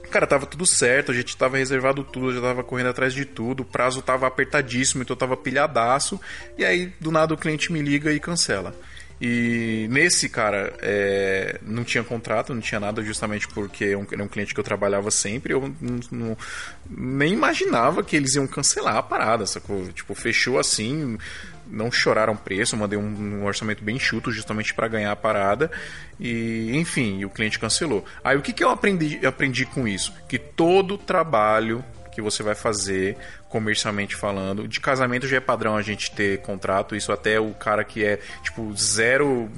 [0.10, 3.26] Cara, tava tudo certo, a gente tava reservado tudo, eu já tava correndo atrás de
[3.26, 6.22] tudo, o prazo tava apertadíssimo, então eu tava pilhadaço.
[6.58, 8.74] E aí, do nada, o cliente me liga e cancela.
[9.20, 14.24] E nesse, cara, é, não tinha contrato, não tinha nada, justamente porque é um, era
[14.24, 15.54] um cliente que eu trabalhava sempre.
[15.54, 16.38] Eu não, não-
[16.89, 19.86] nem imaginava que eles iam cancelar a parada, sacou?
[19.89, 21.18] Tipo, fechou assim,
[21.68, 25.72] não choraram preço, mandei um, um orçamento bem chuto justamente para ganhar a parada.
[26.20, 28.05] E, enfim, e o cliente cancelou.
[28.24, 30.13] Aí o que, que eu aprendi, aprendi com isso?
[30.28, 33.18] Que todo trabalho que você vai fazer
[33.49, 34.68] comercialmente falando.
[34.68, 38.20] De casamento já é padrão a gente ter contrato, isso até o cara que é
[38.41, 39.49] tipo zero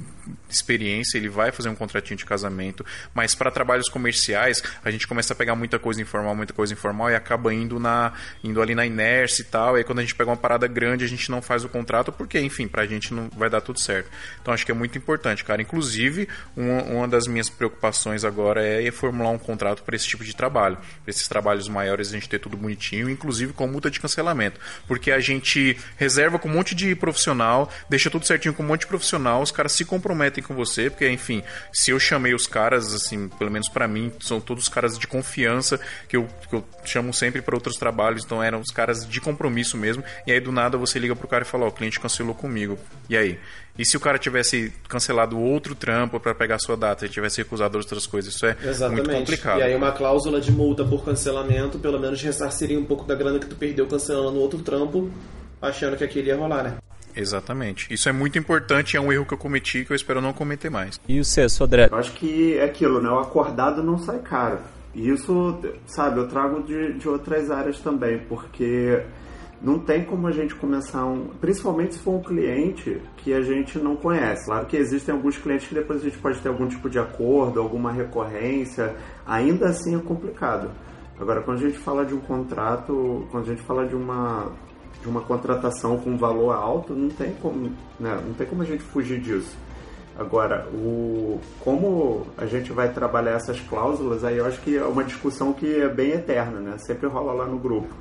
[0.48, 5.32] experiência, ele vai fazer um contratinho de casamento, mas para trabalhos comerciais, a gente começa
[5.32, 8.12] a pegar muita coisa informal, muita coisa informal e acaba indo na
[8.42, 9.76] indo ali na inércia e tal.
[9.76, 12.12] E aí quando a gente pega uma parada grande, a gente não faz o contrato
[12.12, 14.10] porque, enfim, pra gente não vai dar tudo certo.
[14.40, 15.62] Então acho que é muito importante, cara.
[15.62, 20.34] Inclusive, uma, uma das minhas preocupações agora é formular um contrato para esse tipo de
[20.34, 20.76] trabalho.
[20.76, 24.60] Pra esses trabalhos maiores a gente ter tudo bonitinho, inclusive com multa de cancelamento.
[24.86, 28.80] Porque a gente reserva com um monte de profissional, deixa tudo certinho com um monte
[28.80, 31.42] de profissional, os caras se comprometem com você, porque, enfim,
[31.72, 35.80] se eu chamei os caras, assim, pelo menos para mim, são todos caras de confiança
[36.08, 39.76] que eu, que eu chamo sempre para outros trabalhos, então eram os caras de compromisso
[39.76, 40.02] mesmo.
[40.26, 42.78] E aí do nada você liga pro cara e fala: Ó, o cliente cancelou comigo.
[43.08, 43.38] E aí?
[43.78, 47.78] E se o cara tivesse cancelado outro trampo para pegar sua data e tivesse recusado
[47.78, 48.34] outras coisas?
[48.34, 49.06] Isso é Exatamente.
[49.06, 49.60] muito complicado.
[49.60, 53.38] E aí uma cláusula de multa por cancelamento, pelo menos ressarciria um pouco da grana
[53.38, 55.08] que tu perdeu cancelando outro trampo,
[55.62, 56.76] achando que aquele ia rolar, né?
[57.20, 57.92] Exatamente.
[57.92, 60.70] Isso é muito importante, é um erro que eu cometi que eu espero não cometer
[60.70, 61.00] mais.
[61.08, 61.88] E o C, Sodré?
[61.90, 63.10] Eu acho que é aquilo, né?
[63.10, 64.60] O acordado não sai caro.
[64.94, 69.02] E isso, sabe, eu trago de, de outras áreas também, porque
[69.60, 71.26] não tem como a gente começar um.
[71.40, 74.46] Principalmente se for um cliente que a gente não conhece.
[74.46, 77.60] Claro que existem alguns clientes que depois a gente pode ter algum tipo de acordo,
[77.60, 78.94] alguma recorrência.
[79.26, 80.70] Ainda assim é complicado.
[81.20, 84.52] Agora, quando a gente fala de um contrato, quando a gente fala de uma,
[85.00, 88.20] de uma contratação com valor alto, não tem como, né?
[88.26, 89.56] não tem como a gente fugir disso.
[90.18, 95.04] Agora, o, como a gente vai trabalhar essas cláusulas, aí eu acho que é uma
[95.04, 96.76] discussão que é bem eterna, né?
[96.78, 97.94] Sempre rola lá no grupo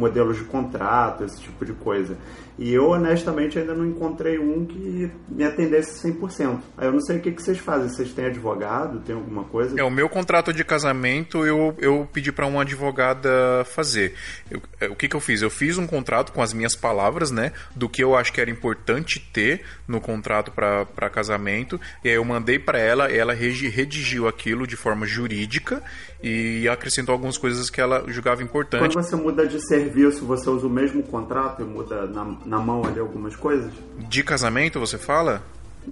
[0.00, 2.16] modelos de contrato, esse tipo de coisa.
[2.60, 6.60] E eu, honestamente, ainda não encontrei um que me atendesse 100%.
[6.76, 7.88] Aí eu não sei o que, que vocês fazem.
[7.88, 9.00] Vocês têm advogado?
[9.00, 9.80] Tem alguma coisa?
[9.80, 14.14] É, o meu contrato de casamento eu, eu pedi para uma advogada fazer.
[14.50, 15.40] Eu, é, o que, que eu fiz?
[15.40, 17.52] Eu fiz um contrato com as minhas palavras, né?
[17.74, 21.80] Do que eu acho que era importante ter no contrato para casamento.
[22.04, 25.82] E aí eu mandei para ela, ela redigiu aquilo de forma jurídica
[26.22, 28.80] e acrescentou algumas coisas que ela julgava importante.
[28.80, 29.89] Quando você muda de serviço,
[30.24, 33.72] você usa o mesmo contrato e muda na, na mão ali algumas coisas?
[33.98, 35.42] De casamento, você fala?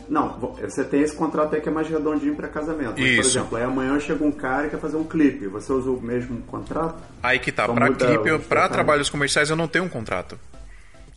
[0.08, 3.00] Não, você tem esse contrato aí que é mais redondinho para casamento.
[3.00, 5.46] Mas, por exemplo, aí amanhã chega um cara e quer fazer um clipe.
[5.48, 7.02] Você usa o mesmo contrato?
[7.22, 7.66] Aí que tá.
[7.66, 10.38] Para clipe, para trabalhos comerciais eu não tenho um contrato.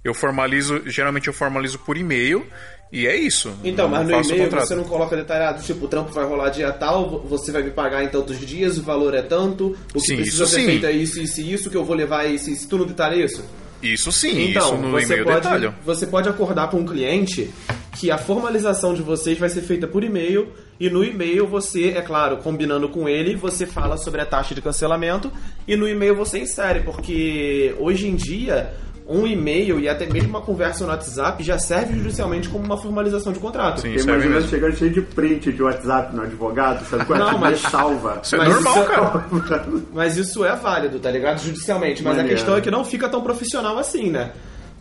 [0.03, 2.45] Eu formalizo, geralmente eu formalizo por e-mail
[2.91, 3.53] e é isso.
[3.63, 7.21] Então, mas no e-mail você não coloca detalhado, tipo, o trampo vai rolar dia tal,
[7.21, 10.45] você vai me pagar em tantos dias, o valor é tanto, o que sim, precisa
[10.45, 10.65] ser sim.
[10.65, 13.15] feito é isso, isso e isso, que eu vou levar isso, isso, tu não detalha
[13.23, 13.43] isso?
[13.81, 15.73] Isso sim, então, isso no você e-mail pode, detalhe.
[15.85, 17.49] Você pode acordar com um cliente
[17.97, 20.49] que a formalização de vocês vai ser feita por e-mail
[20.79, 24.61] e no e-mail você, é claro, combinando com ele, você fala sobre a taxa de
[24.61, 25.31] cancelamento
[25.67, 28.73] e no e-mail você insere, porque hoje em dia
[29.07, 33.33] um e-mail e até mesmo uma conversa no WhatsApp já serve judicialmente como uma formalização
[33.33, 33.81] de contrato.
[33.81, 37.23] Sim, Imagina chegando cheio de print de WhatsApp no advogado, sabe qual é?
[37.23, 38.19] Não, mas salva.
[38.23, 39.25] Isso é Mas normal, isso é- cara.
[39.93, 41.39] Mas isso é válido, tá ligado?
[41.41, 42.03] Judicialmente.
[42.03, 42.33] Mas Maneiro.
[42.33, 44.31] a questão é que não fica tão profissional assim, né?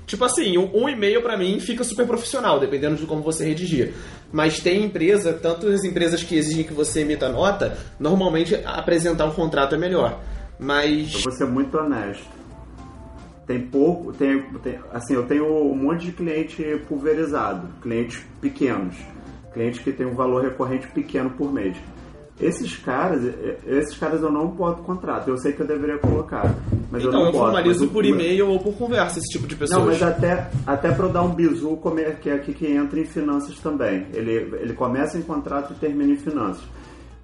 [0.06, 3.92] Tipo assim, um, um e-mail pra mim fica super profissional, dependendo de como você redigir.
[4.32, 9.30] Mas tem empresa, tanto as empresas que exigem que você emita nota, normalmente apresentar um
[9.30, 10.20] contrato é melhor.
[10.58, 11.14] Mas.
[11.14, 12.39] Eu vou ser muito honesto.
[13.50, 18.94] Tem pouco, tem, tem- assim, eu tenho um monte de cliente pulverizado, clientes pequenos,
[19.52, 21.76] clientes que têm um valor recorrente pequeno por mês.
[22.40, 23.24] Esses caras,
[23.66, 25.26] esses caras eu não boto contrato.
[25.28, 26.54] Eu sei que eu deveria colocar,
[26.92, 27.44] mas eu Então, não eu boto.
[27.46, 29.80] formalizo Mas o- por e-mail ou por conversa esse tipo de pessoas.
[29.80, 32.68] Não, mas até, até para eu dar um bizu, como é que é aqui que
[32.70, 34.06] entra em finanças também.
[34.14, 36.62] Ele, ele começa em contrato e termina em finanças.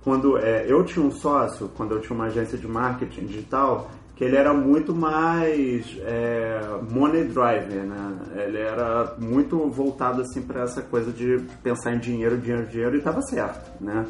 [0.02, 4.24] Quando é, eu tinha um sócio, quando eu tinha uma agência de marketing digital, que
[4.24, 6.58] ele era muito mais é,
[6.90, 8.18] money driver, né?
[8.34, 12.98] Ele era muito voltado assim para essa coisa de pensar em dinheiro, dinheiro, dinheiro e
[12.98, 14.06] estava certo, né?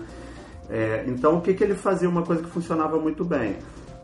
[0.70, 2.08] É, então o que, que ele fazia?
[2.08, 3.56] Uma coisa que funcionava muito bem.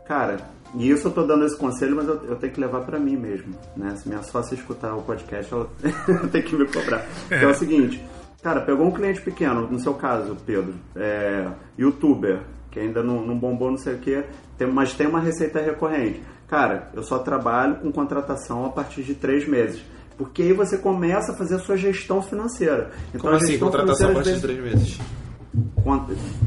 [0.05, 0.37] Cara,
[0.75, 3.15] e isso eu tô dando esse conselho, mas eu, eu tenho que levar para mim
[3.15, 3.95] mesmo, né?
[3.95, 5.69] Se minha sócia escutar o podcast, ela
[6.33, 7.05] tem que me cobrar.
[7.29, 8.03] Que é o seguinte,
[8.41, 11.47] cara, pegou um cliente pequeno, no seu caso, Pedro, é,
[11.77, 14.25] youtuber, que ainda não, não bombou, não sei o quê,
[14.57, 16.21] tem, mas tem uma receita recorrente.
[16.47, 19.83] Cara, eu só trabalho com contratação a partir de três meses.
[20.17, 22.91] Porque aí você começa a fazer a sua gestão financeira.
[23.09, 24.99] Então, Como a assim, contratação a partir de três meses?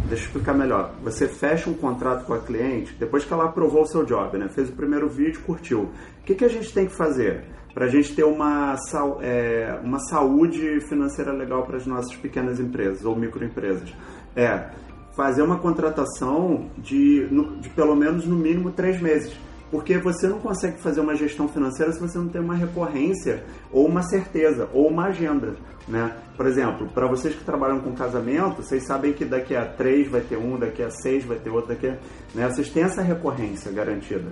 [0.08, 0.94] Deixa eu explicar melhor.
[1.02, 4.48] Você fecha um contrato com a cliente depois que ela aprovou o seu job, né?
[4.48, 5.82] Fez o primeiro vídeo, curtiu.
[6.20, 8.74] O que, que a gente tem que fazer para a gente ter uma,
[9.20, 13.92] é, uma saúde financeira legal para as nossas pequenas empresas ou microempresas?
[14.34, 14.70] É
[15.16, 17.26] fazer uma contratação de,
[17.60, 19.34] de pelo menos no mínimo três meses.
[19.70, 23.86] Porque você não consegue fazer uma gestão financeira se você não tem uma recorrência, ou
[23.86, 25.56] uma certeza, ou uma agenda.
[25.88, 26.16] Né?
[26.36, 30.20] Por exemplo, para vocês que trabalham com casamento, vocês sabem que daqui a três vai
[30.20, 31.96] ter um, daqui a seis vai ter outro, daqui a,
[32.34, 32.48] né?
[32.48, 34.30] Vocês têm essa recorrência garantida.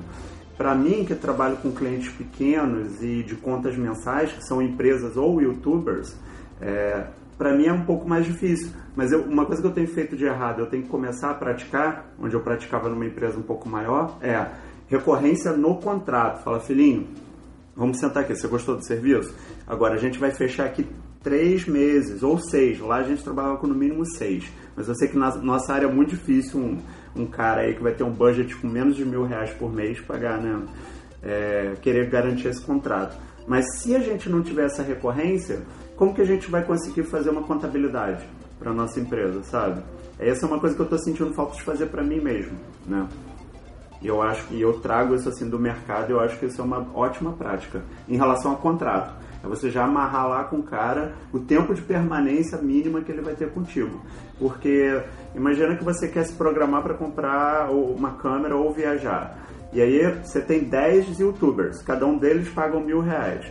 [0.57, 5.41] Para mim, que trabalho com clientes pequenos e de contas mensais, que são empresas ou
[5.41, 6.17] youtubers,
[6.61, 7.07] é,
[7.37, 8.71] para mim é um pouco mais difícil.
[8.97, 11.35] Mas eu- uma coisa que eu tenho feito de errado, eu tenho que começar a
[11.35, 14.47] praticar, onde eu praticava numa empresa um pouco maior, é
[14.89, 16.43] recorrência no contrato.
[16.43, 17.09] Fala, filhinho,
[17.75, 19.35] vamos sentar aqui, você gostou do serviço?
[19.67, 20.87] Agora a gente vai fechar aqui
[21.23, 22.79] três meses ou seis.
[22.79, 24.45] Lá a gente trabalhava com no mínimo seis.
[24.77, 26.79] Mas eu sei que na nossa área é muito difícil um,
[27.17, 30.01] um cara aí que vai ter um budget com menos de mil reais por mês
[30.01, 30.63] pagar, né?
[31.23, 33.17] É, querer garantir esse contrato.
[33.47, 35.63] Mas se a gente não tiver essa recorrência,
[35.97, 38.25] como que a gente vai conseguir fazer uma contabilidade
[38.59, 39.83] para nossa empresa, sabe?
[40.19, 42.57] Essa é uma coisa que eu estou sentindo falta de fazer para mim mesmo,
[42.87, 43.09] né?
[44.01, 46.65] E eu acho que eu trago isso assim do mercado, eu acho que isso é
[46.65, 49.15] uma ótima prática em relação ao contrato.
[49.43, 53.23] É você já amarrar lá com o cara o tempo de permanência mínima que ele
[53.23, 54.01] vai ter contigo.
[54.39, 55.03] Porque
[55.35, 59.39] imagina que você quer se programar para comprar uma câmera ou viajar.
[59.73, 63.45] E aí você tem 10 youtubers, cada um deles paga mil reais.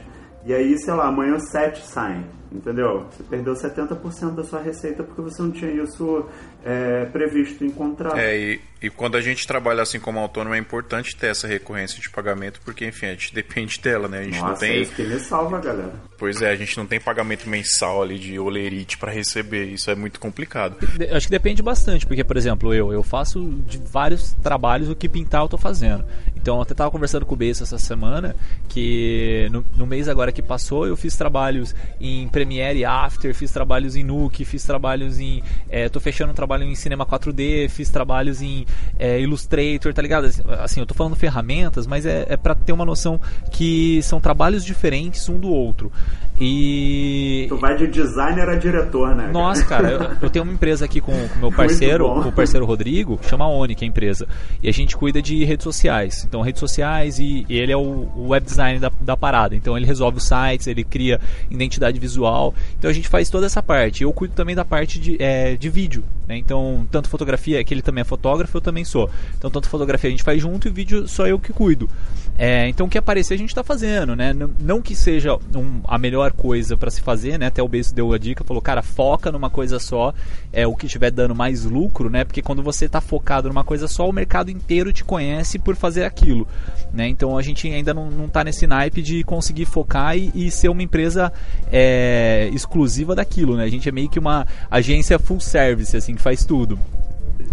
[0.45, 3.05] E aí, sei lá, amanhã sete saem, entendeu?
[3.09, 6.25] Você perdeu 70% da sua receita porque você não tinha isso
[6.63, 8.17] é, previsto em contrato.
[8.17, 12.01] É, e, e, quando a gente trabalha assim como autônomo é importante ter essa recorrência
[12.01, 14.19] de pagamento, porque enfim, a gente depende dela, né?
[14.19, 14.71] A gente Nossa, não tem.
[14.71, 15.93] É isso que me salva, galera.
[16.17, 19.95] Pois é, a gente não tem pagamento mensal ali de olerite para receber, isso é
[19.95, 20.77] muito complicado.
[21.11, 25.09] Acho que depende bastante, porque, por exemplo, eu, eu faço de vários trabalhos o que
[25.09, 26.05] pintar eu tô fazendo.
[26.43, 28.35] Então eu até tava conversando com o Bessa essa semana,
[28.67, 33.95] que no, no, mês agora que passou eu fiz trabalhos em Premiere After, fiz trabalhos
[33.95, 35.41] em Nuke, fiz trabalhos em.
[35.69, 38.65] É, tô fechando um trabalho trabalho em cinema 4D, fiz trabalhos em
[38.99, 40.29] é, Illustrator, tá ligado?
[40.59, 43.19] Assim, eu tô falando ferramentas, mas é, é para ter uma noção
[43.51, 45.91] que são trabalhos diferentes um do outro.
[46.39, 47.45] E.
[47.47, 49.29] Tu vai de designer a diretor, né?
[49.31, 52.65] Nossa, cara, eu, eu tenho uma empresa aqui com o meu parceiro, com o parceiro
[52.65, 54.27] Rodrigo, chama Oni, que é a empresa.
[54.61, 56.25] E a gente cuida de redes sociais.
[56.27, 59.55] Então, redes sociais e, e ele é o, o web design da, da parada.
[59.55, 61.19] Então, ele resolve os sites, ele cria
[61.51, 62.53] identidade visual.
[62.79, 64.03] Então, a gente faz toda essa parte.
[64.03, 66.03] Eu cuido também da parte de, é, de vídeo.
[66.27, 66.37] Né?
[66.37, 69.09] Então, tanto fotografia, que ele também é fotógrafo, eu também sou.
[69.37, 71.89] Então, tanto fotografia a gente faz junto e vídeo só eu que cuido.
[72.37, 74.33] É, então, o que aparecer a gente está fazendo, né?
[74.33, 77.45] Não, não que seja um, a melhor coisa para se fazer, né?
[77.47, 80.13] Até o Beijo deu a dica, falou, cara, foca numa coisa só,
[80.51, 82.23] é o que estiver dando mais lucro, né?
[82.23, 86.05] Porque quando você está focado numa coisa só, o mercado inteiro te conhece por fazer
[86.05, 86.47] aquilo,
[86.91, 87.07] né?
[87.07, 90.69] Então, a gente ainda não, não tá nesse naipe de conseguir focar e, e ser
[90.69, 91.31] uma empresa
[91.71, 93.63] é, exclusiva daquilo, né?
[93.63, 96.79] A gente é meio que uma agência full service, assim, que faz tudo.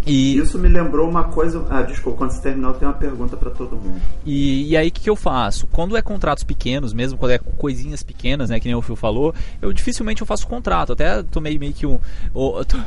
[0.07, 0.39] E...
[0.39, 1.65] Isso me lembrou uma coisa.
[1.69, 4.01] Ah, desculpa, quando você terminar, eu tenho uma pergunta para todo mundo.
[4.25, 5.67] E, e aí, o que, que, eu faço?
[5.67, 9.35] Quando é contratos pequenos, mesmo quando é coisinhas pequenas, né, que nem o Phil falou,
[9.61, 10.93] eu dificilmente eu faço contrato.
[10.93, 11.99] Até tomei meio que um.
[12.33, 12.79] Oh, tô,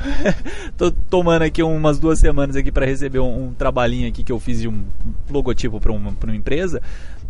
[0.78, 4.40] tô, tomando aqui umas duas semanas aqui para receber um, um, trabalhinho aqui que eu
[4.40, 4.84] fiz de um
[5.30, 6.82] logotipo para uma, uma empresa.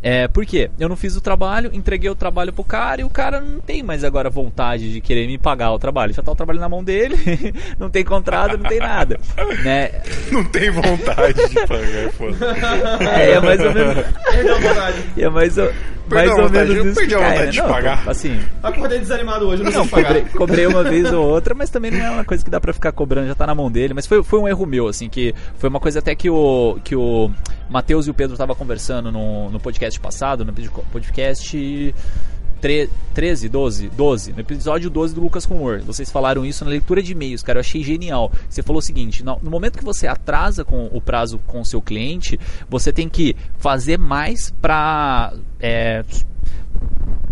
[0.03, 0.69] É, por quê?
[0.77, 3.81] Eu não fiz o trabalho, entreguei o trabalho pro cara e o cara não tem
[3.81, 6.13] mais agora vontade de querer me pagar o trabalho.
[6.13, 7.15] Já tá o trabalho na mão dele,
[7.79, 9.17] não tem contrato, não tem nada.
[9.63, 9.91] Né?
[10.31, 12.37] Não tem vontade de pagar, foda.
[13.15, 14.05] É, é mais ou menos.
[15.15, 15.71] é mais ou,
[16.09, 18.09] mais ou menos eu perdi a vontade de não, pagar.
[18.09, 21.99] Assim, Acordei desanimado hoje, não, não cobrei, cobrei, uma vez ou outra, mas também não
[21.99, 23.93] é uma coisa que dá pra ficar cobrando, já tá na mão dele.
[23.93, 26.95] Mas foi, foi um erro meu, assim, que foi uma coisa até que o, que
[26.95, 27.31] o
[27.69, 30.53] Matheus e o Pedro estavam conversando no, no podcast passado, no
[30.91, 31.93] podcast
[33.13, 35.83] 13, 12, 12, no episódio 12 do Lucas com Word.
[35.83, 38.31] Vocês falaram isso na leitura de e-mails, cara, eu achei genial.
[38.49, 41.81] Você falou o seguinte, no momento que você atrasa com o prazo com o seu
[41.81, 42.39] cliente,
[42.69, 46.05] você tem que fazer mais para é,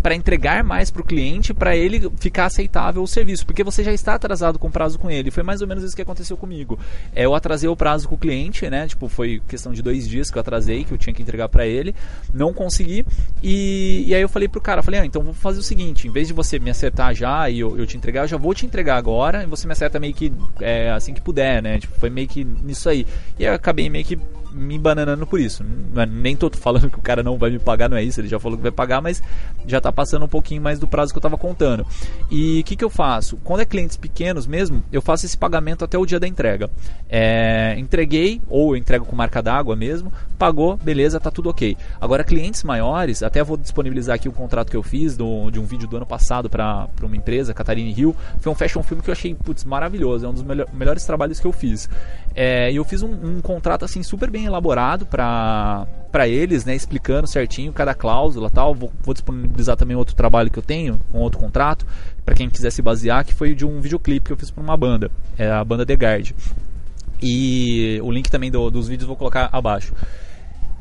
[0.02, 3.92] para entregar mais para o cliente, para ele ficar aceitável o serviço, porque você já
[3.92, 5.30] está atrasado com o prazo com ele.
[5.30, 6.78] Foi mais ou menos isso que aconteceu comigo.
[7.14, 8.88] É, eu atrasei o prazo com o cliente, né?
[8.88, 11.66] Tipo, foi questão de dois dias que eu atrasei, que eu tinha que entregar para
[11.66, 11.94] ele,
[12.34, 13.06] não consegui.
[13.42, 16.10] E, e aí eu falei pro cara, falei, ah, então vou fazer o seguinte, em
[16.10, 18.66] vez de você me acertar já e eu, eu te entregar, eu já vou te
[18.66, 21.78] entregar agora e você me acerta meio que é, assim que puder, né?
[21.78, 23.06] Tipo, foi meio que nisso aí.
[23.38, 24.18] E eu acabei meio que
[24.52, 25.64] me bananando por isso.
[25.96, 28.28] É, nem tô falando que o cara não vai me pagar, não é isso, ele
[28.28, 29.22] já falou que vai pagar, mas
[29.66, 31.86] já tá passando um pouquinho mais do prazo que eu tava contando.
[32.30, 33.36] E o que, que eu faço?
[33.38, 36.70] Quando é clientes pequenos mesmo, eu faço esse pagamento até o dia da entrega.
[37.08, 41.76] É, entreguei, ou eu entrego com marca d'água mesmo, pagou, beleza, tá tudo ok.
[42.00, 45.64] Agora, clientes maiores, até vou disponibilizar aqui o contrato que eu fiz do, de um
[45.64, 48.14] vídeo do ano passado para uma empresa, Catarina Hill.
[48.40, 51.38] Foi um fashion film que eu achei putz, maravilhoso, é um dos melhor, melhores trabalhos
[51.38, 51.88] que eu fiz.
[52.34, 56.74] É, e eu fiz um, um contrato assim super bem elaborado para para eles, né,
[56.74, 58.74] explicando certinho cada cláusula, tal.
[58.74, 61.86] Vou, vou, disponibilizar também outro trabalho que eu tenho, um outro contrato,
[62.22, 64.76] para quem quiser se basear, que foi de um videoclipe que eu fiz para uma
[64.76, 66.32] banda, é a banda The Guard.
[67.22, 69.94] E o link também do, dos vídeos vou colocar abaixo.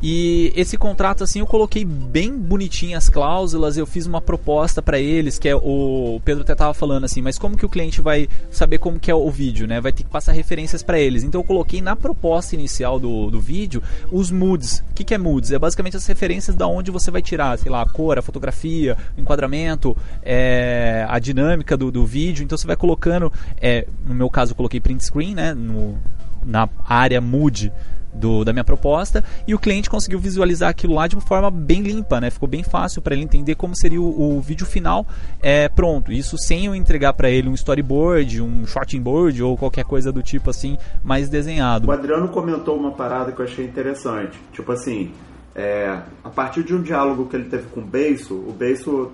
[0.02, 5.00] E esse contrato assim eu coloquei bem bonitinho as cláusulas, eu fiz uma proposta para
[5.00, 8.02] eles, que é o, o Pedro até tava falando assim, mas como que o cliente
[8.02, 9.80] vai saber como que é o vídeo, né?
[9.80, 11.24] Vai ter que passar referências para eles.
[11.24, 14.84] Então eu coloquei na proposta inicial do, do vídeo os moods.
[14.92, 15.52] O que, que é moods?
[15.52, 18.98] É basicamente as referências da onde você vai tirar, sei lá, a cor, a fotografia,
[19.16, 22.44] o enquadramento, é, a dinâmica do, do vídeo.
[22.44, 25.54] Então você vai colocando, é, no meu caso eu coloquei print screen, né?
[25.54, 25.98] No,
[26.44, 27.72] na área mood
[28.14, 31.82] do, da minha proposta e o cliente conseguiu visualizar aquilo lá de uma forma bem
[31.82, 32.30] limpa, né?
[32.30, 35.06] Ficou bem fácil para ele entender como seria o, o, vídeo final
[35.42, 36.12] é, pronto.
[36.12, 40.22] Isso sem eu entregar para ele um storyboard, um shorting board ou qualquer coisa do
[40.22, 41.88] tipo assim mais desenhado.
[41.88, 44.40] O Adriano comentou uma parada que eu achei interessante.
[44.52, 45.12] Tipo assim,
[45.56, 49.12] é, a partir de um diálogo que ele teve com o Beiso, o Beiso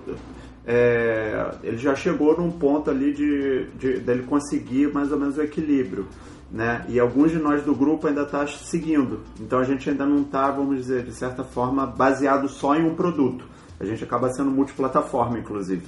[0.66, 5.42] é, ele já chegou num ponto ali de, de dele conseguir mais ou menos o
[5.42, 6.06] equilíbrio.
[6.50, 6.84] Né?
[6.88, 9.20] E alguns de nós do grupo ainda está seguindo.
[9.38, 12.94] Então a gente ainda não está, vamos dizer, de certa forma, baseado só em um
[12.94, 13.44] produto.
[13.78, 15.86] A gente acaba sendo multiplataforma, inclusive.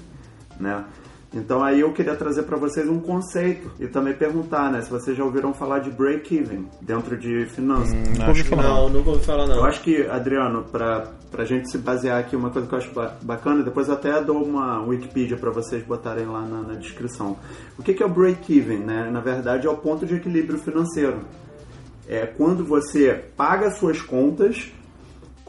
[0.58, 0.84] Né?
[1.32, 5.16] Então aí eu queria trazer para vocês um conceito e também perguntar, né, se vocês
[5.16, 7.92] já ouviram falar de break-even dentro de finanças.
[7.92, 8.62] Hum, ouvi falar.
[8.64, 9.56] Não, nunca ouvi falar não.
[9.56, 11.08] Eu acho que, Adriano, para
[11.38, 14.20] a gente se basear aqui, uma coisa que eu acho ba- bacana, depois eu até
[14.20, 17.36] dou uma Wikipedia para vocês botarem lá na, na descrição.
[17.78, 18.78] O que, que é o break-even?
[18.78, 19.08] Né?
[19.12, 21.18] Na verdade, é o ponto de equilíbrio financeiro.
[22.08, 24.72] É quando você paga suas contas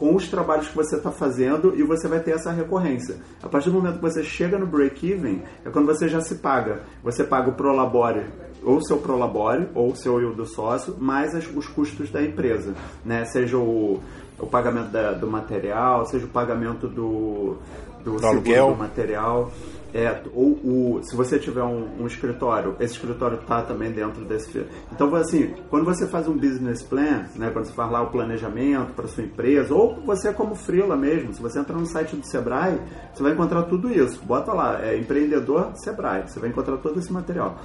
[0.02, 3.18] com os trabalhos que você está fazendo e você vai ter essa recorrência.
[3.40, 6.80] A partir do momento que você chega no break-even, é quando você já se paga.
[7.04, 8.26] Você paga o prolabore,
[8.64, 12.20] ou o seu prolabore, ou o seu eu do sócio, mais as- os custos da
[12.20, 12.74] empresa.
[13.04, 13.24] Né?
[13.26, 14.00] Seja o,
[14.40, 17.56] o pagamento da- do material, seja o pagamento do,
[18.02, 18.70] do, seguro aluguel.
[18.72, 19.52] do material.
[19.94, 24.64] É, ou se você tiver um, um escritório, esse escritório está também dentro desse.
[24.90, 28.94] Então, assim, quando você faz um business plan, né, quando você faz lá o planejamento
[28.94, 32.78] para sua empresa, ou você como freela mesmo, se você entrar no site do Sebrae,
[33.12, 34.22] você vai encontrar tudo isso.
[34.24, 37.58] Bota lá, é empreendedor Sebrae, você vai encontrar todo esse material.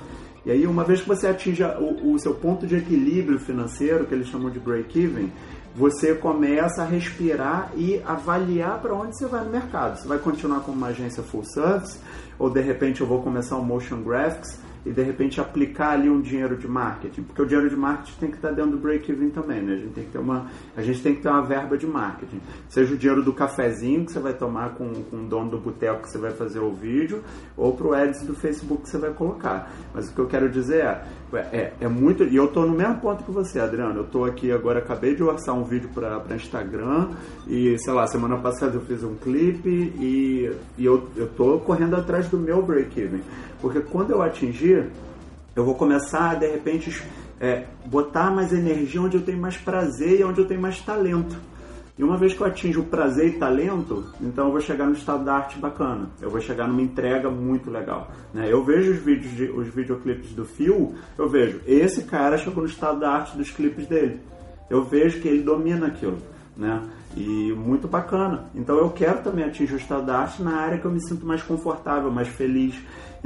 [0.46, 4.14] E aí, uma vez que você atinja o, o seu ponto de equilíbrio financeiro, que
[4.14, 5.32] eles chamam de break-even,
[5.78, 10.00] você começa a respirar e avaliar para onde você vai no mercado.
[10.00, 12.00] Você vai continuar como uma agência full service,
[12.40, 16.22] ou de repente eu vou começar um motion graphics e de repente aplicar ali um
[16.22, 19.62] dinheiro de marketing, porque o dinheiro de marketing tem que estar dentro do break-even também,
[19.62, 19.74] né?
[19.74, 22.42] A gente tem que ter uma, a gente tem que ter uma verba de marketing.
[22.70, 26.04] Seja o dinheiro do cafezinho que você vai tomar com, com o dono do boteco
[26.04, 27.22] que você vai fazer o vídeo,
[27.56, 29.72] ou pro ads do Facebook que você vai colocar.
[29.94, 33.00] Mas o que eu quero dizer é, é, é muito, e eu tô no mesmo
[33.00, 34.00] ponto que você, Adriano.
[34.00, 37.10] Eu tô aqui agora, acabei de orçar um vídeo para Instagram
[37.48, 41.96] e, sei lá, semana passada eu fiz um clipe e, e eu, eu tô correndo
[41.96, 43.22] atrás do meu break-even.
[43.62, 44.88] Porque quando eu atingir,
[45.56, 47.04] eu vou começar a, de repente,
[47.42, 51.36] é, botar mais energia onde eu tenho mais prazer e onde eu tenho mais talento.
[51.98, 54.94] E uma vez que eu atinjo o prazer e talento, então eu vou chegar no
[54.94, 56.10] estado da arte bacana.
[56.22, 58.12] Eu vou chegar numa entrega muito legal.
[58.32, 58.48] Né?
[58.52, 62.70] Eu vejo os vídeos, de, os videoclipes do Phil, eu vejo, esse cara chegou no
[62.70, 64.20] estado da arte dos clipes dele.
[64.70, 66.20] Eu vejo que ele domina aquilo.
[66.56, 66.84] Né?
[67.16, 68.46] E muito bacana.
[68.54, 71.26] Então eu quero também atingir o estado da arte na área que eu me sinto
[71.26, 72.76] mais confortável, mais feliz.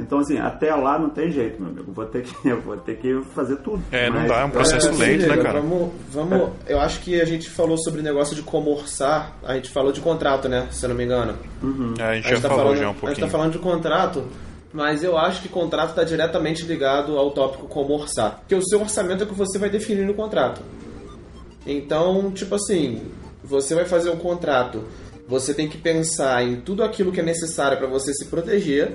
[0.02, 1.92] Então, assim, até lá não tem jeito, meu amigo.
[1.92, 3.82] Vou ter que, eu vou ter que fazer tudo.
[3.90, 5.60] É, não Mas- dá, é um processo É, lento, né, cara?
[5.60, 9.54] Vamos, vamos, eu acho que a gente falou sobre o negócio de como orçar, a
[9.54, 10.66] gente falou de contrato, né?
[10.70, 11.34] Se eu não me engano.
[11.98, 13.26] É, a gente A já gente tá falou falando, já um A gente pouquinho.
[13.26, 14.24] tá falando de contrato,
[14.72, 18.38] mas eu acho que contrato está diretamente ligado ao tópico como orçar.
[18.40, 20.60] Porque o seu orçamento é o que você vai definir no contrato.
[21.66, 23.02] Então, tipo assim,
[23.42, 24.82] você vai fazer um contrato,
[25.28, 28.92] você tem que pensar em tudo aquilo que é necessário para você se proteger,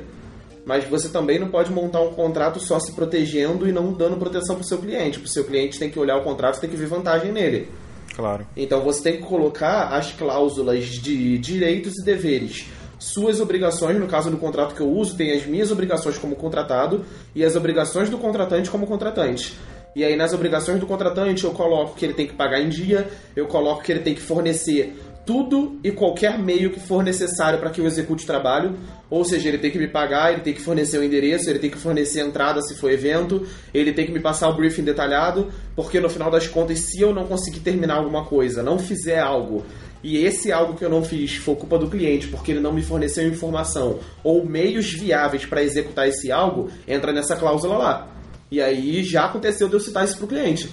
[0.67, 4.55] mas você também não pode montar um contrato só se protegendo e não dando proteção
[4.55, 5.17] para o seu cliente.
[5.17, 7.69] O seu cliente tem que olhar o contrato, tem que ver vantagem nele.
[8.13, 8.45] Claro.
[8.55, 12.65] Então você tem que colocar as cláusulas de direitos e deveres.
[12.99, 17.05] Suas obrigações, no caso do contrato que eu uso, tem as minhas obrigações como contratado
[17.33, 19.57] e as obrigações do contratante como contratante.
[19.95, 23.09] E aí nas obrigações do contratante eu coloco que ele tem que pagar em dia,
[23.35, 24.95] eu coloco que ele tem que fornecer
[25.27, 28.77] tudo e qualquer meio que for necessário para que eu execute o trabalho.
[29.09, 31.69] Ou seja, ele tem que me pagar, ele tem que fornecer o endereço, ele tem
[31.69, 35.49] que fornecer a entrada se for evento, ele tem que me passar o briefing detalhado,
[35.75, 39.65] porque no final das contas, se eu não conseguir terminar alguma coisa, não fizer algo,
[40.03, 42.81] e esse algo que eu não fiz for culpa do cliente, porque ele não me
[42.81, 48.07] forneceu informação ou meios viáveis para executar esse algo, entra nessa cláusula lá.
[48.49, 50.69] E aí já aconteceu de eu citar isso pro cliente.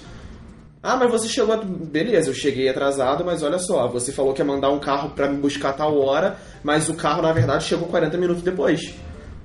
[0.85, 1.53] Ah, mas você chegou.
[1.55, 5.09] a- Beleza, eu cheguei atrasado, mas olha só, você falou que ia mandar um carro
[5.09, 8.93] pra me buscar a tal hora, mas o carro na verdade chegou 40 minutos depois.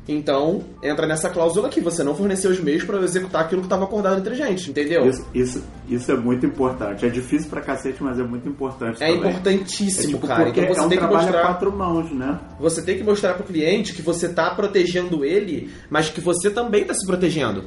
[0.09, 3.67] Então, entra nessa cláusula aqui, você não forneceu os meios pra eu executar aquilo que
[3.67, 5.07] estava acordado entre a gente, entendeu?
[5.07, 7.07] Isso, isso, isso é muito importante.
[7.07, 9.15] É difícil pra cacete, mas é muito importante É também.
[9.15, 10.45] É importantíssimo, tipo, cara.
[10.47, 11.43] porque Então você é um tem que mostrar.
[11.43, 12.41] quatro mãos, né?
[12.59, 16.85] Você tem que mostrar pro cliente que você tá protegendo ele, mas que você também
[16.85, 17.65] tá se protegendo.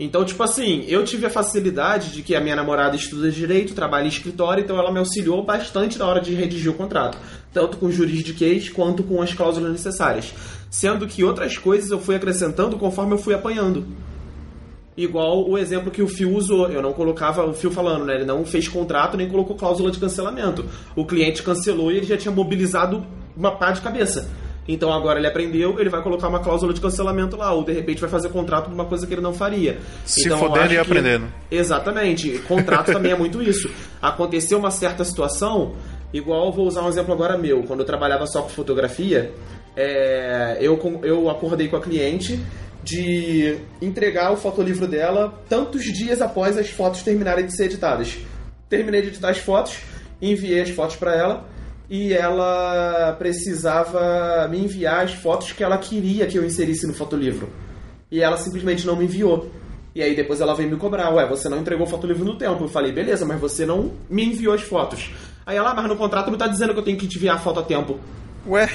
[0.00, 4.06] Então, tipo assim, eu tive a facilidade de que a minha namorada estuda direito, trabalha
[4.06, 7.18] em escritório, então ela me auxiliou bastante na hora de redigir o contrato,
[7.52, 10.32] tanto com juridiquês quanto com as cláusulas necessárias.
[10.70, 13.86] Sendo que outras coisas eu fui acrescentando conforme eu fui apanhando.
[14.96, 16.68] Igual o exemplo que o Fio usou.
[16.68, 18.14] Eu não colocava o Fio falando, né?
[18.16, 20.64] Ele não fez contrato nem colocou cláusula de cancelamento.
[20.94, 23.06] O cliente cancelou e ele já tinha mobilizado
[23.36, 24.30] uma pá de cabeça.
[24.66, 28.00] Então agora ele aprendeu, ele vai colocar uma cláusula de cancelamento lá, ou de repente
[28.00, 29.78] vai fazer contrato de uma coisa que ele não faria.
[30.04, 31.26] Se então, fodendo e que- aprendendo.
[31.50, 32.38] Exatamente.
[32.46, 33.68] Contrato também é muito isso.
[34.00, 35.74] Aconteceu uma certa situação,
[36.12, 37.62] Igual, vou usar um exemplo agora meu.
[37.62, 39.32] Quando eu trabalhava só com fotografia,
[39.74, 42.38] é, eu, eu acordei com a cliente
[42.84, 48.18] de entregar o fotolivro dela tantos dias após as fotos terminarem de ser editadas.
[48.68, 49.78] Terminei de editar as fotos,
[50.20, 51.48] enviei as fotos para ela
[51.90, 57.48] e ela precisava me enviar as fotos que ela queria que eu inserisse no fotolivro.
[58.10, 59.50] E ela simplesmente não me enviou.
[59.94, 62.64] E aí depois ela veio me cobrar, ué, você não entregou o fotolivro no tempo.
[62.64, 65.10] Eu falei, beleza, mas você não me enviou as fotos.
[65.44, 67.36] Aí ela, "Ah, mas no contrato não tá dizendo que eu tenho que te enviar
[67.36, 67.98] a foto a tempo.
[68.46, 68.68] Ué,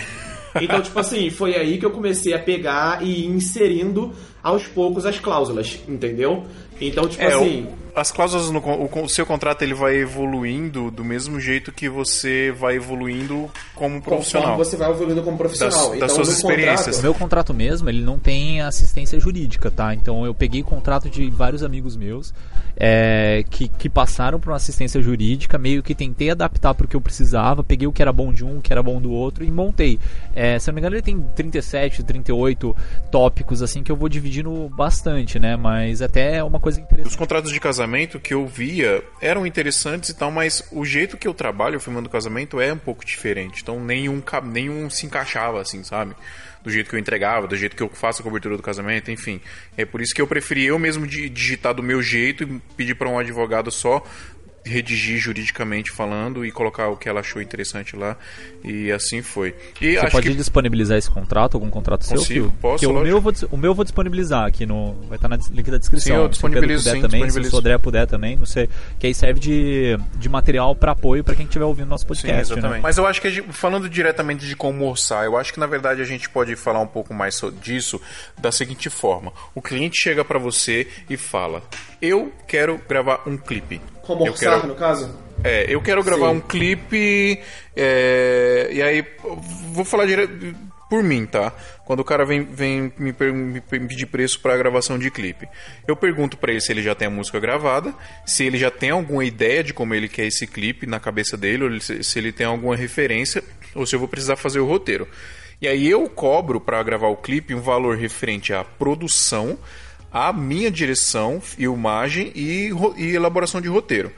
[0.62, 4.12] Então, tipo assim, foi aí que eu comecei a pegar e ir inserindo
[4.42, 6.46] aos poucos as cláusulas, entendeu?
[6.82, 10.90] Então, tipo é, assim, o- as cláusulas no o, o seu contrato ele vai evoluindo
[10.92, 14.50] do mesmo jeito que você vai evoluindo como profissional.
[14.52, 15.72] conforme você vai evoluindo como profissional.
[15.72, 16.78] Das- das então, suas experiências.
[16.98, 19.94] contrato- O meu contrato mesmo, ele não tem assistência jurídica, tá?
[19.94, 22.34] Então eu peguei contrato de vários amigos meus
[22.80, 26.96] é, que, que passaram por uma assistência jurídica, meio que tentei adaptar para o que
[26.96, 29.44] eu precisava, peguei o que era bom de um, o que era bom do outro
[29.44, 30.00] e montei.
[30.36, 32.76] É, se eu não me engano, ele tem 37, 38
[33.12, 35.56] tópicos, assim, que eu vou dividindo bastante, né?
[35.56, 37.18] Mas até é uma coisa Os interessante.
[37.18, 37.87] contratos de casamento
[38.20, 42.60] que eu via eram interessantes e tal, mas o jeito que eu trabalho filmando casamento
[42.60, 43.62] é um pouco diferente.
[43.62, 46.16] Então nenhum, nenhum se encaixava assim, sabe?
[46.64, 49.40] Do jeito que eu entregava, do jeito que eu faço a cobertura do casamento, enfim.
[49.78, 52.96] É por isso que eu preferi eu mesmo di- digitar do meu jeito e pedir
[52.96, 54.04] para um advogado só
[54.68, 58.16] redigir juridicamente falando e colocar o que ela achou interessante lá.
[58.64, 59.56] E assim foi.
[59.82, 62.54] E Você acho pode que disponibilizar esse contrato, algum contrato seu, Consigo, Fio?
[62.62, 64.94] posso, Porque o meu, eu vou, o meu eu vou disponibilizar aqui no.
[65.08, 66.16] Vai estar na des- link da descrição.
[66.16, 67.56] Sim, eu Se o Pedro disponibilizo, puder sim, também, se disponibilizo.
[67.56, 68.70] o Sodré puder também, não sei.
[69.00, 72.52] Que aí serve de, de material para apoio para quem estiver ouvindo nosso Sim, podcast.
[72.54, 72.78] exatamente.
[72.78, 72.80] né?
[72.84, 76.02] Mas eu acho que gente- falando diretamente de como orçar, eu acho que na verdade
[76.02, 78.02] a gente pode falar um pouco mais so- disso
[78.38, 81.62] da seguinte forma: o cliente chega pra você e fala:
[82.02, 83.82] "Eu quero gravar um clipe".
[84.02, 85.14] como eu orçar, quero, no caso?
[85.44, 86.38] é, eu quero gravar Sim.
[86.38, 87.40] um clipe
[87.76, 89.06] é, e aí
[89.72, 90.32] vou falar direto
[90.90, 91.52] por mim, tá?
[91.86, 95.48] Quando o cara vem, vem me, me pedir preço para gravação de clipe,
[95.88, 97.94] eu pergunto pra ele se ele já tem a música gravada,
[98.26, 101.64] se ele já tem alguma ideia de como ele quer esse clipe na cabeça dele,
[101.66, 103.44] ou se ele tem alguma referência,
[103.76, 105.08] ou se eu vou precisar fazer o roteiro.
[105.62, 109.58] E aí eu cobro para gravar o clipe um valor referente à produção,
[110.18, 114.12] à minha direção, filmagem e, e elaboração de roteiro.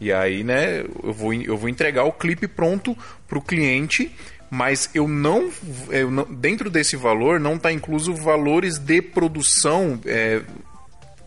[0.00, 2.96] E aí, né, eu vou, eu vou entregar o clipe pronto
[3.28, 4.10] pro cliente,
[4.50, 5.50] mas eu não,
[5.90, 10.00] eu não- dentro desse valor não está incluso valores de produção.
[10.06, 10.40] É,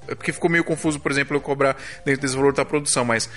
[0.07, 3.29] é porque ficou meio confuso, por exemplo, eu cobrar dentro desse valor da produção, mas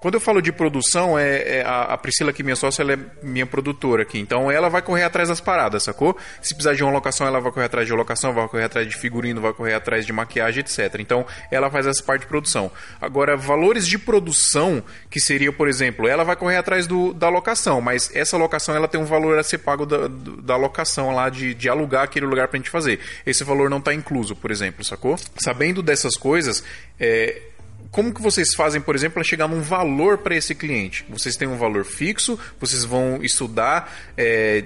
[0.00, 2.94] quando eu falo de produção, é, é a, a Priscila, que é minha sócia, ela
[2.94, 4.18] é minha produtora aqui.
[4.18, 6.16] Então ela vai correr atrás das paradas, sacou?
[6.40, 8.96] Se precisar de uma locação, ela vai correr atrás de locação, vai correr atrás de
[8.96, 10.96] figurino, vai correr atrás de maquiagem, etc.
[11.00, 12.70] Então ela faz essa parte de produção.
[12.98, 17.82] Agora, valores de produção, que seria, por exemplo, ela vai correr atrás do, da locação,
[17.82, 21.52] mas essa locação ela tem um valor a ser pago da, da locação lá, de,
[21.52, 23.00] de alugar aquele lugar pra gente fazer.
[23.26, 25.18] Esse valor não tá incluso, por exemplo, sacou?
[25.36, 26.64] Sabendo dessas coisas,
[26.98, 27.49] é,
[27.90, 31.04] como que vocês fazem, por exemplo, para chegar num valor para esse cliente?
[31.08, 32.38] Vocês têm um valor fixo?
[32.60, 34.64] Vocês vão estudar é,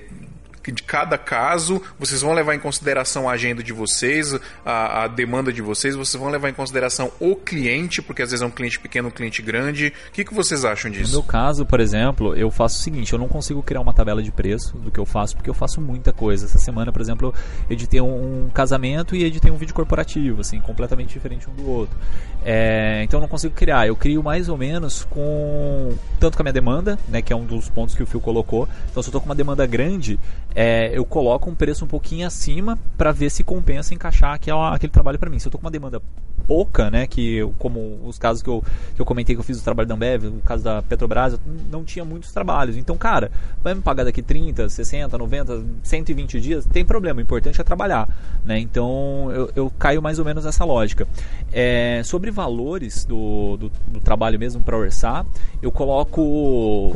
[0.72, 1.80] de cada caso?
[1.98, 5.94] Vocês vão levar em consideração a agenda de vocês, a, a demanda de vocês?
[5.94, 9.10] Vocês vão levar em consideração o cliente, porque às vezes é um cliente pequeno, um
[9.10, 9.92] cliente grande?
[10.08, 11.12] O que, que vocês acham No disso?
[11.12, 14.30] meu caso, por exemplo, eu faço o seguinte: eu não consigo criar uma tabela de
[14.32, 16.46] preço do que eu faço, porque eu faço muita coisa.
[16.46, 17.34] Essa semana, por exemplo,
[17.68, 21.68] eu editei um, um casamento e editei um vídeo corporativo, assim, completamente diferente um do
[21.68, 21.96] outro.
[22.44, 23.86] É, então eu não consigo criar.
[23.86, 27.44] Eu crio mais ou menos com tanto com a minha demanda, né, que é um
[27.44, 28.68] dos pontos que o Phil colocou.
[28.90, 30.18] Então, se eu tô com uma demanda grande,
[30.54, 34.92] é, eu coloco um preço um pouquinho acima para ver se compensa encaixar aquela, aquele
[34.92, 35.38] trabalho para mim.
[35.38, 36.00] Se eu tô com uma demanda
[36.46, 38.62] pouca, né, que eu- como os casos que eu,
[38.94, 41.38] que eu comentei que eu fiz o trabalho da Ambev, o caso da Petrobras,
[41.70, 42.76] não tinha muitos trabalhos.
[42.76, 43.30] Então, cara,
[43.62, 48.08] vai me pagar daqui 30, 60, 90, 120 dias, tem problema, o importante é trabalhar,
[48.44, 48.58] né?
[48.58, 51.06] Então, eu, eu caio mais ou menos nessa lógica.
[51.52, 55.24] É, sobre valores do, do, do trabalho mesmo para orçar,
[55.62, 56.20] eu coloco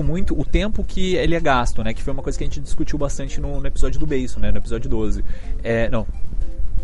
[0.02, 1.94] muito o tempo que ele é gasto, né?
[1.94, 4.50] Que foi uma coisa que a gente discutiu bastante no, no episódio do Beiço, né?
[4.50, 5.24] No episódio 12.
[5.62, 6.06] É, não,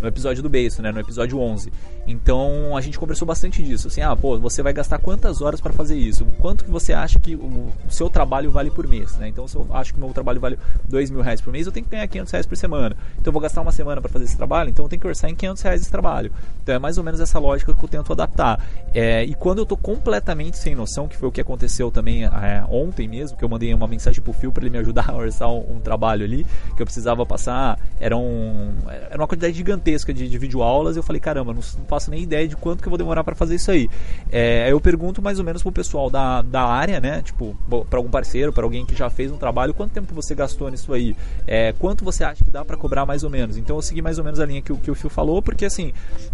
[0.01, 0.93] no episódio do Beiço, né?
[0.93, 1.73] No episódio 11.
[2.07, 3.89] Então a gente conversou bastante disso.
[3.89, 6.25] Assim, ah, pô, você vai gastar quantas horas para fazer isso?
[6.39, 9.29] Quanto que você acha que o, seu trabalho vale por mês, né?
[9.29, 10.59] Então se eu acho que o meu trabalho vale
[10.89, 12.97] dois mil reais por mês, eu tenho que ganhar 500 reais por semana.
[13.15, 15.31] Então eu vou gastar uma semana para fazer esse trabalho, então eu tenho que orçar
[15.31, 16.33] em 500 reais esse trabalho.
[16.63, 18.65] Então é mais ou menos essa lógica que eu tento adaptar.
[18.93, 22.65] É, e quando eu tô completamente sem noção, que foi o que aconteceu também é,
[22.69, 25.51] ontem mesmo, que eu mandei uma mensagem pro Fio para ele me ajudar a orçar
[25.51, 30.29] um, um trabalho ali, que eu precisava passar, era, um, era uma quantidade gigantesca de,
[30.29, 30.97] de videoaulas.
[30.97, 33.35] Eu falei, caramba, não, não faço nem ideia de quanto que eu vou demorar para
[33.35, 33.89] fazer isso aí.
[34.31, 37.23] É, eu pergunto mais ou menos pro pessoal da, da área, né?
[37.23, 37.57] Tipo,
[37.89, 40.93] para algum parceiro, para alguém que já fez um trabalho, quanto tempo você gastou nisso
[40.93, 41.17] aí?
[41.47, 43.57] É, quanto você acha que dá para cobrar mais ou menos?
[43.57, 45.93] Então eu segui mais ou menos a linha que, que o Phil falou, porque assim,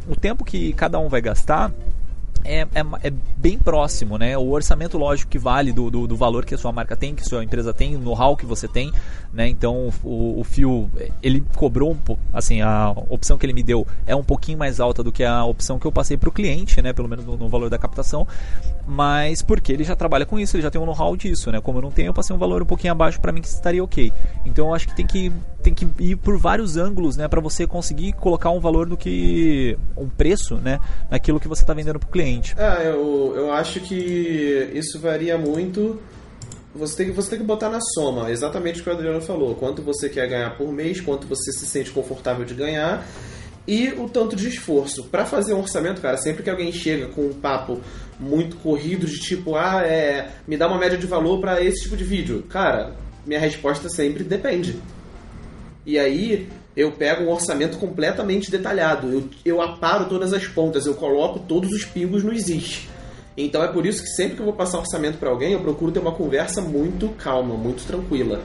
[0.08, 1.72] o tempo que cada um vai gastar
[2.44, 4.36] é, é, é bem próximo, né?
[4.36, 7.22] O orçamento, lógico, que vale do, do, do valor que a sua marca tem, que
[7.22, 8.92] a sua empresa tem, o know-how que você tem,
[9.32, 9.48] né?
[9.48, 10.90] Então, o, o Fio,
[11.22, 14.80] ele cobrou um pouco, assim, a opção que ele me deu é um pouquinho mais
[14.80, 16.92] alta do que a opção que eu passei para o cliente, né?
[16.92, 18.26] Pelo menos no, no valor da captação,
[18.86, 21.60] mas porque ele já trabalha com isso, ele já tem um know-how disso, né?
[21.60, 23.82] Como eu não tenho, eu passei um valor um pouquinho abaixo para mim que estaria
[23.82, 24.12] ok.
[24.44, 27.28] Então, eu acho que tem que, tem que ir por vários ângulos, né?
[27.28, 30.80] Para você conseguir colocar um valor do que, um preço, né?
[31.10, 32.54] Naquilo que você está vendendo para o cliente.
[32.58, 36.00] É, eu, eu acho que isso varia muito.
[36.74, 39.54] Você tem, que, você tem que botar na soma exatamente o que o Adriano falou.
[39.54, 43.04] Quanto você quer ganhar por mês, quanto você se sente confortável de ganhar
[43.66, 45.04] e o tanto de esforço.
[45.04, 47.80] Para fazer um orçamento, cara, sempre que alguém chega com um papo
[48.18, 51.96] muito corrido de tipo, ah, é, me dá uma média de valor para esse tipo
[51.96, 52.44] de vídeo.
[52.48, 52.94] Cara,
[53.26, 54.76] minha resposta sempre depende.
[55.84, 59.08] E aí eu pego um orçamento completamente detalhado.
[59.12, 62.88] Eu, eu aparo todas as pontas, eu coloco todos os pingos no existe.
[63.36, 65.92] Então é por isso que sempre que eu vou passar orçamento para alguém, eu procuro
[65.92, 68.40] ter uma conversa muito calma, muito tranquila.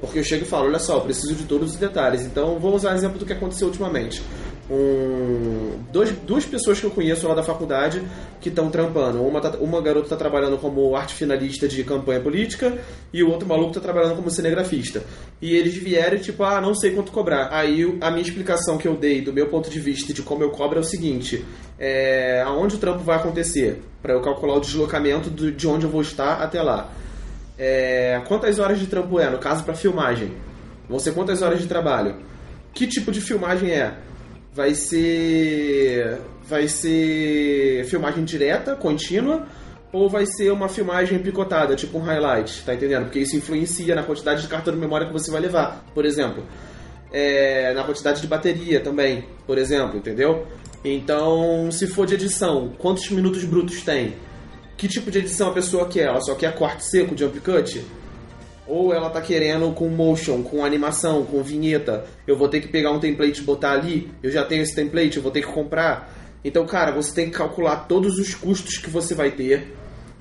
[0.00, 2.22] Porque eu chego e falo, olha só, eu preciso de todos os detalhes.
[2.22, 4.22] Então vou usar o exemplo do que aconteceu ultimamente.
[4.70, 8.00] Um, dois, duas pessoas que eu conheço lá da faculdade
[8.40, 9.20] que estão trampando.
[9.20, 12.78] Uma, tá- uma garota está trabalhando como arte finalista de campanha política
[13.12, 15.02] e o outro maluco está trabalhando como cinegrafista.
[15.42, 17.48] E eles vieram tipo, ah, não sei quanto cobrar.
[17.50, 20.50] Aí a minha explicação que eu dei do meu ponto de vista de como eu
[20.50, 21.44] cobro é o seguinte:
[21.78, 23.82] é, aonde o trampo vai acontecer?
[24.00, 26.90] Para eu calcular o deslocamento do- de onde eu vou estar até lá.
[27.58, 30.32] É, quantas horas de trampo é, no caso, para filmagem?
[30.88, 32.14] Vão ser quantas horas de trabalho?
[32.72, 33.94] Que tipo de filmagem é?
[34.52, 36.18] Vai ser.
[36.48, 39.46] Vai ser filmagem direta, contínua,
[39.92, 43.04] ou vai ser uma filmagem picotada, tipo um highlight, tá entendendo?
[43.04, 46.44] Porque isso influencia na quantidade de cartão de memória que você vai levar, por exemplo.
[47.12, 50.46] É, na quantidade de bateria também, por exemplo, entendeu?
[50.84, 54.14] Então, se for de edição, quantos minutos brutos tem?
[54.76, 56.08] Que tipo de edição a pessoa quer?
[56.08, 57.84] Ela só quer corte seco, jump cut?
[58.70, 62.04] Ou ela tá querendo com motion, com animação, com vinheta.
[62.24, 64.08] Eu vou ter que pegar um template e botar ali.
[64.22, 66.14] Eu já tenho esse template, eu vou ter que comprar.
[66.44, 69.74] Então, cara, você tem que calcular todos os custos que você vai ter.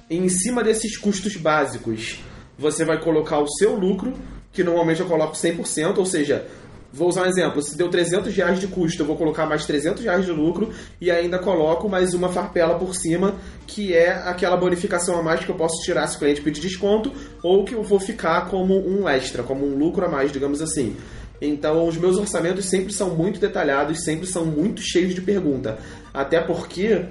[0.09, 2.19] E em cima desses custos básicos,
[2.57, 4.13] você vai colocar o seu lucro,
[4.51, 6.47] que normalmente eu coloco 100%, ou seja,
[6.91, 10.03] vou usar um exemplo, se deu 300 reais de custo, eu vou colocar mais 300
[10.03, 13.35] reais de lucro e ainda coloco mais uma farpela por cima,
[13.67, 17.11] que é aquela bonificação a mais que eu posso tirar se o cliente pedir desconto,
[17.43, 20.95] ou que eu vou ficar como um extra, como um lucro a mais, digamos assim.
[21.41, 25.77] Então, os meus orçamentos sempre são muito detalhados, sempre são muito cheios de pergunta.
[26.13, 27.05] Até porque,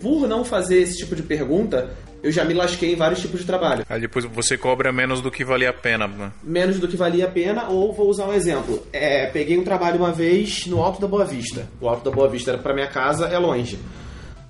[0.00, 1.90] por não fazer esse tipo de pergunta,
[2.22, 3.84] eu já me lasquei em vários tipos de trabalho.
[3.88, 6.32] Aí depois você cobra menos do que valia a pena, né?
[6.42, 8.86] Menos do que valia a pena, ou vou usar um exemplo.
[8.92, 11.68] É, peguei um trabalho uma vez no Alto da Boa Vista.
[11.80, 13.78] O Alto da Boa Vista era pra minha casa, é longe.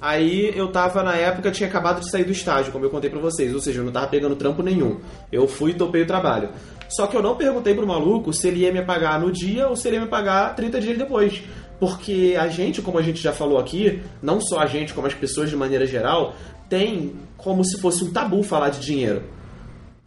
[0.01, 3.18] Aí eu tava na época, tinha acabado de sair do estágio, como eu contei pra
[3.18, 5.01] vocês, ou seja, eu não tava pegando trampo nenhum.
[5.32, 6.51] Eu fui e topei o trabalho.
[6.88, 9.74] Só que eu não perguntei pro maluco se ele ia me pagar no dia ou
[9.74, 11.43] se ele ia me pagar 30 dias depois.
[11.80, 15.14] Porque a gente, como a gente já falou aqui, não só a gente, como as
[15.14, 16.34] pessoas de maneira geral,
[16.68, 19.22] tem como se fosse um tabu falar de dinheiro.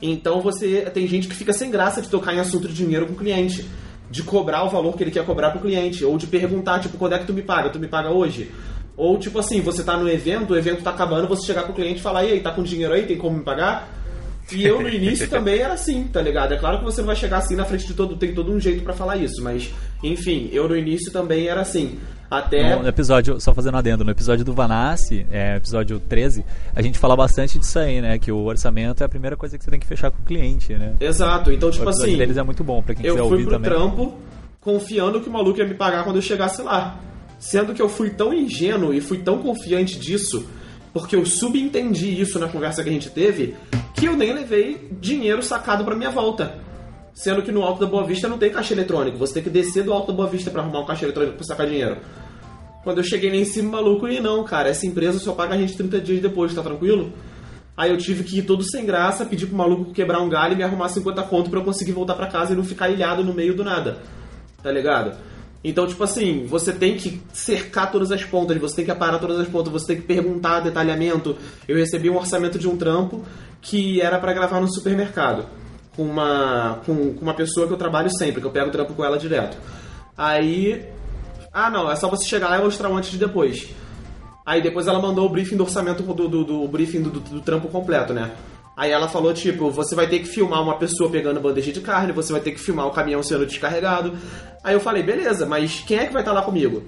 [0.02, 3.14] Então você tem gente que fica sem graça de tocar em assunto de dinheiro com
[3.14, 3.66] o cliente,
[4.10, 7.14] de cobrar o valor que ele quer cobrar pro cliente, ou de perguntar, tipo, quando
[7.14, 7.70] é que tu me paga?
[7.70, 8.52] Tu me paga hoje?
[8.96, 12.00] Ou tipo assim, você tá no evento, o evento tá acabando, você chegar pro cliente
[12.00, 13.06] e falar, e aí, tá com dinheiro aí?
[13.06, 13.90] Tem como me pagar?
[14.52, 16.54] E eu no início também era assim, tá ligado?
[16.54, 18.60] É claro que você não vai chegar assim na frente de todo, tem todo um
[18.60, 19.72] jeito pra falar isso, mas
[20.04, 22.00] enfim, eu no início também era assim.
[22.30, 26.46] Até No, no episódio, só fazendo adendo, no episódio do Vanassi, é, episódio 13,
[26.76, 28.20] a gente fala bastante disso aí, né?
[28.20, 30.74] Que o orçamento é a primeira coisa que você tem que fechar com o cliente,
[30.74, 30.94] né?
[31.00, 33.32] Exato, então o tipo episódio assim, deles é muito bom pra quem eu quiser fui
[33.32, 33.72] ouvir pro também.
[33.72, 34.14] trampo
[34.62, 37.00] confiando que o maluco ia me pagar quando eu chegasse lá.
[37.40, 40.46] Sendo que eu fui tão ingênuo e fui tão confiante disso,
[40.94, 43.56] porque eu subentendi isso na conversa que a gente teve,
[43.96, 46.56] que eu nem levei dinheiro sacado pra minha volta.
[47.20, 49.84] Sendo que no Alto da Boa Vista não tem caixa eletrônico, você tem que descer
[49.84, 51.98] do Alto da Boa Vista pra arrumar um caixa eletrônico pra sacar dinheiro.
[52.82, 55.58] Quando eu cheguei lá em cima, maluco, e não, cara, essa empresa só paga a
[55.58, 57.12] gente 30 dias depois, tá tranquilo?
[57.76, 60.56] Aí eu tive que ir todo sem graça, pedir pro maluco quebrar um galho e
[60.56, 63.34] me arrumar 50 conto pra eu conseguir voltar pra casa e não ficar ilhado no
[63.34, 63.98] meio do nada.
[64.64, 65.18] Tá ligado?
[65.62, 69.38] Então, tipo assim, você tem que cercar todas as pontas, você tem que aparar todas
[69.42, 71.36] as pontas, você tem que perguntar detalhamento.
[71.68, 73.26] Eu recebi um orçamento de um trampo
[73.62, 75.60] que era pra gravar no supermercado.
[76.00, 78.94] Com uma, com, com uma pessoa que eu trabalho sempre, que eu pego o trampo
[78.94, 79.58] com ela direto.
[80.18, 80.86] Aí
[81.52, 83.68] Ah, não, é só você chegar lá e mostrar um antes e depois.
[84.46, 87.42] Aí depois ela mandou o briefing do orçamento do, do, do briefing do, do, do
[87.42, 88.32] trampo completo, né?
[88.78, 92.14] Aí ela falou, tipo, você vai ter que filmar uma pessoa pegando bandeja de carne,
[92.14, 94.14] você vai ter que filmar o caminhão sendo descarregado.
[94.64, 96.84] Aí eu falei, beleza, mas quem é que vai estar lá comigo?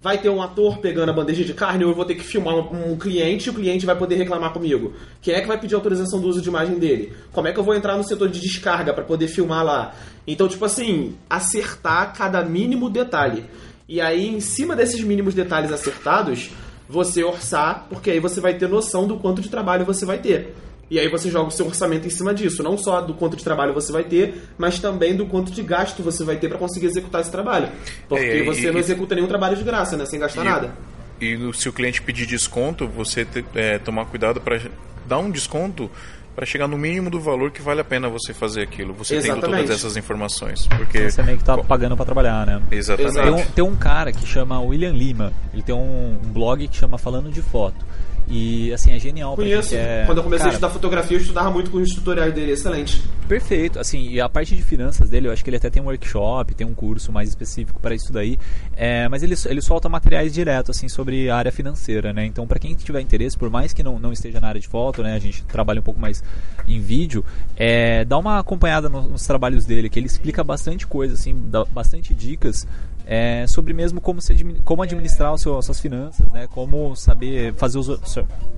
[0.00, 2.54] Vai ter um ator pegando a bandeja de carne ou eu vou ter que filmar
[2.54, 4.92] um, um cliente e o cliente vai poder reclamar comigo?
[5.20, 7.12] Quem é que vai pedir autorização do uso de imagem dele?
[7.32, 9.92] Como é que eu vou entrar no setor de descarga para poder filmar lá?
[10.24, 13.44] Então, tipo assim, acertar cada mínimo detalhe.
[13.88, 16.50] E aí, em cima desses mínimos detalhes acertados,
[16.88, 20.54] você orçar, porque aí você vai ter noção do quanto de trabalho você vai ter.
[20.90, 23.44] E aí você joga o seu orçamento em cima disso, não só do quanto de
[23.44, 26.86] trabalho você vai ter, mas também do quanto de gasto você vai ter para conseguir
[26.86, 27.68] executar esse trabalho.
[28.08, 30.06] Porque É, e- você e- não executa nenhum trabalho de graça, né?
[30.06, 30.74] Sem gastar E- nada.
[31.20, 34.60] E se o cliente pedir desconto, você te- é, tomar cuidado para
[35.06, 35.90] dar um desconto
[36.34, 38.94] para chegar no mínimo do valor que vale a pena você fazer aquilo.
[38.94, 39.62] Você tendo Exatamente.
[39.64, 40.68] todas essas informações.
[40.68, 41.10] Porque.
[41.10, 42.62] Você meio que tá pagando pra trabalhar, né?
[42.70, 43.14] Exatamente.
[43.14, 45.32] Tem um, tem um cara que chama William Lima.
[45.52, 47.84] Ele tem um, um blog que chama Falando de Foto.
[48.30, 49.70] E assim, é genial Conheço.
[49.70, 52.52] quer- Quando eu comecei Cara, a estudar fotografia, eu estudava muito com os tutoriais dele,
[52.52, 53.02] excelente.
[53.26, 55.86] Perfeito, assim, e a parte de finanças dele, eu acho que ele até tem um
[55.86, 58.38] workshop, tem um curso mais específico para isso daí,
[58.76, 62.58] é, mas ele, ele solta materiais direto, assim, sobre a área financeira, né, então para
[62.58, 65.18] quem tiver interesse, por mais que não, não esteja na área de foto, né, a
[65.18, 66.22] gente trabalha um pouco mais
[66.66, 67.22] em vídeo,
[67.56, 71.66] é, dá uma acompanhada no- nos trabalhos dele, que ele explica bastante coisa, assim, dá
[71.66, 72.66] bastante dicas
[73.10, 76.94] é, sobre mesmo como, se admi- como administrar o seu, as suas finanças, né, como
[76.94, 77.88] saber fazer os,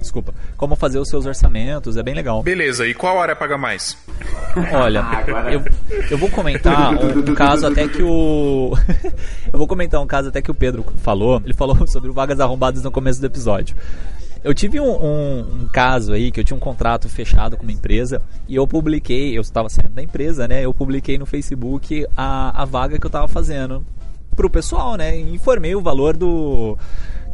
[0.01, 2.43] desculpa, como fazer os seus orçamentos, é bem legal.
[2.43, 3.97] Beleza, e qual área paga mais?
[4.73, 5.63] Olha, Agora- eu,
[6.11, 8.73] eu vou comentar um, um caso até que o.
[9.53, 11.41] eu vou comentar um caso até que o Pedro falou.
[11.45, 13.77] Ele falou sobre Vagas Arrombadas no começo do episódio.
[14.43, 17.73] Eu tive um, um- um caso aí que eu tinha um contrato fechado com uma
[17.73, 20.65] empresa e eu publiquei, eu estava saindo da empresa, né?
[20.65, 23.85] Eu publiquei no Facebook a, a vaga que eu estava fazendo
[24.41, 25.21] pro pessoal, né?
[25.21, 26.79] Informei o valor do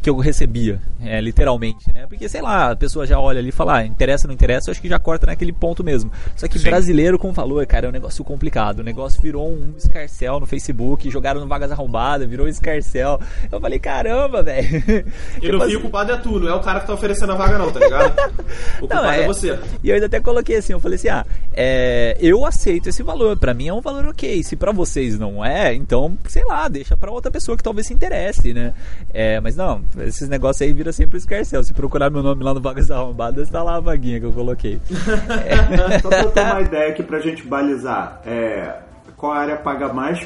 [0.01, 2.05] que eu recebia, é, literalmente, né?
[2.07, 4.71] Porque, sei lá, a pessoa já olha ali e fala, ah, interessa, não interessa, eu
[4.71, 6.11] acho que já corta naquele ponto mesmo.
[6.35, 6.69] Só que Sim.
[6.69, 8.79] brasileiro com valor, cara, é um negócio complicado.
[8.79, 13.19] O negócio virou um escarcel no Facebook, jogaram no Vagas Arrombadas, virou um escarcel.
[13.51, 14.67] Eu falei, caramba, velho.
[15.41, 17.35] E no fim o culpado é tu, não é o cara que tá oferecendo a
[17.35, 18.13] vaga não, tá ligado?
[18.77, 19.25] O culpado é...
[19.25, 19.57] você.
[19.83, 23.37] E eu ainda até coloquei assim, eu falei assim, ah, é, eu aceito esse valor,
[23.37, 24.43] pra mim é um valor ok.
[24.43, 27.93] Se pra vocês não é, então, sei lá, deixa pra outra pessoa que talvez se
[27.93, 28.73] interesse, né?
[29.13, 31.63] É, mas não, esses negócios aí viram sempre o escarcel.
[31.63, 34.79] Se procurar meu nome lá no Vagas Arrombadas, tá lá a vaguinha que eu coloquei.
[36.01, 38.79] Só pra eu ter uma ideia aqui pra gente balizar, é,
[39.15, 40.25] qual área paga mais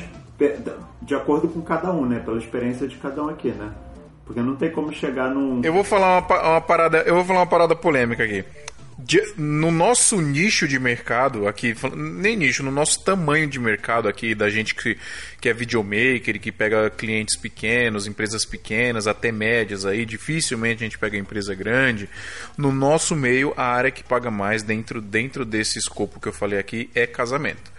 [1.01, 2.19] de acordo com cada um, né?
[2.19, 3.69] Pela experiência de cada um aqui, né?
[4.25, 5.61] Porque não tem como chegar num.
[5.63, 8.45] Eu vou falar uma, uma parada, eu vou falar uma parada polêmica aqui.
[9.03, 14.35] De- no nosso nicho de mercado aqui, nem nicho, no nosso tamanho de mercado aqui,
[14.35, 14.97] da gente que,
[15.39, 20.99] que é videomaker, que pega clientes pequenos, empresas pequenas, até médias aí, dificilmente a gente
[20.99, 22.07] pega empresa grande.
[22.57, 26.59] No nosso meio, a área que paga mais dentro, dentro desse escopo que eu falei
[26.59, 27.71] aqui é casamento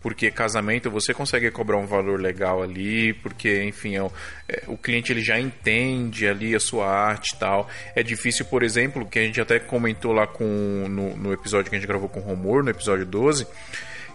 [0.00, 4.12] porque casamento você consegue cobrar um valor legal ali, porque enfim é o,
[4.48, 7.68] é, o cliente ele já entende ali a sua arte e tal.
[7.94, 10.44] É difícil, por exemplo, que a gente até comentou lá com
[10.88, 13.46] no, no episódio que a gente gravou com o Romor, no episódio 12,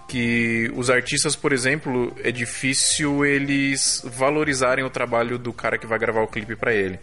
[0.07, 5.99] que os artistas, por exemplo, é difícil eles valorizarem o trabalho do cara que vai
[5.99, 6.99] gravar o clipe para ele.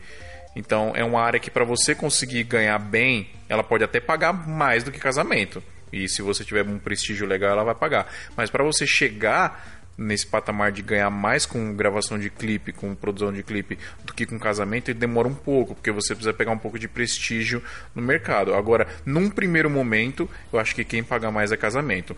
[0.54, 4.82] Então é uma área que para você conseguir ganhar bem, ela pode até pagar mais
[4.82, 5.62] do que casamento.
[5.92, 8.12] E se você tiver um prestígio legal, ela vai pagar.
[8.36, 13.32] Mas para você chegar nesse patamar de ganhar mais com gravação de clipe, com produção
[13.32, 16.58] de clipe, do que com casamento, ele demora um pouco, porque você precisa pegar um
[16.58, 17.60] pouco de prestígio
[17.94, 18.54] no mercado.
[18.54, 22.16] Agora, num primeiro momento, eu acho que quem paga mais é casamento.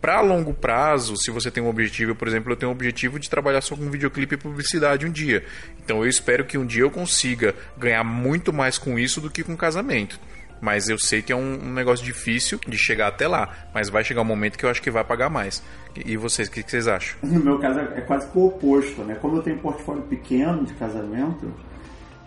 [0.00, 3.28] Para longo prazo, se você tem um objetivo, por exemplo, eu tenho um objetivo de
[3.28, 5.44] trabalhar só com videoclipe e publicidade um dia.
[5.84, 9.44] Então eu espero que um dia eu consiga ganhar muito mais com isso do que
[9.44, 10.18] com casamento.
[10.60, 13.48] Mas eu sei que é um, um negócio difícil de chegar até lá.
[13.74, 15.62] Mas vai chegar um momento que eu acho que vai pagar mais.
[15.96, 17.16] E vocês, o que, que vocês acham?
[17.22, 19.16] No meu caso é quase que o oposto, né?
[19.20, 21.52] Como eu tenho um portfólio pequeno de casamento,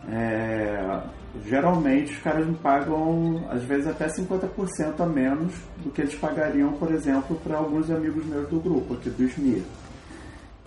[0.10, 1.02] é,
[1.46, 6.74] geralmente os caras me pagam às vezes até 50% a menos do que eles pagariam,
[6.74, 9.64] por exemplo, para alguns amigos meus do grupo aqui do SMIR.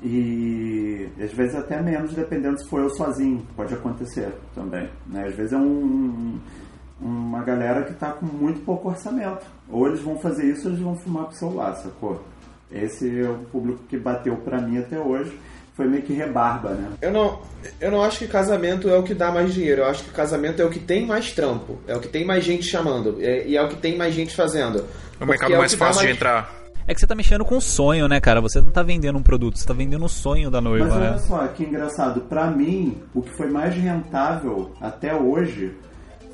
[0.02, 4.88] E às vezes até menos, dependendo se for eu sozinho, pode acontecer também.
[5.06, 5.26] Né?
[5.26, 6.38] Às vezes é um,
[7.00, 9.44] uma galera que está com muito pouco orçamento.
[9.70, 12.24] Ou eles vão fazer isso ou eles vão filmar com o celular, sacou?
[12.70, 15.38] Esse é o público que bateu pra mim até hoje.
[15.74, 16.90] Foi meio que rebarba, né?
[17.02, 17.38] Eu não,
[17.78, 19.82] eu não acho que casamento é o que dá mais dinheiro.
[19.82, 21.78] Eu acho que casamento é o que tem mais trampo.
[21.86, 23.18] É o que tem mais gente chamando.
[23.20, 24.84] é- e é o que tem mais gente fazendo.
[25.20, 26.50] É o mercado é mais fácil de entrar.
[26.88, 28.40] É que você tá mexendo com um sonho, né, cara?
[28.40, 31.08] Você não tá vendendo um produto, você tá vendendo um sonho da noiva, Mas né?
[31.10, 32.20] olha só, que engraçado.
[32.22, 35.76] Pra mim, o que foi mais rentável até hoje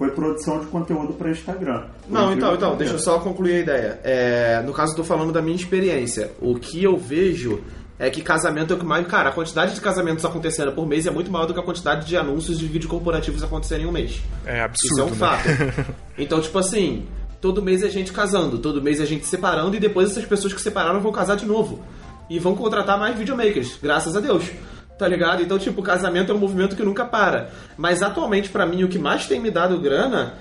[0.02, 1.84] foi produção de conteúdo pra Instagram.
[2.08, 4.00] Não, então, então, deixa eu só concluir a ideia.
[4.02, 6.32] É, no caso, eu tô falando da minha experiência.
[6.40, 7.62] O que eu vejo
[8.00, 9.06] é que casamento é o que mais.
[9.06, 12.04] Cara, a quantidade de casamentos acontecendo por mês é muito maior do que a quantidade
[12.04, 14.20] de anúncios de vídeo corporativos acontecendo em um mês.
[14.44, 15.16] É absurdo, Isso é um né?
[15.16, 15.94] fato.
[16.18, 17.06] Então, tipo assim,
[17.40, 20.60] todo mês é gente casando, todo mês é gente separando e depois essas pessoas que
[20.60, 21.80] separaram vão casar de novo.
[22.28, 24.50] E vão contratar mais videomakers, graças a Deus.
[25.02, 25.42] Tá ligado?
[25.42, 27.50] Então, tipo, casamento é um movimento que nunca para.
[27.76, 30.34] Mas atualmente, pra mim, o que mais tem me dado grana.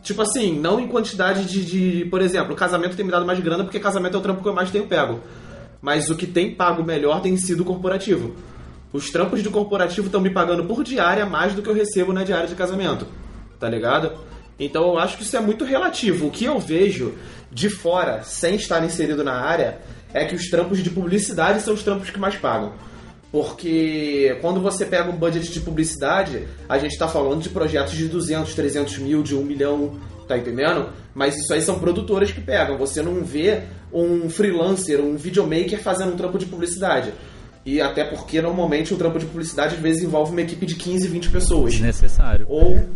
[0.00, 2.04] Tipo assim, não em quantidade de, de.
[2.04, 4.54] Por exemplo, casamento tem me dado mais grana porque casamento é o trampo que eu
[4.54, 5.18] mais tenho pego.
[5.82, 8.36] Mas o que tem pago melhor tem sido o corporativo.
[8.92, 12.22] Os trampos de corporativo estão me pagando por diária mais do que eu recebo na
[12.22, 13.08] diária de casamento.
[13.58, 14.12] Tá ligado?
[14.56, 16.28] Então eu acho que isso é muito relativo.
[16.28, 17.14] O que eu vejo
[17.50, 19.80] de fora, sem estar inserido na área,
[20.14, 22.72] é que os trampos de publicidade são os trampos que mais pagam.
[23.32, 28.08] Porque quando você pega um budget de publicidade, a gente tá falando de projetos de
[28.08, 30.88] 200, 300 mil, de 1 milhão, tá entendendo?
[31.14, 32.76] Mas isso aí são produtoras que pegam.
[32.78, 33.62] Você não vê
[33.92, 37.12] um freelancer, um videomaker fazendo um trampo de publicidade.
[37.64, 41.06] E até porque normalmente o trampo de publicidade às vezes envolve uma equipe de 15,
[41.08, 41.72] 20 pessoas.
[41.72, 42.46] Desnecessário.
[42.48, 42.88] Ou.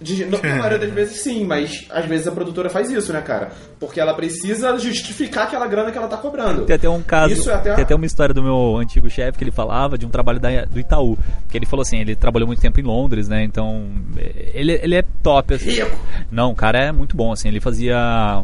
[0.00, 3.20] De, na na maioria das vezes sim, mas às vezes a produtora faz isso, né,
[3.20, 3.50] cara?
[3.78, 6.64] Porque ela precisa justificar aquela grana que ela tá cobrando.
[6.64, 9.36] Tem até um caso, Isso é até- tem até uma história do meu antigo chefe
[9.36, 11.18] que ele falava de um trabalho da- do Itaú.
[11.50, 13.44] Que ele falou assim, ele trabalhou muito tempo em Londres, né?
[13.44, 15.70] Então, eh, ele, ele é top, assim.
[15.70, 15.98] Rico.
[16.30, 17.48] Não, o cara é muito bom, assim.
[17.48, 18.42] Ele fazia.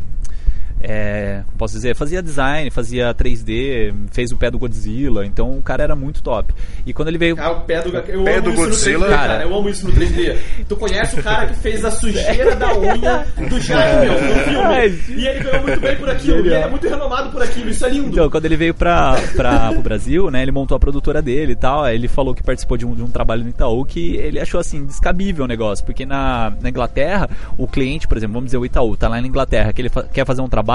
[0.80, 5.82] É, posso dizer, fazia design, fazia 3D, fez o pé do Godzilla, então o cara
[5.82, 6.52] era muito top.
[6.84, 7.36] E quando ele veio.
[7.38, 8.98] Ah, o pé do, eu pé amo do isso Godzilla.
[8.98, 9.42] no 3D, cara.
[9.42, 10.36] Eu amo isso no 3D.
[10.68, 15.20] Tu conhece o cara que fez a sujeira da unha do Jack, meu, no filme.
[15.22, 16.38] E ele ganhou muito bem por aquilo.
[16.38, 17.70] Ele é muito renomado por aquilo.
[17.70, 18.08] Isso é lindo.
[18.08, 21.56] Então, quando ele veio pra, pra, pro Brasil, né, ele montou a produtora dele e
[21.56, 24.38] tal, aí ele falou que participou de um, de um trabalho no Itaú que ele
[24.38, 28.58] achou, assim, descabível o negócio, porque na, na Inglaterra, o cliente, por exemplo, vamos dizer
[28.58, 30.65] o Itaú, tá lá na Inglaterra, que ele fa- quer fazer um trabalho,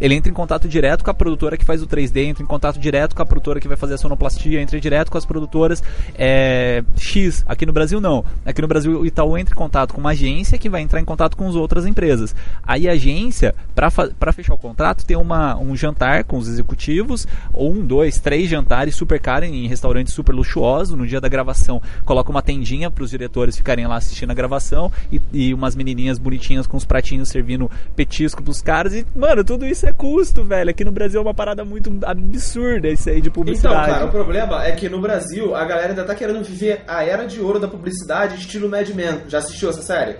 [0.00, 2.78] ele entra em contato direto com a produtora que faz o 3D, entra em contato
[2.78, 5.82] direto com a produtora que vai fazer a sonoplastia, entra direto com as produtoras
[6.14, 7.44] é, X.
[7.46, 8.24] Aqui no Brasil, não.
[8.44, 11.04] Aqui no Brasil, o Itaú entra em contato com uma agência que vai entrar em
[11.04, 12.34] contato com as outras empresas.
[12.62, 17.72] Aí a agência, para fechar o contrato, tem uma, um jantar com os executivos, ou
[17.72, 20.96] um, dois, três jantares super caros em restaurantes super luxuosos.
[20.96, 24.90] No dia da gravação, coloca uma tendinha para os diretores ficarem lá assistindo a gravação
[25.12, 28.94] e, e umas menininhas bonitinhas com os pratinhos servindo petisco pros caras.
[28.94, 30.70] E, mano, tudo isso é custo, velho.
[30.70, 33.90] Aqui no Brasil é uma parada muito absurda isso aí de Então, publicidade.
[33.90, 37.26] cara, o problema é que no Brasil a galera ainda tá querendo viver a era
[37.26, 39.20] de ouro da publicidade, estilo Mad Men.
[39.28, 40.16] Já assistiu essa série?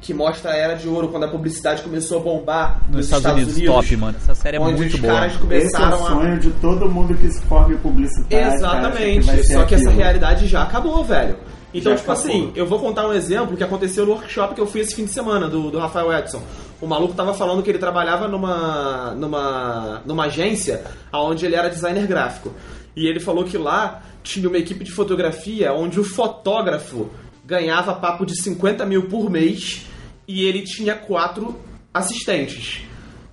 [0.00, 3.62] Que mostra a era de ouro quando a publicidade começou a bombar nos Estados, Unidos,
[3.64, 4.16] top, mano.
[4.20, 5.12] Essa série é onde muito os boa.
[5.14, 6.10] caras Esse é o começaram a.
[6.10, 8.54] sonho de todo mundo que se forma em publicidade.
[8.56, 9.30] Exatamente.
[9.30, 11.36] que Só que essa realidade já acabou, velho.
[11.72, 12.30] Então, Já tipo acabou.
[12.30, 15.04] assim, eu vou contar um exemplo que aconteceu no workshop que eu fui esse fim
[15.04, 16.42] de semana, do, do Rafael Edson.
[16.82, 20.82] O maluco tava falando que ele trabalhava numa, numa, numa agência
[21.12, 22.52] onde ele era designer gráfico.
[22.96, 27.08] E ele falou que lá tinha uma equipe de fotografia onde o fotógrafo
[27.44, 29.86] ganhava papo de 50 mil por mês
[30.26, 31.56] e ele tinha quatro
[31.94, 32.82] assistentes.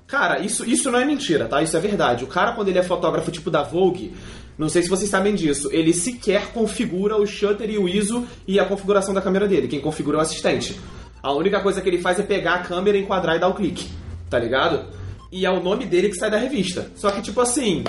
[0.06, 1.64] Cara, isso, isso não é mentira, tá?
[1.64, 2.24] Isso é verdade.
[2.24, 4.14] O cara, quando ele é fotógrafo tipo da Vogue,
[4.60, 8.60] não sei se vocês sabem disso, ele sequer configura o shutter e o ISO e
[8.60, 9.68] a configuração da câmera dele.
[9.68, 10.80] Quem configura é o assistente.
[11.22, 13.90] A única coisa que ele faz é pegar a câmera, enquadrar e dar o clique.
[14.30, 14.86] Tá ligado?
[15.32, 16.88] E é o nome dele que sai da revista.
[16.96, 17.84] Só que, tipo assim,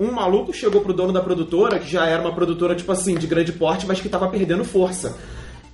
[0.00, 3.26] um maluco chegou pro dono da produtora, que já era uma produtora, tipo assim, de
[3.26, 5.16] grande porte, mas que tava perdendo força.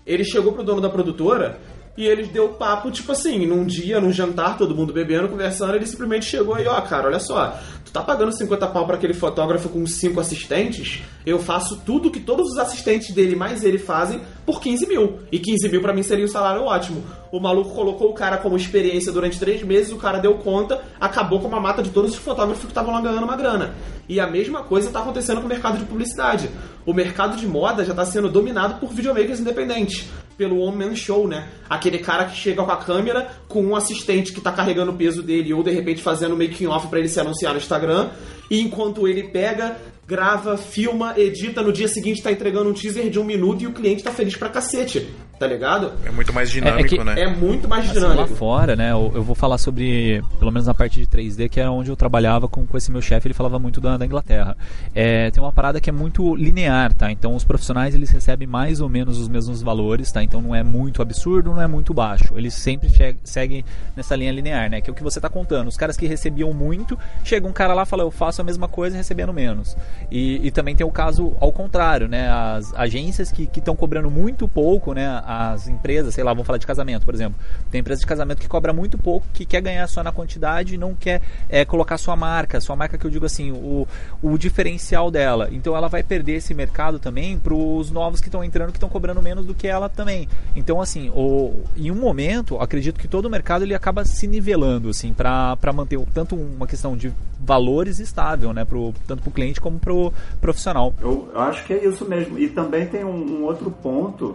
[0.07, 1.59] Ele chegou pro dono da produtora
[1.97, 5.85] e ele deu papo, tipo assim, num dia, num jantar, todo mundo bebendo, conversando, ele
[5.85, 9.69] simplesmente chegou aí, ó, cara, olha só, tu tá pagando 50 pau pra aquele fotógrafo
[9.69, 14.61] com cinco assistentes, eu faço tudo que todos os assistentes dele mais ele fazem por
[14.61, 15.21] 15 mil.
[15.31, 17.03] E 15 mil pra mim seria um salário ótimo.
[17.31, 21.41] O maluco colocou o cara como experiência durante três meses, o cara deu conta, acabou
[21.41, 23.75] com uma mata de todos os fotógrafos que estavam lá ganhando uma grana.
[24.09, 26.49] E a mesma coisa tá acontecendo com o mercado de publicidade.
[26.87, 30.07] O mercado de moda já tá sendo dominado por videomakers independentes.
[30.39, 31.49] Pelo One Man Show, né?
[31.69, 35.23] Aquele cara que chega com a câmera, com um assistente que tá carregando o peso
[35.23, 38.09] dele, ou de repente fazendo making off pra ele se anunciar no Instagram.
[38.51, 39.77] E enquanto ele pega,
[40.07, 43.73] grava, filma, edita, no dia seguinte tá entregando um teaser de um minuto e o
[43.73, 45.07] cliente tá feliz pra cacete.
[45.39, 45.93] Tá ligado?
[46.05, 47.20] É muito mais dinâmico, que- né?
[47.20, 48.35] É muito mais Assim, lá dinâmico.
[48.36, 51.69] fora, né, eu, eu vou falar sobre, pelo menos na parte de 3D, que é
[51.69, 54.56] onde eu trabalhava com, com esse meu chefe, ele falava muito da, da Inglaterra.
[54.94, 57.10] É, tem uma parada que é muito linear, tá?
[57.12, 60.23] Então os profissionais eles recebem mais ou menos os mesmos valores, tá?
[60.23, 62.35] Então não é muito absurdo, não é muito baixo.
[62.36, 62.89] Eles sempre
[63.24, 63.65] seguem
[63.97, 64.81] nessa linha linear, né?
[64.81, 65.69] Que é o que você tá contando.
[65.69, 68.69] Os caras que recebiam muito, chega um cara lá e fala, eu faço a mesma
[68.69, 69.77] coisa recebendo menos.
[70.10, 72.28] E, e também tem o caso ao contrário, né?
[72.31, 75.23] As agências que estão cobrando muito pouco, né?
[75.31, 77.39] As empresas, sei lá, vamos falar de casamento, por exemplo.
[77.71, 80.79] Tem empresa de casamento que cobra muito pouco, que quer ganhar só na quantidade e
[80.79, 82.59] não quer é, colocar sua marca.
[82.63, 83.87] Sua marca que eu digo assim, o,
[84.23, 85.49] o diferencial dela.
[85.53, 88.89] Então ela vai perder esse mercado também para os novos que estão entrando, que estão
[88.89, 90.27] cobrando menos do que ela também.
[90.57, 94.89] Então, assim, o, em um momento, acredito que todo o mercado ele acaba se nivelando,
[94.89, 98.65] assim, para manter tanto uma questão de valores estável, né?
[98.65, 100.95] Pro, tanto para o cliente como para o profissional.
[101.01, 102.39] Eu, acho que é isso mesmo.
[102.39, 104.35] E também tem um, um outro ponto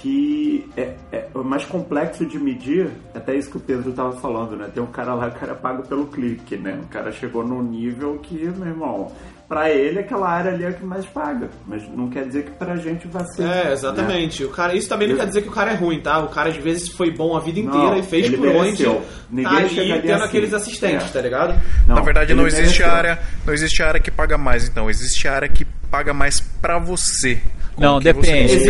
[0.00, 4.68] que é, é mais complexo de medir, até isso que o Pedro estava falando, né?
[4.72, 6.78] Tem um cara lá, o cara paga pelo clique, né?
[6.82, 9.10] O cara chegou num nível que, meu irmão,
[9.48, 12.50] pra ele aquela área ali é a que mais paga, mas não quer dizer que
[12.52, 13.42] pra gente vai ser.
[13.42, 13.72] É, né?
[13.72, 14.44] exatamente.
[14.44, 16.18] O cara, isso também não Eu- quer dizer que o cara é ruim, tá?
[16.20, 18.84] O cara às vezes foi bom a vida Não, inteira e fez por onde.
[19.30, 20.24] Ninguém tá ali tendo assim.
[20.24, 21.12] aqueles assistentes, É.
[21.12, 21.60] tá ligado?
[21.86, 22.90] Não, Na verdade, não existe mereceu.
[22.90, 27.40] área, não existe área que paga mais, então existe área que paga mais pra você.
[27.78, 28.52] Não, depende.
[28.52, 28.68] Existe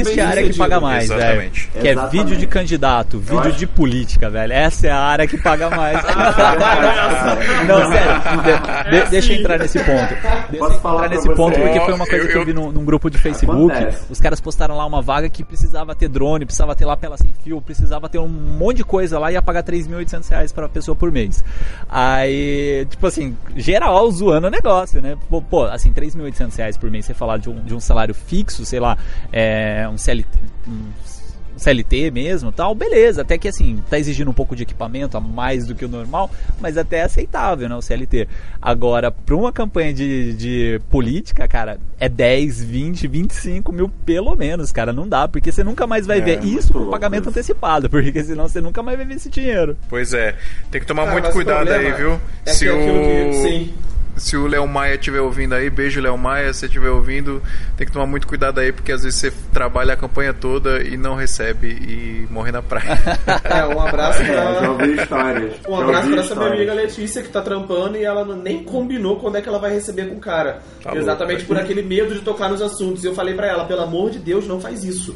[0.00, 1.20] Existe a área que paga mais, velho.
[1.20, 1.70] Exatamente.
[1.80, 4.52] Que é vídeo de candidato, vídeo de política, velho.
[4.52, 5.98] Essa é a área que paga mais.
[6.14, 8.42] Ah, Não, sério.
[8.42, 10.14] de- de- deixa eu entrar nesse ponto.
[10.50, 11.34] Deixa Posso eu falar entrar nesse você?
[11.34, 13.72] ponto porque foi uma coisa eu- que eu vi num, num grupo de Facebook.
[13.72, 14.04] Acontece.
[14.10, 17.60] Os caras postaram lá uma vaga que precisava ter drone, precisava ter lapela sem fio,
[17.60, 21.10] precisava ter um monte de coisa lá e ia pagar 3.800 reais pra pessoa por
[21.10, 21.44] mês.
[21.88, 25.16] Aí, tipo assim, geral zoando o negócio, né?
[25.50, 28.80] Pô, assim, 3.800 reais por mês, você falar de um, de um salário fixo, sei
[28.80, 28.96] lá,
[29.32, 30.38] é, um CLT.
[30.68, 31.14] Um,
[31.56, 35.64] CLT mesmo, tal, beleza, até que assim, tá exigindo um pouco de equipamento a mais
[35.64, 36.28] do que o normal,
[36.60, 38.26] mas até é aceitável, né, o CLT.
[38.60, 44.72] Agora, pra uma campanha de, de política, cara, é 10, 20, 25 mil pelo menos,
[44.72, 47.30] cara, não dá, porque você nunca mais vai É, ver muito isso com pagamento isso.
[47.30, 49.76] antecipado, porque senão você nunca mais vai ver esse dinheiro.
[49.88, 50.34] Pois é.
[50.72, 52.20] Tem que tomar Cara, muito cuidado aí, viu?
[52.44, 53.32] É se que o aquilo que.
[53.34, 53.74] Sim.
[54.16, 57.42] Se o Léo Maia estiver ouvindo aí, beijo Léo Maia, se estiver ouvindo,
[57.76, 60.96] tem que tomar muito cuidado aí, porque às vezes você trabalha a campanha toda e
[60.96, 62.98] não recebe e morre na praia.
[63.44, 64.70] É, um abraço É, já pra.
[64.70, 65.52] ouvi histórias.
[65.68, 68.62] Um Já abraço pra essa minha amiga Letícia que tá trampando e ela não- nem
[68.64, 70.60] combinou quando é que ela vai receber com o cara.
[70.82, 71.54] Tá Exatamente louco.
[71.54, 73.04] por aquele medo de tocar nos assuntos.
[73.04, 75.14] E eu falei pra ela, pelo amor de Deus, não faz isso.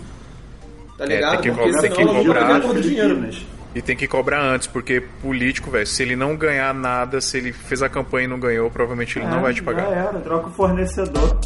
[0.97, 1.41] Tá É, ligado?
[1.41, 2.61] tem que Porque senão tem que ela cobrar.
[2.81, 3.09] dinheiro.
[3.17, 3.47] Filipinas.
[3.75, 7.53] E tem que cobrar antes, porque político, velho, se ele não ganhar nada, se ele
[7.53, 9.83] fez a campanha e não ganhou, provavelmente ele não É, vai te pagar.
[9.83, 11.39] Já era, troca o fornecedor.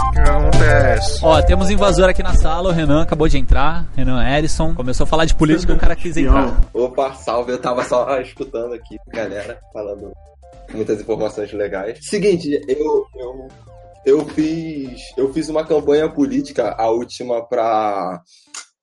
[0.00, 1.20] O que acontece?
[1.22, 5.06] Ó, temos invasor aqui na sala, o Renan acabou de entrar, Renan Erison, começou a
[5.06, 6.52] falar de política e o cara quis entrar.
[6.72, 10.12] Opa, salve, eu tava só escutando aqui, galera, falando
[10.72, 11.98] muitas informações legais.
[12.02, 13.48] Seguinte, eu, eu,
[14.04, 15.00] eu fiz.
[15.16, 18.20] Eu fiz uma campanha política, a última pra,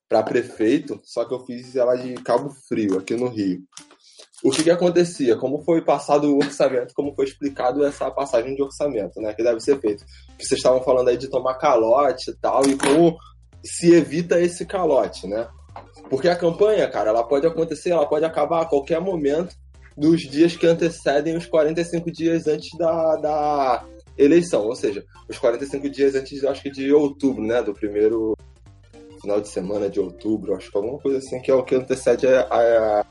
[0.08, 3.64] pra prefeito, só que eu fiz ela de Cabo Frio, aqui no Rio.
[4.44, 5.36] O que que acontecia?
[5.36, 9.34] Como foi passado o orçamento, como foi explicado essa passagem de orçamento, né?
[9.34, 10.06] Que deve ser feito.
[10.38, 13.18] Que vocês estavam falando aí de tomar calote e tal, e como
[13.64, 15.48] se evita esse calote, né?
[16.10, 19.56] Porque a campanha, cara, ela pode acontecer, ela pode acabar a qualquer momento
[19.98, 23.86] dos dias que antecedem os 45 dias antes da, da
[24.18, 24.66] eleição.
[24.66, 27.64] Ou seja, os 45 dias antes, acho que de outubro, né?
[27.64, 28.36] Do primeiro
[29.26, 32.28] final de semana de outubro, acho que alguma coisa assim, que é o que antecede
[32.28, 33.06] a, a,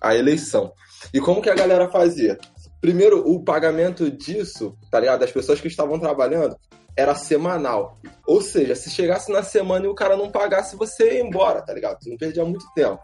[0.00, 0.72] a eleição.
[1.14, 2.38] E como que a galera fazia?
[2.80, 5.20] Primeiro, o pagamento disso, tá ligado?
[5.20, 6.56] Das pessoas que estavam trabalhando,
[6.96, 7.98] era semanal.
[8.26, 11.72] Ou seja, se chegasse na semana e o cara não pagasse, você ia embora, tá
[11.72, 11.98] ligado?
[12.00, 12.98] Tu não perdia muito tempo.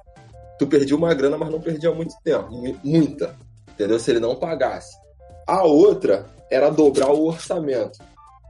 [0.59, 2.51] Tu perdia uma grana, mas não perdia muito tempo.
[2.51, 3.37] mu- Muita.
[3.69, 3.99] Entendeu?
[3.99, 4.97] Se ele não pagasse.
[5.47, 7.99] A outra era dobrar o orçamento.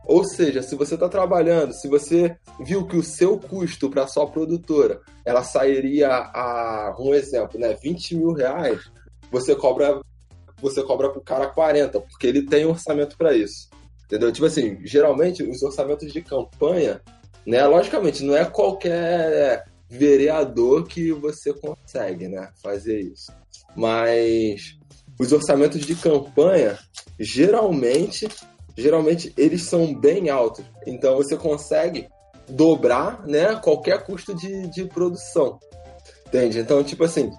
[0.07, 4.27] Ou seja, se você está trabalhando, se você viu que o seu custo para sua
[4.27, 8.81] produtora ela sairia a um exemplo, né, 20 mil reais,
[9.31, 10.01] você cobra
[10.61, 13.69] você cobra pro cara 40, porque ele tem orçamento para isso.
[14.07, 14.33] Entendeu?
[14.33, 17.03] Tipo assim, geralmente os orçamentos de campanha,
[17.47, 23.33] né, logicamente não é qualquer vereador que você consegue, né, fazer isso.
[23.77, 24.79] Mas
[25.19, 26.79] os orçamentos de campanha,
[27.19, 28.27] geralmente,
[28.77, 30.65] geralmente eles são bem altos.
[30.87, 32.09] Então você consegue
[32.49, 35.59] dobrar, né, qualquer custo de, de produção.
[36.27, 36.59] Entende?
[36.59, 37.31] Então, tipo assim,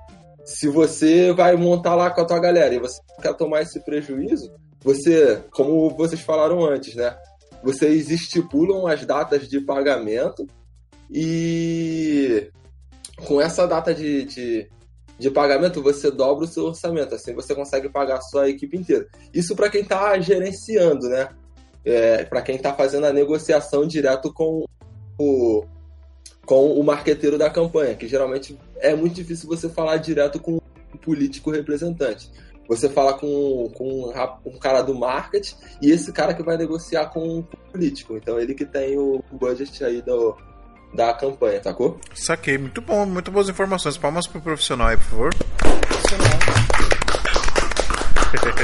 [0.44, 4.54] se você vai montar lá com a tua galera e você quer tomar esse prejuízo,
[4.82, 7.16] você, como vocês falaram antes, né?
[7.66, 10.48] vocês estipulam as datas de pagamento
[11.10, 12.52] e
[13.26, 14.70] com essa data de, de,
[15.18, 17.16] de pagamento você dobra o seu orçamento.
[17.16, 19.08] Assim você consegue pagar a sua equipe inteira.
[19.34, 21.30] Isso para quem está gerenciando, né?
[21.84, 24.66] É, para quem está fazendo a negociação direto com
[25.20, 25.64] o,
[26.46, 30.98] com o marqueteiro da campanha, que geralmente é muito difícil você falar direto com o
[30.98, 32.32] político representante.
[32.68, 34.12] Você fala com, com
[34.44, 38.18] um cara do marketing e esse cara que vai negociar com o político.
[38.18, 40.36] Então ele que tem o budget aí do,
[40.96, 42.00] da campanha, sacou?
[42.14, 43.98] Saquei, muito bom, muito boas informações.
[43.98, 45.36] Palmas pro profissional aí, por favor.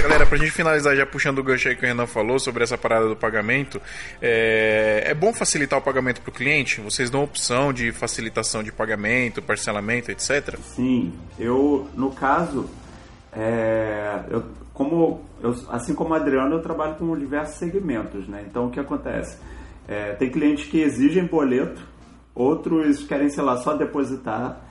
[0.02, 2.78] Galera, pra gente finalizar, já puxando o gancho aí que o Renan falou sobre essa
[2.78, 3.82] parada do pagamento,
[4.22, 6.82] é, é bom facilitar o pagamento pro cliente?
[6.82, 10.58] Vocês dão opção de facilitação de pagamento, parcelamento, etc?
[10.76, 12.70] Sim, eu, no caso,
[13.32, 14.44] é, eu,
[14.74, 18.44] como, eu, assim como o Adriano, eu trabalho com diversos segmentos, né?
[18.50, 19.38] Então, o que acontece?
[19.88, 21.82] É, tem clientes que exigem boleto,
[22.36, 24.62] outros querem, sei lá, só depositar.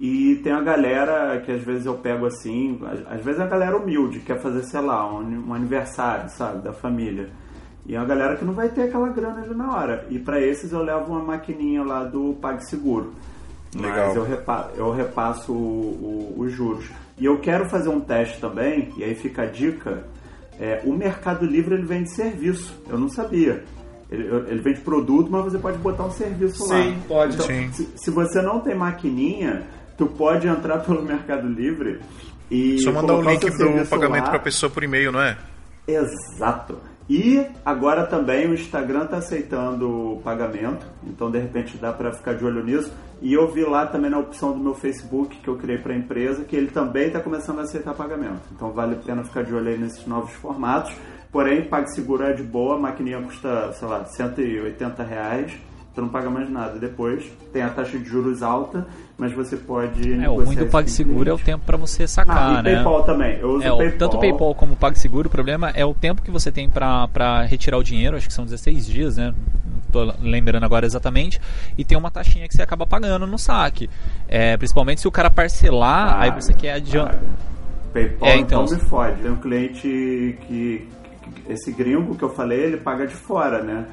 [0.00, 4.20] E tem a galera que às vezes eu pego assim, às vezes a galera humilde,
[4.20, 7.28] quer fazer, sei lá, um, um aniversário, sabe, da família.
[7.86, 10.06] E é uma galera que não vai ter aquela grana ali na hora.
[10.08, 13.12] E para esses eu levo uma maquininha lá do PagSeguro.
[13.74, 14.08] Legal.
[14.08, 16.88] Mas eu, repa eu repasso o, o, os juros.
[17.18, 20.04] E eu quero fazer um teste também, e aí fica a dica.
[20.58, 22.80] É, o Mercado Livre ele vende serviço.
[22.88, 23.64] Eu não sabia.
[24.10, 26.82] Ele, ele vende produto, mas você pode botar um serviço lá.
[26.82, 27.34] Sim, pode.
[27.34, 27.72] Então, Sim.
[27.72, 29.62] Se, se você não tem maquininha,
[29.96, 32.00] tu pode entrar pelo Mercado Livre
[32.50, 34.30] e Só mandar o link do pagamento lá.
[34.30, 35.36] pra pessoa por e-mail, não é?
[35.86, 36.78] Exato.
[37.08, 42.34] E agora também o Instagram está aceitando o pagamento, então de repente dá para ficar
[42.34, 42.92] de olho nisso.
[43.20, 45.96] E eu vi lá também na opção do meu Facebook que eu criei para a
[45.96, 48.42] empresa que ele também está começando a aceitar pagamento.
[48.54, 50.92] Então vale a pena ficar de olho aí nesses novos formatos.
[51.32, 55.52] Porém, PagSeguro é de boa, a maquininha custa, sei lá, 180 reais.
[55.94, 57.24] Você não paga mais nada depois.
[57.52, 58.86] Tem a taxa de juros alta,
[59.18, 60.12] mas você pode.
[60.22, 62.74] É, o ruim do PagSeguro é o tempo para você Ah, sacar, e né?
[62.76, 63.38] PayPal também.
[63.38, 63.98] Eu uso É, o- PayPal.
[63.98, 67.08] tanto o PayPal como o PagSeguro, o problema é o tempo que você tem pra
[67.08, 69.34] pra retirar o dinheiro, acho que são 16 dias, né?
[69.34, 71.40] Não Tô lembrando agora exatamente.
[71.76, 73.90] E tem uma taxinha que você acaba pagando no saque.
[74.28, 77.16] É, principalmente se o cara parcelar, Ah, aí você quer adiantar.
[77.16, 79.20] ah, PayPal É, então, então- me fode.
[79.20, 80.88] Tem um cliente que-
[81.52, 83.86] Esse gringo que eu falei, ele paga de fora, né?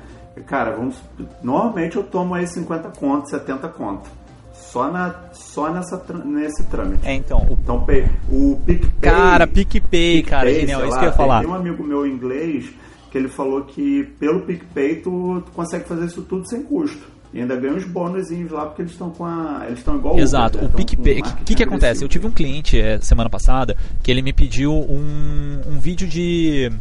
[0.45, 0.95] Cara, vamos.
[1.43, 4.09] Normalmente eu tomo aí 50 conto, 70 conto.
[4.53, 7.07] Só, na, só nessa, nesse trâmite.
[7.07, 8.91] É, então, o Então, pay- o PicPay.
[9.11, 11.39] cara, PicPay, cara, PicPay, genial, isso lá, que eu ia falar.
[11.41, 12.69] Tem um amigo meu inglês
[13.11, 17.17] que ele falou que pelo PicPay tu, tu consegue fazer isso tudo sem custo.
[17.33, 19.63] E ainda ganha uns bônusinhos lá porque eles estão com a.
[19.67, 20.71] Eles estão igual Exato, Uber, o né?
[20.71, 21.19] Com PicPay.
[21.19, 22.03] O que, que acontece?
[22.03, 26.71] Eu tive um cliente eh, semana passada que ele me pediu um, um vídeo de.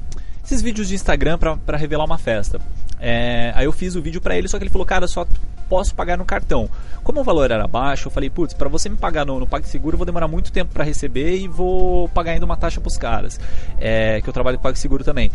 [0.46, 2.60] Esses vídeos de Instagram pra revelar uma festa.
[3.00, 5.26] É, aí eu fiz o vídeo pra ele, só que ele falou, cara, só
[5.68, 6.68] posso pagar no cartão.
[7.02, 9.94] Como o valor era baixo, eu falei, putz, pra você me pagar no, no PagSeguro,
[9.94, 13.38] eu vou demorar muito tempo pra receber e vou pagar ainda uma taxa pros caras.
[13.78, 15.30] É, que eu trabalho com PagSeguro também.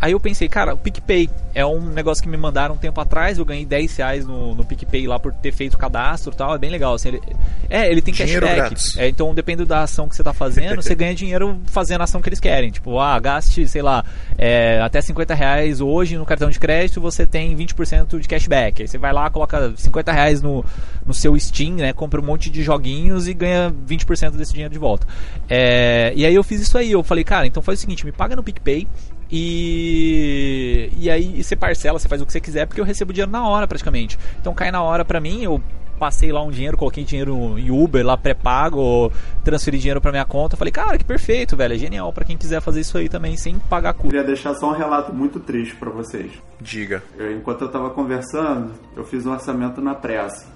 [0.00, 3.38] Aí eu pensei, cara, o PicPay é um negócio que me mandaram um tempo atrás,
[3.38, 6.54] eu ganhei 10 reais no, no PicPay lá por ter feito o cadastro e tal,
[6.54, 6.94] é bem legal.
[6.94, 7.22] Assim, ele,
[7.70, 8.68] é, ele tem Dinheiro cashback.
[8.68, 8.96] grátis.
[8.98, 12.20] É, então, depende da ação que você está fazendo, você ganha dinheiro fazendo a ação
[12.20, 12.70] que eles querem.
[12.70, 14.04] Tipo, ah, gaste, sei lá,
[14.36, 18.82] é, até 50 reais hoje no cartão de crédito, você tem 20% de cashback.
[18.82, 20.64] Aí você vai lá, coloca 50 reais no,
[21.06, 21.92] no seu Steam, né?
[21.92, 25.06] Compra um monte de joguinhos e ganha 20% desse dinheiro de volta.
[25.48, 28.12] É, e aí eu fiz isso aí, eu falei, cara, então faz o seguinte, me
[28.12, 28.88] paga no PicPay.
[29.30, 33.30] E, e aí você parcela, você faz o que você quiser, porque eu recebo dinheiro
[33.30, 34.18] na hora praticamente.
[34.40, 35.60] Então cai na hora pra mim, eu
[36.04, 39.10] passei lá um dinheiro, coloquei dinheiro em Uber lá pré-pago,
[39.42, 40.54] transferi dinheiro pra minha conta.
[40.54, 41.72] Falei, cara, que perfeito, velho.
[41.72, 44.08] É genial pra quem quiser fazer isso aí também sem pagar custo.
[44.08, 46.30] Queria deixar só um relato muito triste pra vocês.
[46.60, 47.02] Diga.
[47.16, 50.46] Eu, enquanto eu estava conversando, eu fiz um orçamento na pressa.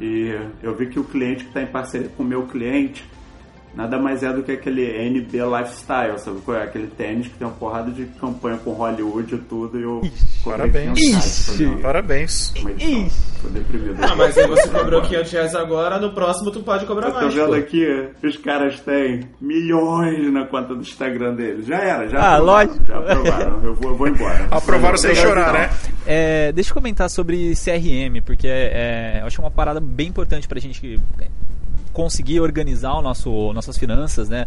[0.00, 3.04] E eu vi que o cliente que está em parceria com o meu cliente
[3.74, 6.64] nada mais é do que aquele NB Lifestyle, sabe qual é?
[6.64, 9.78] Aquele tênis que tem uma porrada de campanha com Hollywood e tudo.
[9.78, 10.00] E eu
[10.44, 10.98] cobrei parabéns.
[10.98, 11.64] 500 reais pra Ixi.
[11.66, 12.54] fazer Parabéns.
[12.60, 13.32] uma edição.
[13.42, 13.96] Tô deprimido.
[14.04, 17.20] Ah, mas aí você cobrou 500 reais agora, no próximo tu pode cobrar Eu tô
[17.22, 17.34] mais.
[17.34, 17.54] vendo pô.
[17.54, 21.66] aqui, os caras têm milhões na conta do Instagram deles.
[21.66, 22.86] Já era, já Ah, aprovaram, lógico.
[22.86, 23.64] Já aprovaram.
[23.64, 24.46] Eu vou, eu vou embora.
[24.52, 25.70] Aprovaram sem chorar, né?
[26.06, 30.60] É, deixa eu comentar sobre CRM, porque é, eu acho uma parada bem importante pra
[30.60, 31.00] gente
[31.92, 34.46] conseguir organizar o nosso, nossas finanças, né?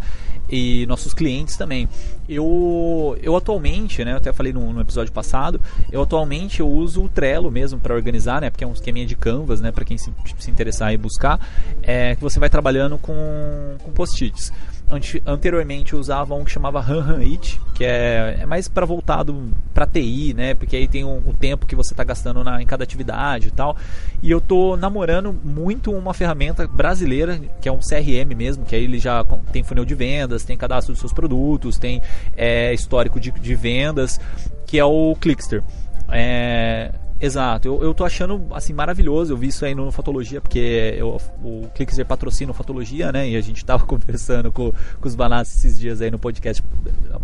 [0.49, 1.87] E nossos clientes também.
[2.27, 4.13] Eu, eu atualmente, né?
[4.13, 5.61] Eu até falei no, no episódio passado,
[5.91, 8.49] eu atualmente eu uso o Trello mesmo para organizar, né?
[8.49, 9.71] Porque é um esqueminha de Canvas, né?
[9.71, 11.39] Para quem se, se interessar e buscar,
[11.83, 14.51] é que você vai trabalhando com, com post-its.
[14.89, 18.85] Ante- anteriormente eu usava um que chamava Han Han It, que é, é mais para
[18.85, 20.53] voltado para TI, né?
[20.53, 23.51] Porque aí tem o, o tempo que você está gastando na, em cada atividade e
[23.51, 23.75] tal.
[24.21, 28.83] E eu tô namorando muito uma ferramenta brasileira, que é um CRM mesmo, que aí
[28.83, 31.99] ele já tem funil de vendas, tem cadastro dos seus produtos, tem
[32.35, 34.19] é, histórico de, de vendas,
[34.65, 35.63] que é o Clickster.
[36.09, 39.31] É, Exato, eu, eu tô achando assim maravilhoso.
[39.31, 43.29] Eu vi isso aí no Fotologia, porque eu, o Clickster patrocina o Fotologia, né?
[43.29, 46.61] E a gente tava conversando com, com os Banassi esses dias aí no podcast,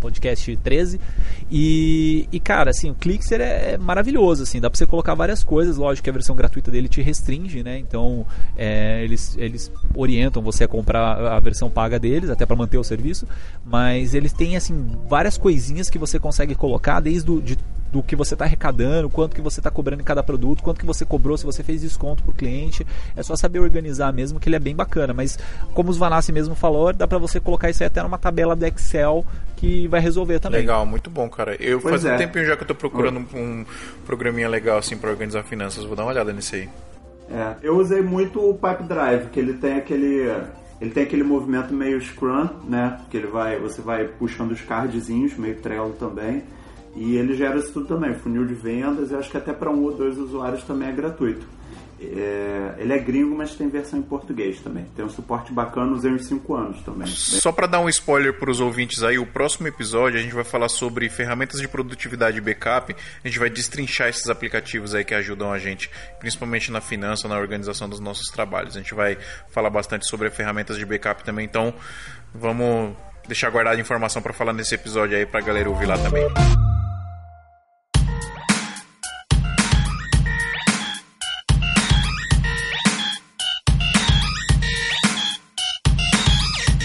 [0.00, 0.98] podcast 13.
[1.50, 5.44] E, e cara, assim, o Clickster é, é maravilhoso, assim, dá pra você colocar várias
[5.44, 5.76] coisas.
[5.76, 7.78] Lógico que a versão gratuita dele te restringe, né?
[7.78, 12.78] Então é, eles, eles orientam você a comprar a versão paga deles, até para manter
[12.78, 13.26] o serviço.
[13.62, 17.58] Mas eles têm, assim, várias coisinhas que você consegue colocar, desde de
[17.92, 20.86] do que você está arrecadando, quanto que você está cobrando em cada produto, quanto que
[20.86, 22.86] você cobrou, se você fez desconto pro cliente.
[23.14, 25.12] É só saber organizar mesmo, que ele é bem bacana.
[25.12, 25.38] Mas
[25.74, 28.64] como os Vanassi mesmo falou, dá para você colocar isso aí até numa tabela do
[28.64, 29.24] Excel
[29.56, 30.60] que vai resolver também.
[30.60, 31.54] Legal, muito bom, cara.
[31.62, 32.16] Eu Pois faz um é.
[32.16, 33.66] tempinho já que eu tô procurando um, um
[34.06, 35.84] programinha legal assim pra organizar finanças.
[35.84, 36.68] Vou dar uma olhada nesse aí.
[37.30, 40.28] É, eu usei muito o Pipe Drive, que ele tem aquele
[40.80, 42.98] ele tem aquele movimento meio Scrum, né?
[43.08, 46.42] Que ele vai, você vai puxando os cardzinhos, meio Trello também.
[46.94, 49.82] E ele gera isso tudo também, funil de vendas, e acho que até para um
[49.82, 51.46] ou dois usuários também é gratuito.
[52.04, 54.84] É, ele é gringo, mas tem versão em português também.
[54.96, 57.06] Tem um suporte bacana, usei uns 5 anos também.
[57.06, 60.68] Só pra dar um spoiler pros ouvintes aí, o próximo episódio a gente vai falar
[60.68, 62.94] sobre ferramentas de produtividade e backup.
[63.24, 67.38] A gente vai destrinchar esses aplicativos aí que ajudam a gente, principalmente na finança, na
[67.38, 68.76] organização dos nossos trabalhos.
[68.76, 69.16] A gente vai
[69.50, 71.72] falar bastante sobre ferramentas de backup também, então
[72.34, 72.96] vamos
[73.26, 76.26] deixar guardada informação pra falar nesse episódio aí pra galera ouvir lá também.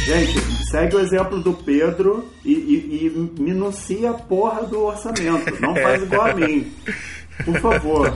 [0.07, 0.39] Gente,
[0.69, 5.59] segue o exemplo do Pedro e, e, e minucia a porra do orçamento.
[5.59, 6.71] Não faz igual a mim.
[7.45, 8.13] Por favor.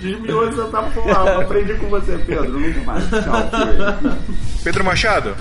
[0.00, 1.30] Desmiou essa porra.
[1.30, 2.58] Eu aprendi com você, Pedro.
[2.58, 3.08] Nunca mais.
[3.08, 4.16] Tchau.
[4.62, 5.36] Pedro Machado,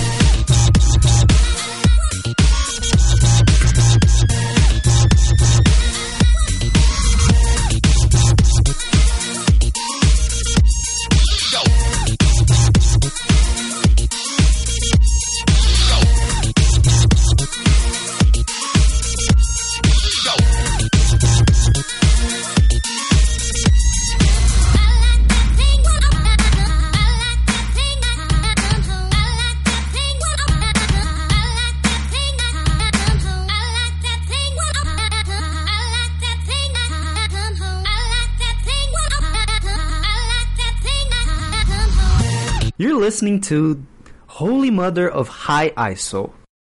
[43.15, 43.81] listening to
[44.27, 46.33] Holy Mother of High ISO.